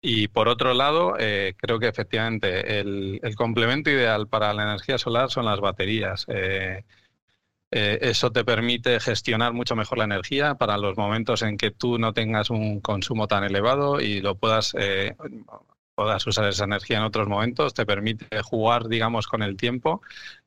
Y 0.00 0.28
por 0.28 0.48
otro 0.48 0.74
lado, 0.74 1.16
eh, 1.18 1.54
creo 1.56 1.80
que 1.80 1.88
efectivamente 1.88 2.78
el, 2.78 3.18
el 3.22 3.34
complemento 3.34 3.90
ideal 3.90 4.28
para 4.28 4.52
la 4.52 4.62
energía 4.62 4.98
solar 4.98 5.30
son 5.30 5.46
las 5.46 5.58
baterías. 5.58 6.26
Eh, 6.28 6.84
eh, 7.72 7.98
eso 8.02 8.30
te 8.30 8.44
permite 8.44 9.00
gestionar 9.00 9.52
mucho 9.52 9.74
mejor 9.74 9.98
la 9.98 10.04
energía 10.04 10.54
para 10.54 10.78
los 10.78 10.96
momentos 10.96 11.42
en 11.42 11.56
que 11.56 11.72
tú 11.72 11.98
no 11.98 12.12
tengas 12.12 12.50
un 12.50 12.80
consumo 12.80 13.26
tan 13.26 13.42
elevado 13.42 14.00
y 14.00 14.20
lo 14.20 14.36
puedas, 14.36 14.76
puedas 15.96 16.24
usar 16.26 16.48
esa 16.48 16.64
energía 16.64 16.98
en 16.98 17.04
otros 17.04 17.28
momentos. 17.28 17.74
Te 17.74 17.86
permite 17.86 18.42
jugar, 18.42 18.86
digamos, 18.88 19.26
con 19.26 19.42
el 19.42 19.56
tiempo 19.56 20.02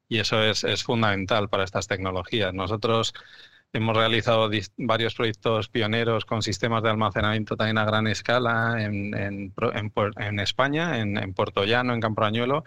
y 0.08 0.20
eso 0.20 0.42
es, 0.42 0.64
es 0.64 0.84
fundamental 0.84 1.50
para 1.50 1.66
estas 1.66 1.88
tecnologías. 1.88 2.54
Nosotros 2.54 3.14
hemos 3.74 3.96
realizado 3.96 4.50
varios 4.78 5.16
proyectos 5.16 5.70
pioneros 5.70 6.26
con 6.26 6.42
sistemas 6.42 6.84
de 6.84 6.90
almacenamiento 6.90 7.56
también 7.56 7.78
a 7.78 7.86
gran 7.86 8.08
escala 8.08 8.84
en, 8.84 9.16
en 9.16 9.54
en 9.74 9.94
en 10.18 10.40
España, 10.40 11.00
en, 11.00 11.34
Puerto 11.34 11.66
Llano, 11.66 11.94
en 11.94 12.02
Campoañuelo, 12.02 12.64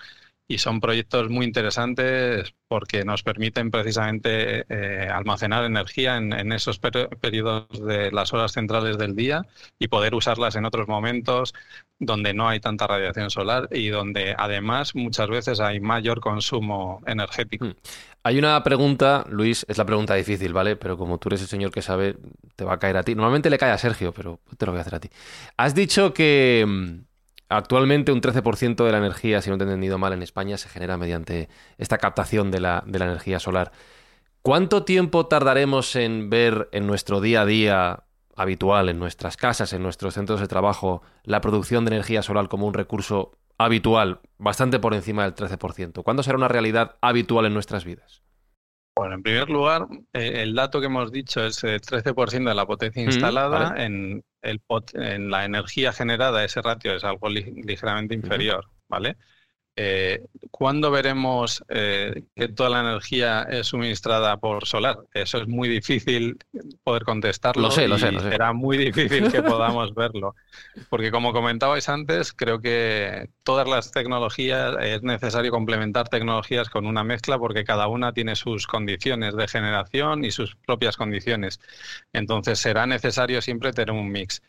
y 0.48 0.59
son 0.59 0.81
proyectos 0.81 1.31
muy 1.31 1.46
interesantes 1.46 2.55
porque 2.68 3.05
nos 3.05 3.22
permiten 3.22 3.70
precisamente 3.70 4.64
eh, 4.68 5.09
almacenar 5.09 5.64
energía 5.64 6.16
en, 6.16 6.52
esos 6.52 6.78
per- 6.78 7.09
periodos 7.20 7.68
de 7.87 8.11
las 8.12 8.33
horas 8.33 8.52
centrales 8.52 8.98
del 8.98 9.14
día 9.16 9.42
y 9.78 9.88
poder 9.88 10.14
usarlas 10.14 10.57
en 10.57 10.64
otros 10.64 10.88
momentos 10.88 11.55
donde 11.98 12.35
no 12.35 12.48
hay 12.48 12.61
tanta 12.61 12.87
radiación 12.87 13.31
solar 13.31 13.68
y 13.70 13.88
donde 13.88 14.35
además 14.37 14.94
muchas 14.94 15.28
veces 15.28 15.61
hay 15.61 15.81
mayor 15.81 16.20
consumo 16.20 17.00
energético. 17.07 17.64
Mm. 17.66 17.74
Hay 18.24 18.38
una 18.38 18.62
pregunta, 18.62 19.24
Luis, 19.28 19.64
es 19.68 19.78
la 19.78 19.85
pregunta 19.85 20.14
difícil, 20.14 20.52
¿vale? 20.52 20.76
Pero 20.76 20.96
como 20.96 21.18
tú 21.18 21.28
eres 21.28 21.42
el 21.42 21.48
señor 21.48 21.72
que 21.72 21.83
sabe, 21.83 22.16
te 22.57 22.64
va 22.64 22.74
a 22.74 22.78
caer 22.78 22.96
a 22.96 23.02
ti. 23.02 23.14
Normalmente 23.14 23.50
le 23.50 23.59
cae 23.59 23.72
a 23.72 23.78
Sergio, 23.78 24.12
pero 24.12 24.40
te 24.57 24.66
lo 24.66 24.72
voy 24.72 24.78
a 24.78 24.83
hacer 24.83 24.94
a 24.94 25.00
ti. 25.00 25.11
Has 25.57 25.74
dicho 25.74 26.14
que 26.14 26.64
mm, 26.66 27.12
actualmente 27.52 28.12
un 28.12 28.20
13% 28.20 28.84
de 28.84 28.92
la 28.92 28.98
energía, 28.98 29.42
si 29.42 29.50
no 29.50 29.58
te 29.58 29.64
he 29.64 29.66
entendido 29.66 29.98
mal, 29.98 30.12
en 30.12 30.22
España 30.22 30.56
se 30.56 30.68
genera 30.68 30.96
mediante 30.96 31.48
esta 31.78 31.98
captación 31.98 32.50
de 32.50 32.60
la, 32.60 32.82
de 32.86 32.98
la 32.98 33.06
energía 33.06 33.38
solar. 33.38 33.72
¿Cuánto 34.42 34.84
tiempo 34.84 35.26
tardaremos 35.26 35.94
en 35.94 36.30
ver 36.30 36.68
en 36.72 36.86
nuestro 36.86 37.20
día 37.20 37.42
a 37.42 37.46
día 37.46 38.04
habitual, 38.34 38.88
en 38.88 38.98
nuestras 38.98 39.36
casas, 39.36 39.72
en 39.72 39.82
nuestros 39.82 40.14
centros 40.14 40.40
de 40.40 40.48
trabajo, 40.48 41.02
la 41.22 41.40
producción 41.40 41.84
de 41.84 41.92
energía 41.92 42.22
solar 42.22 42.48
como 42.48 42.66
un 42.66 42.74
recurso 42.74 43.32
habitual, 43.58 44.20
bastante 44.38 44.78
por 44.78 44.94
encima 44.94 45.22
del 45.22 45.34
13%? 45.34 46.02
¿Cuándo 46.02 46.22
será 46.22 46.36
una 46.36 46.48
realidad 46.48 46.96
habitual 47.00 47.46
en 47.46 47.54
nuestras 47.54 47.84
vidas? 47.84 48.22
Bueno, 48.94 49.14
en 49.14 49.22
primer 49.22 49.48
lugar, 49.48 49.87
eh, 50.12 50.42
el 50.42 50.55
dato 50.55 50.78
que 50.81 50.87
hemos 50.87 51.11
dicho 51.11 51.44
es 51.44 51.64
el 51.64 51.81
13% 51.81 52.50
de 52.50 52.55
la 52.55 52.66
potencia 52.66 53.02
Mm, 53.02 53.07
instalada. 53.07 53.70
vale. 53.70 53.85
En, 53.85 54.24
el 54.42 54.61
pot- 54.61 54.94
en 54.94 55.31
la 55.31 55.44
energía 55.44 55.92
generada, 55.92 56.44
ese 56.44 56.61
ratio 56.61 56.94
es 56.94 57.05
algo 57.05 57.28
li- 57.31 57.62
ligeramente 57.64 58.14
inferior, 58.14 58.66
¿vale? 58.88 59.16
Eh, 59.74 60.22
¿Cuándo 60.50 60.90
veremos 60.90 61.64
eh, 61.68 62.24
que 62.37 62.48
toda 62.48 62.68
la 62.68 62.80
energía 62.80 63.42
es 63.42 63.68
suministrada 63.68 64.37
por 64.37 64.66
solar? 64.66 64.98
Eso 65.14 65.38
es 65.38 65.48
muy 65.48 65.68
difícil 65.68 66.37
poder 66.85 67.04
contestarlo. 67.04 67.62
Lo 67.62 67.70
sé, 67.70 67.88
lo 67.88 67.96
y 67.96 68.00
sé, 68.00 68.12
lo 68.12 68.20
sé. 68.20 68.30
Será 68.30 68.52
muy 68.52 68.76
difícil 68.76 69.32
que 69.32 69.42
podamos 69.42 69.94
verlo. 69.94 70.35
Porque 70.90 71.11
como 71.11 71.32
comentabais 71.32 71.88
antes, 71.88 72.35
creo 72.35 72.61
que 72.61 73.30
todas 73.44 73.66
las 73.66 73.92
tecnologías 73.92 74.76
es 74.82 75.02
necesario 75.02 75.50
complementar 75.50 76.08
tecnologías 76.08 76.68
con 76.68 76.87
una 76.87 77.02
mezcla 77.02 77.38
porque 77.38 77.64
cada 77.64 77.88
una 77.88 78.12
tiene 78.12 78.37
sus 78.37 78.66
condiciones 78.66 79.35
de 79.35 79.48
generación 79.48 80.24
y 80.24 80.32
sus 80.32 80.54
propias 80.54 80.98
condiciones. 80.98 81.61
Entonces 82.12 82.58
será 82.58 82.87
necesario 82.87 83.40
siempre 83.40 83.72
tener 83.72 83.92
un 83.92 84.12
mix. 84.12 84.42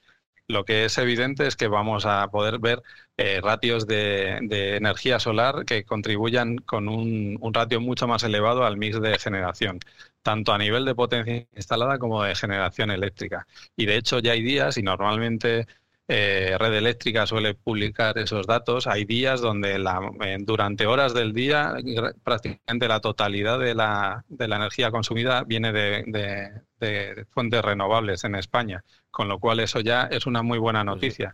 Lo 0.49 0.65
que 0.65 0.85
es 0.85 0.97
evidente 0.97 1.47
es 1.47 1.55
que 1.55 1.67
vamos 1.67 2.05
a 2.05 2.27
poder 2.29 2.59
ver 2.59 2.83
eh, 3.17 3.39
ratios 3.41 3.87
de, 3.87 4.39
de 4.43 4.75
energía 4.75 5.19
solar 5.19 5.63
que 5.65 5.85
contribuyan 5.85 6.57
con 6.57 6.89
un, 6.89 7.37
un 7.39 7.53
ratio 7.53 7.79
mucho 7.79 8.07
más 8.07 8.23
elevado 8.23 8.65
al 8.65 8.77
mix 8.77 8.99
de 9.01 9.17
generación, 9.19 9.79
tanto 10.21 10.51
a 10.53 10.57
nivel 10.57 10.83
de 10.85 10.95
potencia 10.95 11.47
instalada 11.55 11.97
como 11.97 12.21
de 12.23 12.35
generación 12.35 12.91
eléctrica. 12.91 13.47
Y 13.77 13.85
de 13.85 13.95
hecho 13.97 14.19
ya 14.19 14.33
hay 14.33 14.43
días, 14.43 14.77
y 14.77 14.83
normalmente 14.83 15.65
eh, 16.07 16.57
Red 16.59 16.73
Eléctrica 16.73 17.25
suele 17.25 17.53
publicar 17.53 18.17
esos 18.17 18.45
datos, 18.45 18.87
hay 18.87 19.05
días 19.05 19.41
donde 19.41 19.79
la, 19.79 20.01
eh, 20.25 20.37
durante 20.41 20.85
horas 20.85 21.13
del 21.13 21.33
día 21.33 21.75
prácticamente 22.23 22.87
la 22.87 22.99
totalidad 22.99 23.59
de 23.59 23.73
la, 23.75 24.25
de 24.27 24.47
la 24.47 24.57
energía 24.57 24.91
consumida 24.91 25.43
viene 25.43 25.71
de, 25.71 26.03
de- 26.07 26.61
de 26.79 27.25
fuentes 27.31 27.61
renovables 27.63 28.25
en 28.25 28.35
España, 28.35 28.83
con 29.09 29.29
lo 29.29 29.39
cual 29.39 29.61
eso 29.61 29.79
ya 29.79 30.03
es 30.03 30.25
una 30.25 30.41
muy 30.43 30.59
buena 30.59 30.83
noticia. 30.83 31.33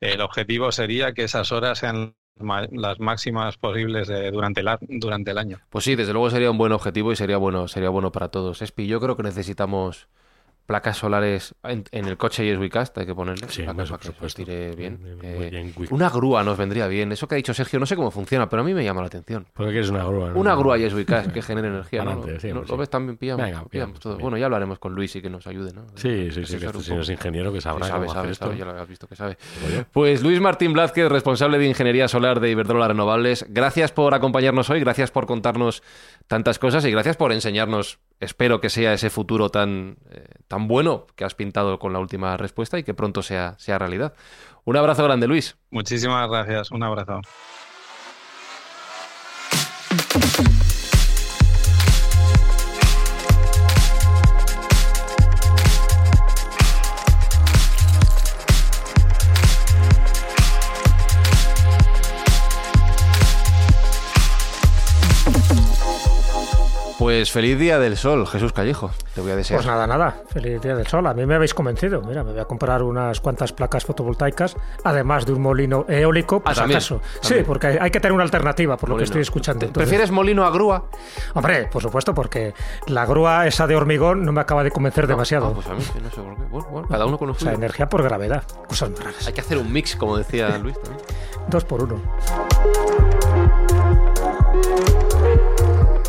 El 0.00 0.20
objetivo 0.20 0.70
sería 0.70 1.12
que 1.12 1.24
esas 1.24 1.50
horas 1.50 1.78
sean 1.78 2.14
las 2.72 3.00
máximas 3.00 3.56
posibles 3.58 4.08
durante, 4.32 4.60
el, 4.60 4.68
a- 4.68 4.78
durante 4.80 5.30
el 5.32 5.38
año. 5.38 5.60
Pues 5.70 5.84
sí, 5.84 5.94
desde 5.96 6.12
luego 6.12 6.30
sería 6.30 6.50
un 6.50 6.58
buen 6.58 6.72
objetivo 6.72 7.12
y 7.12 7.16
sería 7.16 7.38
bueno, 7.38 7.68
sería 7.68 7.88
bueno 7.88 8.12
para 8.12 8.28
todos. 8.28 8.62
Espi, 8.62 8.86
yo 8.86 9.00
creo 9.00 9.16
que 9.16 9.22
necesitamos 9.22 10.08
placas 10.66 10.96
solares 10.96 11.54
en, 11.62 11.84
en 11.92 12.06
el 12.06 12.16
coche 12.16 12.44
y 12.44 12.48
es 12.48 12.58
Wicast, 12.58 12.96
hay 12.98 13.06
que 13.06 13.14
ponerle 13.14 13.46
Sí, 13.48 13.62
placas 13.62 13.90
por 13.90 13.98
para 14.00 14.14
que 14.20 14.28
se 14.30 14.36
tire 14.44 14.74
bien. 14.74 15.18
Eh, 15.22 15.48
bien, 15.50 15.74
una 15.90 16.08
grúa 16.08 16.42
nos 16.42 16.56
vendría 16.56 16.86
bien. 16.86 17.12
Eso 17.12 17.28
que 17.28 17.34
ha 17.34 17.36
dicho 17.36 17.52
Sergio, 17.52 17.78
no 17.78 17.86
sé 17.86 17.96
cómo 17.96 18.10
funciona, 18.10 18.48
pero 18.48 18.62
a 18.62 18.64
mí 18.64 18.72
me 18.72 18.82
llama 18.82 19.00
la 19.02 19.08
atención. 19.08 19.46
Porque 19.52 19.72
quieres 19.72 19.90
una 19.90 20.04
grúa. 20.04 20.30
¿no? 20.30 20.38
Una 20.40 20.54
grúa 20.54 20.78
y 20.78 20.84
es 20.84 20.94
Wicast 20.94 21.32
que 21.32 21.42
genere 21.42 21.68
energía. 21.68 22.02
¿no? 22.04 22.12
Adelante, 22.12 22.40
sí, 22.40 22.52
¿No- 22.52 22.62
¿Lo 22.62 22.76
ves 22.76 22.88
también? 22.88 23.16
Pillamos, 23.18 23.44
Venga, 23.44 23.56
pillamos 23.58 23.70
pillamos 23.70 24.00
todo. 24.00 24.12
también. 24.14 24.24
Bueno, 24.24 24.38
ya 24.38 24.46
hablaremos 24.46 24.78
con 24.78 24.94
Luis 24.94 25.14
y 25.16 25.20
que 25.22 25.28
nos 25.30 25.46
ayude, 25.46 25.72
¿no? 25.74 25.84
Sí, 25.96 26.30
sí, 26.30 26.44
sí, 26.46 26.58
que 26.58 26.66
este 26.66 26.80
señor 26.80 27.02
es 27.02 27.10
ingeniero 27.10 27.52
que 27.52 27.60
sabrá 27.60 27.86
sabe, 27.86 28.00
cómo 28.06 28.12
sabe, 28.14 28.20
hacer 28.20 28.32
esto. 28.32 28.44
sabe, 28.46 28.58
ya 28.58 28.64
lo 28.64 28.70
habéis 28.70 28.88
visto 28.88 29.06
que 29.06 29.16
sabe. 29.16 29.36
Pues 29.92 30.22
Luis 30.22 30.40
Martín 30.40 30.72
Blázquez, 30.72 31.08
responsable 31.08 31.58
de 31.58 31.66
Ingeniería 31.68 32.08
Solar 32.08 32.40
de 32.40 32.50
Iberdrola 32.50 32.88
Renovables, 32.88 33.44
gracias 33.50 33.92
por 33.92 34.14
acompañarnos 34.14 34.70
hoy, 34.70 34.80
gracias 34.80 35.10
por 35.10 35.26
contarnos 35.26 35.82
tantas 36.26 36.58
cosas 36.58 36.84
y 36.84 36.90
gracias 36.90 37.16
por 37.16 37.32
enseñarnos 37.32 37.98
espero 38.20 38.60
que 38.60 38.70
sea 38.70 38.92
ese 38.92 39.10
futuro 39.10 39.50
tan, 39.50 39.96
eh, 40.10 40.26
tan 40.48 40.68
bueno 40.68 41.06
que 41.16 41.24
has 41.24 41.34
pintado 41.34 41.78
con 41.78 41.92
la 41.92 41.98
última 41.98 42.36
respuesta 42.36 42.78
y 42.78 42.84
que 42.84 42.94
pronto 42.94 43.22
sea, 43.22 43.54
sea 43.58 43.78
realidad. 43.78 44.14
Un 44.64 44.76
abrazo 44.76 45.04
grande, 45.04 45.26
Luis. 45.26 45.56
Muchísimas 45.70 46.28
gracias. 46.28 46.70
Un 46.70 46.82
abrazo. 46.82 47.20
Pues 67.04 67.30
feliz 67.30 67.58
día 67.58 67.78
del 67.78 67.98
sol, 67.98 68.26
Jesús 68.26 68.54
Callejo. 68.54 68.90
Te 69.14 69.20
voy 69.20 69.30
a 69.32 69.36
desear. 69.36 69.58
Pues 69.58 69.66
nada, 69.66 69.86
nada. 69.86 70.22
Feliz 70.32 70.58
día 70.62 70.74
del 70.74 70.86
sol. 70.86 71.06
A 71.06 71.12
mí 71.12 71.26
me 71.26 71.34
habéis 71.34 71.52
convencido. 71.52 72.00
Mira, 72.00 72.24
me 72.24 72.32
voy 72.32 72.40
a 72.40 72.46
comprar 72.46 72.82
unas 72.82 73.20
cuantas 73.20 73.52
placas 73.52 73.84
fotovoltaicas, 73.84 74.56
además 74.84 75.26
de 75.26 75.34
un 75.34 75.42
molino 75.42 75.84
eólico, 75.86 76.40
pues 76.40 76.56
Ah, 76.56 76.62
también, 76.62 76.78
acaso. 76.78 77.02
también. 77.20 77.42
Sí, 77.42 77.46
porque 77.46 77.66
hay 77.78 77.90
que 77.90 78.00
tener 78.00 78.14
una 78.14 78.22
alternativa, 78.22 78.78
por 78.78 78.88
lo 78.88 78.96
que 78.96 79.04
estoy 79.04 79.20
escuchando. 79.20 79.66
Entonces- 79.66 79.86
¿Prefieres 79.86 80.10
molino 80.10 80.46
a 80.46 80.50
grúa? 80.50 80.86
Hombre, 81.34 81.68
por 81.70 81.82
supuesto, 81.82 82.14
porque 82.14 82.54
la 82.86 83.04
grúa 83.04 83.46
esa 83.46 83.66
de 83.66 83.76
hormigón 83.76 84.24
no 84.24 84.32
me 84.32 84.40
acaba 84.40 84.64
de 84.64 84.70
convencer 84.70 85.06
demasiado. 85.06 85.48
Ah, 85.48 85.52
pues 85.54 85.66
a 85.66 85.74
mí 85.74 85.82
no 86.02 86.10
sé 86.10 86.22
por 86.22 86.36
qué. 86.36 86.42
Bueno, 86.44 86.68
bueno, 86.70 86.88
cada 86.88 87.04
uno 87.04 87.18
con 87.18 87.28
lo 87.28 87.34
o 87.34 87.38
sea, 87.38 87.52
energía 87.52 87.86
por 87.86 88.02
gravedad. 88.02 88.44
Cosas 88.66 88.98
raras. 88.98 89.26
Hay 89.26 89.34
que 89.34 89.42
hacer 89.42 89.58
un 89.58 89.70
mix, 89.70 89.94
como 89.94 90.16
decía 90.16 90.56
Luis 90.56 90.80
también. 90.80 91.04
Dos 91.48 91.66
por 91.66 91.82
uno. 91.82 92.00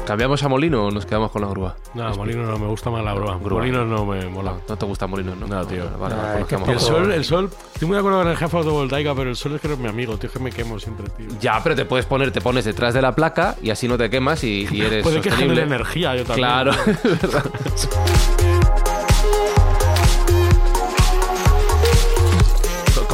¿Cambiamos 0.06 0.44
a 0.44 0.48
molino 0.48 0.86
o 0.86 0.92
nos 0.92 1.04
quedamos 1.06 1.32
con 1.32 1.42
la 1.42 1.48
grúa? 1.48 1.76
No, 1.96 2.14
Molino 2.14 2.44
no, 2.46 2.60
me 2.60 2.68
gusta 2.68 2.92
más 2.92 3.04
la 3.04 3.16
grúa. 3.16 3.40
Grúa. 3.42 3.60
Molino 3.60 3.86
no 3.86 4.06
me 4.06 4.24
mola. 4.28 4.52
No, 4.52 4.62
no 4.70 4.78
te 4.78 4.86
gusta 4.86 5.08
molino, 5.08 5.36
¿no? 5.36 5.48
No, 5.48 5.66
tío. 5.66 5.86
Vale, 5.98 6.16
vale, 6.16 6.30
Ay, 6.30 6.44
pues 6.44 6.48
qué 6.48 6.58
nos 6.58 6.68
Y 6.68 6.72
el 6.72 6.80
sol, 6.80 7.12
el 7.12 7.26
sol, 7.26 7.50
estoy 7.74 7.88
muy 7.88 7.96
de 7.96 8.00
acuerdo 8.00 8.20
con 8.20 8.26
la 8.26 8.32
energía 8.32 8.48
fotovoltaica, 8.48 9.16
pero 9.16 9.32
el 9.32 9.36
sol 9.36 9.56
es 9.56 9.62
que 9.62 9.68
eres 9.68 9.80
mi 9.80 9.88
amigo, 9.88 10.16
tío, 10.18 10.28
es 10.28 10.34
que 10.34 10.40
me 10.40 10.52
quemo 10.52 10.80
siempre, 10.80 11.08
tío. 11.10 11.28
Ya, 11.40 11.60
pero 11.64 11.76
te 11.76 11.86
puedes 11.86 12.06
poner, 12.06 12.32
te 12.32 12.40
pones 12.40 12.66
detrás 12.66 12.94
de 12.94 13.02
la 13.02 13.16
placa 13.16 13.56
y 13.64 13.72
así 13.72 13.88
no 13.88 13.98
te 13.98 14.10
quemas 14.12 14.44
y, 14.44 14.68
y 14.72 14.82
eres 14.86 15.02
Puede 15.02 15.22
que 15.22 15.32
genere 15.32 15.64
energía, 15.64 16.16
yo 16.16 16.24
también. 16.24 16.48
Claro, 16.48 16.72
es 17.04 17.22
verdad. 17.22 17.46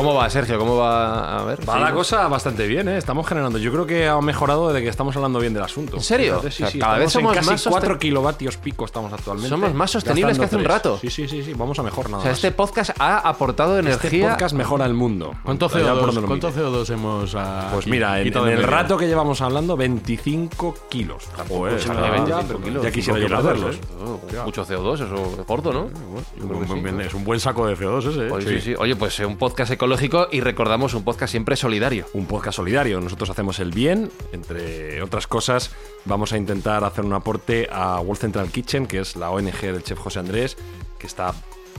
¿Cómo 0.01 0.15
va, 0.15 0.27
Sergio? 0.31 0.57
¿Cómo 0.57 0.77
va? 0.77 1.37
A 1.41 1.43
ver. 1.43 1.59
Va 1.69 1.77
la 1.79 1.93
cosa 1.93 2.27
bastante 2.27 2.65
bien, 2.65 2.87
¿eh? 2.89 2.97
Estamos 2.97 3.27
generando. 3.27 3.59
Yo 3.59 3.71
creo 3.71 3.85
que 3.85 4.07
ha 4.07 4.19
mejorado 4.19 4.69
desde 4.69 4.81
que 4.81 4.89
estamos 4.89 5.15
hablando 5.15 5.39
bien 5.39 5.53
del 5.53 5.61
asunto. 5.61 5.97
¿En 5.97 6.01
serio? 6.01 6.39
Fíjate, 6.39 6.49
sí, 6.49 6.63
O 6.63 6.65
sea, 6.65 6.71
sí, 6.71 6.79
cada 6.79 6.93
vez 6.95 7.03
en 7.03 7.09
somos 7.11 7.35
casi 7.35 7.49
más 7.51 7.67
4 7.67 7.93
sosten- 7.93 7.99
kilovatios 7.99 8.57
pico 8.57 8.85
estamos 8.85 9.13
actualmente. 9.13 9.49
Somos 9.49 9.75
más 9.75 9.91
sostenibles 9.91 10.39
que 10.39 10.45
hace 10.45 10.55
un 10.55 10.63
rato. 10.65 10.97
Sí, 10.99 11.11
sí, 11.11 11.27
sí, 11.27 11.43
sí, 11.43 11.53
vamos 11.53 11.77
a 11.77 11.83
mejor 11.83 12.05
nada 12.09 12.17
O 12.17 12.21
sea, 12.23 12.31
más. 12.31 12.39
este 12.39 12.51
podcast 12.51 12.91
ha 12.97 13.19
aportado 13.19 13.77
Este 13.77 13.91
energía. 13.91 14.29
podcast 14.31 14.55
mejora 14.55 14.87
el 14.87 14.95
mundo. 14.95 15.35
¿Cuánto 15.43 15.67
Allá 15.67 15.93
por 15.93 16.01
CO2, 16.01 16.05
donde 16.07 16.21
lo 16.21 16.27
¿cuánto 16.27 16.47
mires. 16.49 16.63
CO2 16.63 16.89
hemos 16.93 17.35
ah, 17.35 17.69
Pues 17.71 17.85
mira, 17.85 18.19
en, 18.19 18.35
el 18.35 18.63
rato 18.63 18.97
que 18.97 19.05
llevamos 19.07 19.39
hablando, 19.41 19.77
25 19.77 20.75
kilos. 20.89 21.25
Joder, 21.47 21.75
es 21.75 21.85
ya, 21.85 21.93
nada, 21.93 22.09
25 22.09 22.43
pero 22.47 22.61
kilos, 22.63 22.83
ya 22.83 22.91
quisiera 22.91 23.19
yo 23.19 23.27
perderlos. 23.27 23.75
kilazos, 23.75 23.91
Oh, 24.03 24.45
mucho 24.45 24.65
CO2, 24.65 24.95
eso 24.95 25.05
es 25.39 25.45
gordo, 25.45 25.71
¿no? 25.71 27.01
Es 27.03 27.13
un 27.13 27.23
buen 27.23 27.39
saco 27.39 27.67
de 27.67 27.77
CO2 27.77 28.09
ese, 28.09 28.27
¿eh? 28.55 28.59
Sí, 28.59 28.61
sí. 28.71 28.75
Oye, 28.79 28.95
pues 28.95 29.19
eh, 29.19 29.27
un 29.27 29.37
podcast 29.37 29.71
ecológico 29.71 29.90
y 30.31 30.39
recordamos 30.39 30.93
un 30.93 31.03
podcast 31.03 31.31
siempre 31.31 31.57
solidario. 31.57 32.05
un 32.13 32.25
podcast 32.25 32.55
solidario. 32.55 33.01
Nosotros 33.01 33.29
hacemos 33.29 33.59
el 33.59 33.71
bien, 33.71 34.09
entre 34.31 35.01
otras 35.01 35.27
cosas, 35.27 35.71
vamos 36.05 36.31
a 36.31 36.37
intentar 36.37 36.85
hacer 36.85 37.03
un 37.03 37.11
aporte 37.11 37.67
a 37.69 37.99
World 37.99 38.21
Central 38.21 38.49
Kitchen, 38.49 38.87
que 38.87 38.99
es 38.99 39.17
la 39.17 39.31
ONG 39.31 39.59
del 39.59 39.83
chef 39.83 39.99
José 39.99 40.19
Andrés, 40.19 40.55
que 40.97 41.07
está 41.07 41.33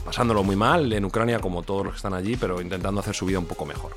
pasándolo 0.05 0.43
muy 0.43 0.55
mal 0.55 0.93
en 0.93 1.05
Ucrania, 1.05 1.39
como 1.39 1.63
todos 1.63 1.85
los 1.85 1.93
que 1.93 1.97
están 1.97 2.13
allí, 2.13 2.35
pero 2.35 2.61
intentando 2.61 2.99
hacer 2.99 3.15
su 3.15 3.25
vida 3.25 3.39
un 3.39 3.45
poco 3.45 3.65
mejor. 3.65 3.95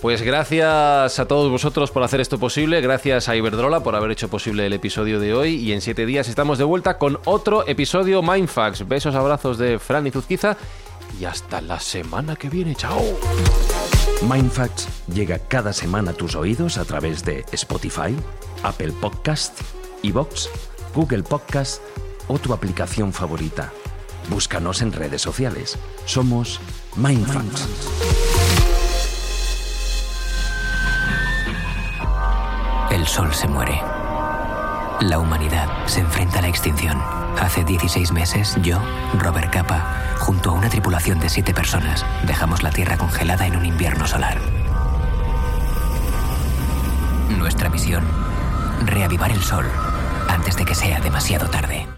Pues 0.00 0.22
gracias 0.22 1.18
a 1.18 1.26
todos 1.26 1.50
vosotros 1.50 1.90
por 1.90 2.04
hacer 2.04 2.20
esto 2.20 2.38
posible, 2.38 2.80
gracias 2.80 3.28
a 3.28 3.34
Iberdrola 3.34 3.80
por 3.80 3.96
haber 3.96 4.12
hecho 4.12 4.28
posible 4.28 4.66
el 4.66 4.74
episodio 4.74 5.18
de 5.18 5.34
hoy 5.34 5.56
y 5.56 5.72
en 5.72 5.80
siete 5.80 6.06
días 6.06 6.28
estamos 6.28 6.58
de 6.58 6.64
vuelta 6.64 6.98
con 6.98 7.18
otro 7.24 7.66
episodio 7.66 8.22
Mindfax. 8.22 8.86
Besos, 8.86 9.16
abrazos 9.16 9.58
de 9.58 9.80
Fran 9.80 10.06
y 10.06 10.12
Zuzquiza 10.12 10.56
y 11.20 11.24
hasta 11.24 11.60
la 11.60 11.80
semana 11.80 12.36
que 12.36 12.48
viene. 12.48 12.74
Chao. 12.74 13.02
Mindfacts 14.22 14.88
llega 15.12 15.38
cada 15.38 15.72
semana 15.72 16.12
a 16.12 16.14
tus 16.14 16.34
oídos 16.34 16.78
a 16.78 16.84
través 16.84 17.24
de 17.24 17.44
Spotify, 17.52 18.16
Apple 18.62 18.92
Podcast, 18.92 19.60
Evox, 20.02 20.48
Google 20.94 21.22
Podcast 21.22 21.82
o 22.28 22.38
tu 22.38 22.52
aplicación 22.52 23.12
favorita. 23.12 23.72
Búscanos 24.28 24.82
en 24.82 24.92
redes 24.92 25.22
sociales. 25.22 25.78
Somos 26.04 26.60
Mindfacts. 26.96 27.68
El 32.90 33.06
sol 33.06 33.32
se 33.34 33.46
muere. 33.46 34.05
La 35.00 35.18
humanidad 35.18 35.68
se 35.86 36.00
enfrenta 36.00 36.38
a 36.38 36.42
la 36.42 36.48
extinción. 36.48 36.98
Hace 37.38 37.64
16 37.64 38.12
meses, 38.12 38.56
yo, 38.62 38.80
Robert 39.18 39.52
Capa, 39.52 39.84
junto 40.18 40.50
a 40.50 40.52
una 40.54 40.70
tripulación 40.70 41.20
de 41.20 41.28
siete 41.28 41.52
personas, 41.52 42.04
dejamos 42.26 42.62
la 42.62 42.70
Tierra 42.70 42.96
congelada 42.96 43.46
en 43.46 43.56
un 43.56 43.66
invierno 43.66 44.06
solar. 44.06 44.38
Nuestra 47.38 47.68
misión, 47.68 48.04
reavivar 48.86 49.30
el 49.30 49.42
sol 49.42 49.66
antes 50.28 50.56
de 50.56 50.64
que 50.64 50.74
sea 50.74 50.98
demasiado 51.00 51.46
tarde. 51.50 51.95